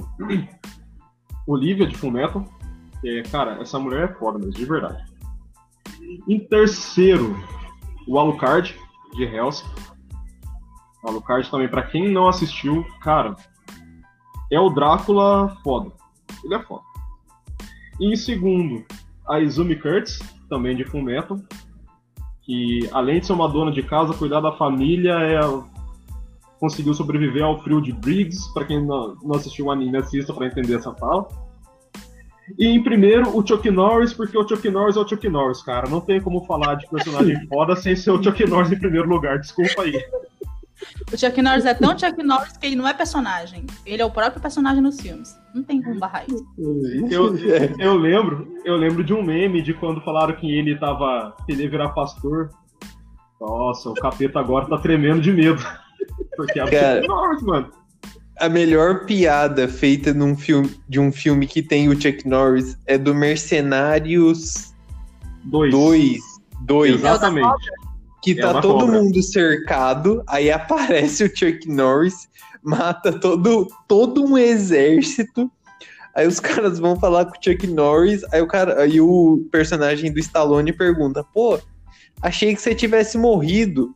[1.48, 2.46] Olivia de Fullmetal.
[3.06, 5.04] É, cara, essa mulher é foda mesmo, de verdade.
[6.28, 7.36] Em terceiro,
[8.08, 8.76] o Alucard,
[9.14, 9.66] de Hellsing.
[11.04, 13.36] O Alucard também, pra quem não assistiu, cara,
[14.52, 15.92] é o Drácula foda.
[16.44, 16.84] Ele é foda.
[18.00, 18.84] E em segundo,
[19.28, 20.20] a Izumi Kurtz,
[20.50, 21.40] também de Fullmetal,
[22.42, 25.40] que além de ser uma dona de casa, cuidar da família, é
[26.60, 28.54] conseguiu sobreviver ao frio de Briggs.
[28.54, 31.28] Pra quem não, assistiu o anime, assista pra entender essa fala.
[32.58, 35.90] E em primeiro, o Chuck Norris, porque o Chuck Norris é o Chuck Norris, cara.
[35.90, 39.40] Não tem como falar de personagem foda sem ser o Chuck Norris em primeiro lugar.
[39.40, 39.94] Desculpa aí.
[41.12, 43.66] O Chuck Norris é tão Chuck Norris que ele não é personagem.
[43.86, 45.38] Ele é o próprio personagem nos filmes.
[45.54, 46.46] Não tem como barrar isso.
[47.10, 47.36] Eu,
[47.80, 51.36] eu lembro, eu lembro de um meme de quando falaram que ele tava.
[51.46, 52.50] que ele ia virar pastor.
[53.40, 55.62] Nossa, o capeta agora tá tremendo de medo.
[56.36, 56.68] Porque é o.
[56.68, 57.83] Chuck Norris, mano.
[58.40, 62.98] A melhor piada feita num filme, de um filme que tem o Chuck Norris é
[62.98, 64.74] do Mercenários
[65.44, 65.72] Dois.
[65.72, 66.20] 2.
[66.62, 67.48] 2 Exatamente.
[68.24, 69.02] que É tá uma todo cobra.
[69.02, 72.28] mundo cercado, aí aparece o Chuck Norris,
[72.64, 75.52] mata todo, todo um exército.
[76.16, 80.12] Aí os caras vão falar com o Chuck Norris, aí o cara, aí o personagem
[80.12, 81.60] do Stallone pergunta: "Pô,
[82.22, 83.94] achei que você tivesse morrido".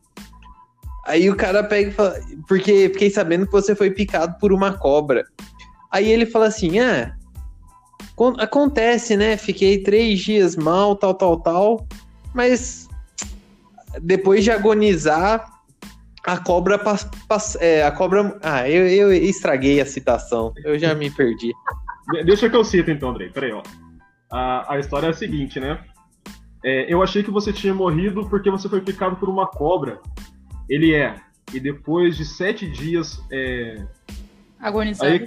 [1.08, 4.74] Aí o cara pega e fala: "Porque fiquei sabendo que você foi picado por uma
[4.74, 5.24] cobra".
[5.90, 7.14] Aí ele fala assim: "Ah,
[8.14, 9.36] con- acontece, né?
[9.36, 11.86] Fiquei três dias mal, tal, tal, tal,
[12.34, 12.88] mas
[14.02, 15.50] depois de agonizar,
[16.26, 18.38] a cobra pas, pas- é, a cobra.
[18.42, 20.52] Ah, eu, eu estraguei a citação.
[20.62, 21.52] Eu já me perdi.
[22.12, 23.30] De- Deixa que eu cito então, Andrei.
[23.30, 23.62] Peraí, ó.
[24.30, 25.78] A, a história é a seguinte, né?
[26.62, 30.00] É, eu achei que você tinha morrido porque você foi picado por uma cobra.
[30.68, 31.16] Ele é.
[31.52, 33.20] E depois de sete dias.
[33.30, 33.84] É...
[34.60, 35.10] Agonizando.
[35.10, 35.26] Aí,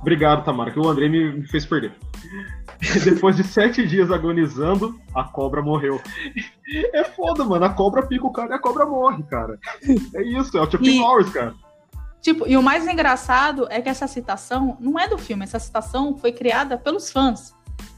[0.00, 1.92] obrigado, Tamara, que o Andrei me me fez perder.
[3.04, 6.00] depois de sete dias agonizando, a cobra morreu.
[6.94, 7.66] É foda, mano.
[7.66, 9.58] A cobra pica o cara e a cobra morre, cara.
[10.14, 11.54] É isso, é o Chuck E- Norris, cara.
[12.22, 16.16] Tipo, e o mais engraçado é que essa citação não é do filme, essa citação
[16.16, 17.52] foi criada pelos fãs.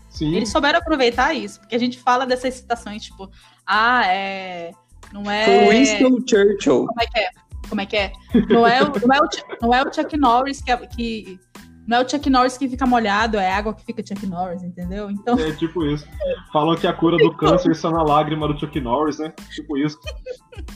[0.09, 0.35] Sim.
[0.35, 3.31] Eles souberam aproveitar isso, porque a gente fala dessas citações, tipo,
[3.67, 4.73] ah, é.
[5.13, 5.45] Não é.
[5.45, 6.87] Foi Winston Churchill.
[6.87, 7.29] Como é que é?
[7.69, 8.13] Como é que é?
[8.51, 9.29] Não é, o- não é, o,
[9.63, 11.39] não é o Chuck Norris que, é- que.
[11.87, 14.63] Não é o Chuck Norris que fica molhado, é a água que fica Chuck Norris,
[14.63, 15.11] entendeu?
[15.11, 16.07] Então, É tipo isso.
[16.53, 19.33] Falam que a cura do câncer está na lágrima do Chuck Norris, né?
[19.55, 19.99] Tipo isso.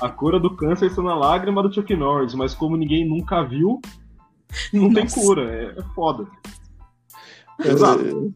[0.01, 3.81] A cura do câncer está na lágrima do Chuck Norris, mas como ninguém nunca viu,
[4.73, 5.19] não tem Nossa.
[5.21, 5.43] cura.
[5.51, 6.27] É, é foda.
[7.65, 8.33] Exato.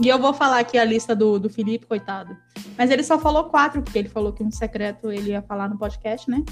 [0.00, 2.36] E eu vou falar aqui a lista do, do Felipe, coitado.
[2.76, 5.78] Mas ele só falou quatro, porque ele falou que um secreto ele ia falar no
[5.78, 6.44] podcast, né?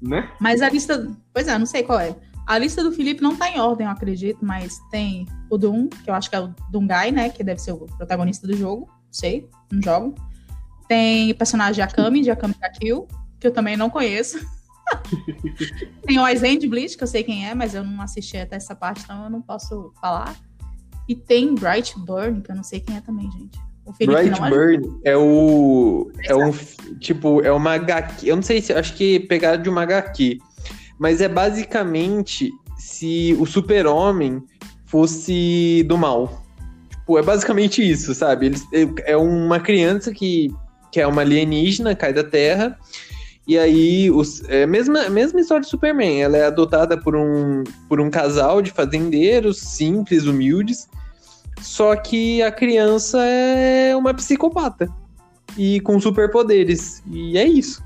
[0.00, 0.30] Né?
[0.40, 1.10] Mas a lista.
[1.32, 2.16] Pois é, não sei qual é.
[2.46, 6.10] A lista do Felipe não tá em ordem, eu acredito, mas tem o Doom, que
[6.10, 7.28] eu acho que é o Doomguy, né?
[7.28, 8.86] Que deve ser o protagonista do jogo.
[8.88, 10.14] Não sei, não jogo.
[10.88, 13.06] Tem o personagem de Akami, de Akami ga Kill,
[13.38, 14.38] que eu também não conheço.
[16.04, 18.56] tem o Aizen de Bleach, que eu sei quem é, mas eu não assisti até
[18.56, 20.34] essa parte, então eu não posso falar.
[21.10, 23.58] E tem Bright Burn, que eu não sei quem é também, gente.
[23.84, 26.08] O Felipe Bright não Burn é o.
[26.22, 26.52] É um.
[27.00, 28.28] Tipo, é uma HQ.
[28.28, 28.72] Eu não sei se.
[28.72, 30.38] Acho que pegaram de uma HQ.
[31.00, 34.40] Mas é basicamente se o super-homem
[34.86, 36.44] fosse do mal.
[36.90, 38.46] Tipo, é basicamente isso, sabe?
[38.46, 38.64] Eles,
[39.04, 40.54] é uma criança que,
[40.92, 42.78] que é uma alienígena, cai da Terra.
[43.48, 46.22] E aí, os, é a mesma, mesma história de Superman.
[46.22, 50.88] Ela é adotada por um, por um casal de fazendeiros simples, humildes.
[51.62, 54.88] Só que a criança é uma psicopata.
[55.56, 57.02] E com superpoderes.
[57.06, 57.82] E é isso.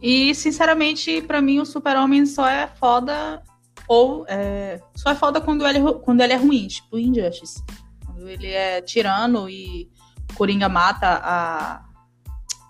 [0.00, 3.42] E, sinceramente, pra mim, o Super-Homem só é foda.
[3.88, 7.62] Ou é, só é foda quando ele, é quando ele é ruim, tipo Injustice.
[8.04, 9.88] Quando ele é tirano e
[10.34, 11.82] Coringa mata a.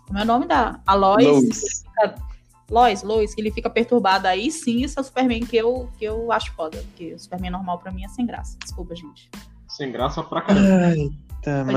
[0.06, 0.78] Como é o nome da?
[0.86, 1.26] A Lois.
[1.26, 1.42] Lois.
[1.42, 2.25] ele fica-
[2.70, 6.05] Lois, Lois, que ele fica perturbado aí, sim, esse é o Superman que eu, que
[6.05, 6.78] eu acho foda.
[6.88, 8.56] Porque o Superman normal pra mim é sem graça.
[8.62, 9.30] Desculpa, gente.
[9.68, 10.86] Sem graça pra caramba.
[10.86, 11.09] Ai,
[11.43, 11.76] tá, mas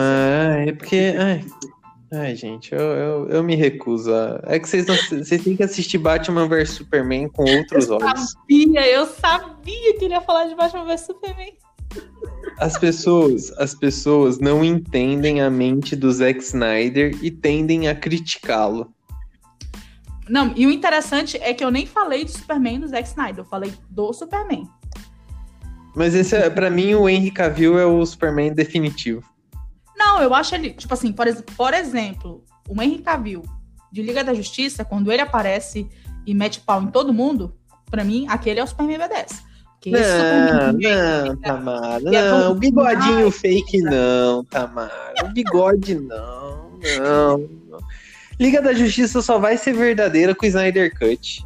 [0.67, 1.13] é porque.
[1.17, 1.45] Ai,
[2.11, 4.11] Ai, gente, eu, eu, eu me recuso.
[4.11, 8.31] a- É que vocês, não, vocês têm que assistir Batman vs Superman com outros olhos.
[8.31, 11.53] Sabia, eu sabia que ele ia falar de Batman vs Superman.
[12.57, 18.91] As pessoas, as pessoas não entendem a mente do Zack Snyder e tendem a criticá-lo.
[20.29, 23.45] Não, e o interessante é que eu nem falei do Superman do Zack Snyder, eu
[23.45, 24.69] falei do Superman.
[25.95, 29.23] Mas esse é, para mim, o Henry Cavill é o Superman definitivo.
[29.97, 31.25] Não, eu acho ele, tipo assim, por,
[31.57, 33.43] por exemplo, o Henry Cavill
[33.91, 35.89] de Liga da Justiça, quando ele aparece
[36.25, 37.55] e mete pau em todo mundo,
[37.89, 39.49] pra mim, aquele é o Superman B10.
[39.73, 45.95] Porque esse Não, não, Tamara, é não, bom o bigodinho fake não, Tamara, o bigode
[45.95, 47.79] não, não, não.
[48.39, 51.45] Liga da Justiça só vai ser verdadeira com o Snyder Cut.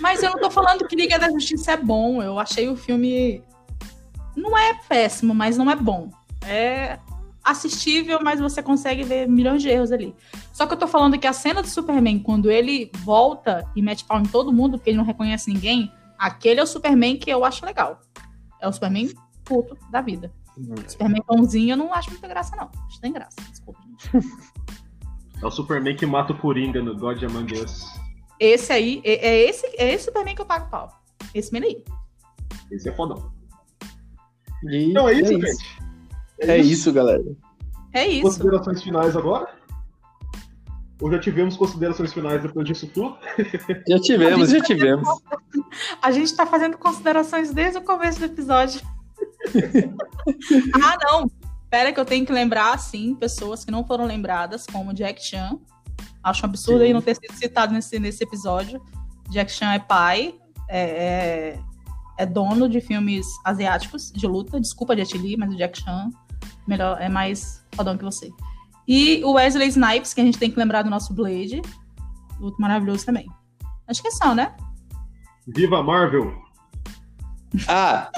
[0.00, 2.22] Mas eu não tô falando que Liga da Justiça é bom.
[2.22, 3.42] Eu achei o filme.
[4.36, 6.10] Não é péssimo, mas não é bom.
[6.46, 6.98] É
[7.44, 10.14] assistível, mas você consegue ver milhões de erros ali.
[10.52, 14.04] Só que eu tô falando que a cena do Superman, quando ele volta e mete
[14.04, 17.44] pau em todo mundo, porque ele não reconhece ninguém, aquele é o Superman que eu
[17.44, 18.00] acho legal.
[18.60, 19.12] É o Superman
[19.44, 20.32] puto da vida.
[20.56, 22.70] O Superman pãozinho eu não acho muita graça, não.
[22.86, 23.36] Acho que tem graça.
[23.50, 23.80] Desculpa.
[25.42, 27.86] É o Superman que mata o Coringa no God Among Us.
[28.38, 30.90] Esse aí, é, é esse, é esse Superman que eu pago pau.
[31.34, 31.84] Esse menino aí.
[32.70, 33.32] Esse é fodão.
[34.64, 35.46] E Então é isso, é isso.
[35.46, 35.84] gente.
[36.40, 37.24] É isso, galera.
[37.92, 38.22] É isso.
[38.22, 39.48] Considerações finais agora?
[41.00, 43.16] Ou já tivemos considerações finais depois disso tudo?
[43.86, 45.08] Já tivemos, já tivemos.
[46.00, 48.80] A gente tá fazendo considerações desde o começo do episódio.
[50.82, 51.30] ah, não.
[51.74, 55.58] Pera que eu tenho que lembrar, sim, pessoas que não foram lembradas, como Jack Chan.
[56.22, 56.84] Acho um absurdo Sim.
[56.84, 58.80] ele não ter sido citado nesse, nesse episódio.
[59.28, 60.36] Jack Chan é pai,
[60.68, 61.60] é, é,
[62.16, 64.60] é dono de filmes asiáticos de luta.
[64.60, 66.10] Desculpa, Jet Li, mas o Jack Chan
[66.64, 68.30] melhor, é mais fodão que você.
[68.86, 71.60] E o Wesley Snipes, que a gente tem que lembrar do nosso Blade.
[72.38, 73.26] Luto maravilhoso também.
[73.88, 74.54] Acho que é só, né?
[75.48, 76.40] Viva Marvel!
[77.66, 78.12] Ah,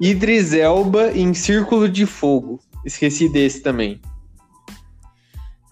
[0.00, 2.64] Idris Elba em Círculo de Fogo.
[2.84, 4.00] Esqueci desse também.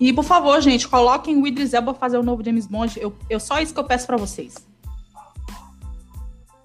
[0.00, 2.98] E, por favor, gente, coloquem o Idris Elba fazer o novo James Bond.
[3.00, 4.54] Eu, eu só isso que eu peço pra vocês.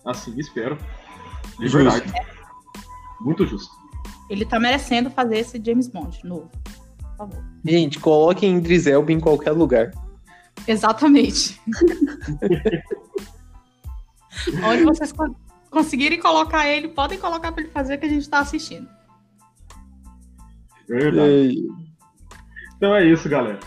[0.06, 0.78] Assim espero.
[1.60, 1.78] De Justo.
[1.78, 2.14] verdade.
[3.20, 3.72] Muito justo.
[4.30, 6.50] Ele tá merecendo fazer esse James Bond novo.
[7.00, 7.44] Por favor.
[7.66, 9.92] Gente, coloquem Idris Elba em qualquer lugar.
[10.68, 11.60] Exatamente.
[14.64, 15.36] Onde vocês con-
[15.70, 18.88] conseguirem colocar ele, podem colocar pra ele fazer que a gente tá assistindo.
[20.88, 21.68] Verdade.
[22.76, 23.60] Então é isso, galera.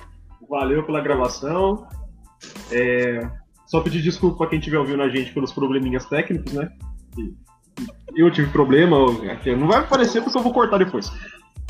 [0.48, 1.86] Valeu pela gravação.
[2.72, 3.20] É,
[3.66, 6.70] Só pedir desculpa pra quem estiver ouvindo a gente pelos probleminhas técnicos, né?
[7.18, 7.34] E-
[8.16, 8.96] Eu tive problema,
[9.56, 11.10] não vai aparecer porque eu vou cortar depois.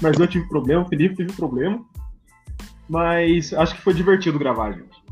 [0.00, 1.84] Mas eu tive problema, o Felipe teve problema.
[2.88, 5.04] Mas acho que foi divertido gravar, gente.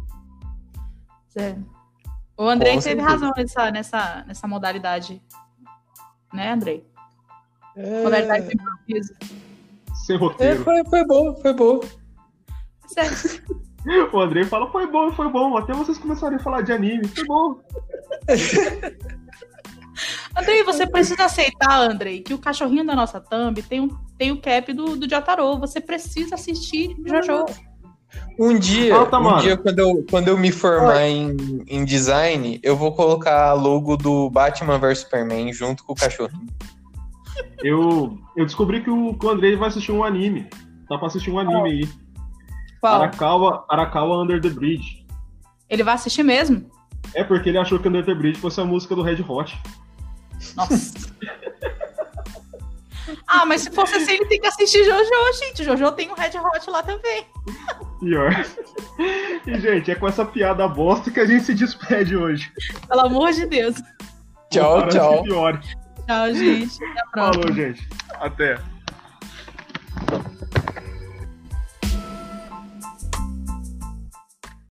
[1.33, 1.59] Zé.
[2.37, 3.09] O Andrei Com teve certeza.
[3.09, 5.23] razão nessa, nessa, nessa modalidade.
[6.33, 6.87] Né, Andrei?
[8.03, 9.15] Modalidade de improviso.
[10.09, 10.65] Sem É, roteiro.
[10.65, 11.81] foi, foi bom, foi bom.
[12.87, 13.43] Certo.
[14.13, 15.57] O Andrei fala, foi bom, foi bom.
[15.57, 17.09] Até vocês começarem a falar de anime.
[17.09, 17.55] Foi bom.
[20.37, 24.43] Andrei, você precisa aceitar, Andrei, que o cachorrinho da nossa thumb tem, um, tem o
[24.43, 25.59] cap do, do Jotaro.
[25.61, 27.47] Você precisa assistir Jojo.
[28.39, 31.35] Um dia, um dia quando, eu, quando eu me formar em,
[31.67, 36.47] em design, eu vou colocar a logo do Batman vs Superman junto com o cachorrinho.
[37.63, 40.49] Eu, eu descobri que o, que o Andrei vai assistir um anime.
[40.89, 41.89] Tá pra assistir um anime aí.
[42.81, 42.95] Qual?
[42.95, 45.07] Arakawa, Arakawa Under the Bridge.
[45.69, 46.71] Ele vai assistir mesmo?
[47.15, 49.59] É porque ele achou que Under the Bridge fosse a música do Red Hot.
[50.57, 51.09] Nossa.
[53.27, 55.65] ah, mas se fosse assim, ele tem que assistir Jojo, gente.
[55.65, 57.27] Jojo tem um Red Hot lá também.
[58.01, 58.33] Pior.
[59.47, 62.53] E, gente, é com essa piada bosta que a gente se despede hoje.
[62.87, 63.77] Pelo amor de Deus.
[64.51, 65.23] Tchau, tchau.
[65.23, 65.61] que piore.
[66.09, 66.83] Tchau, gente.
[66.83, 67.43] Até a próxima.
[67.43, 67.89] Falou, gente.
[68.19, 68.59] Até.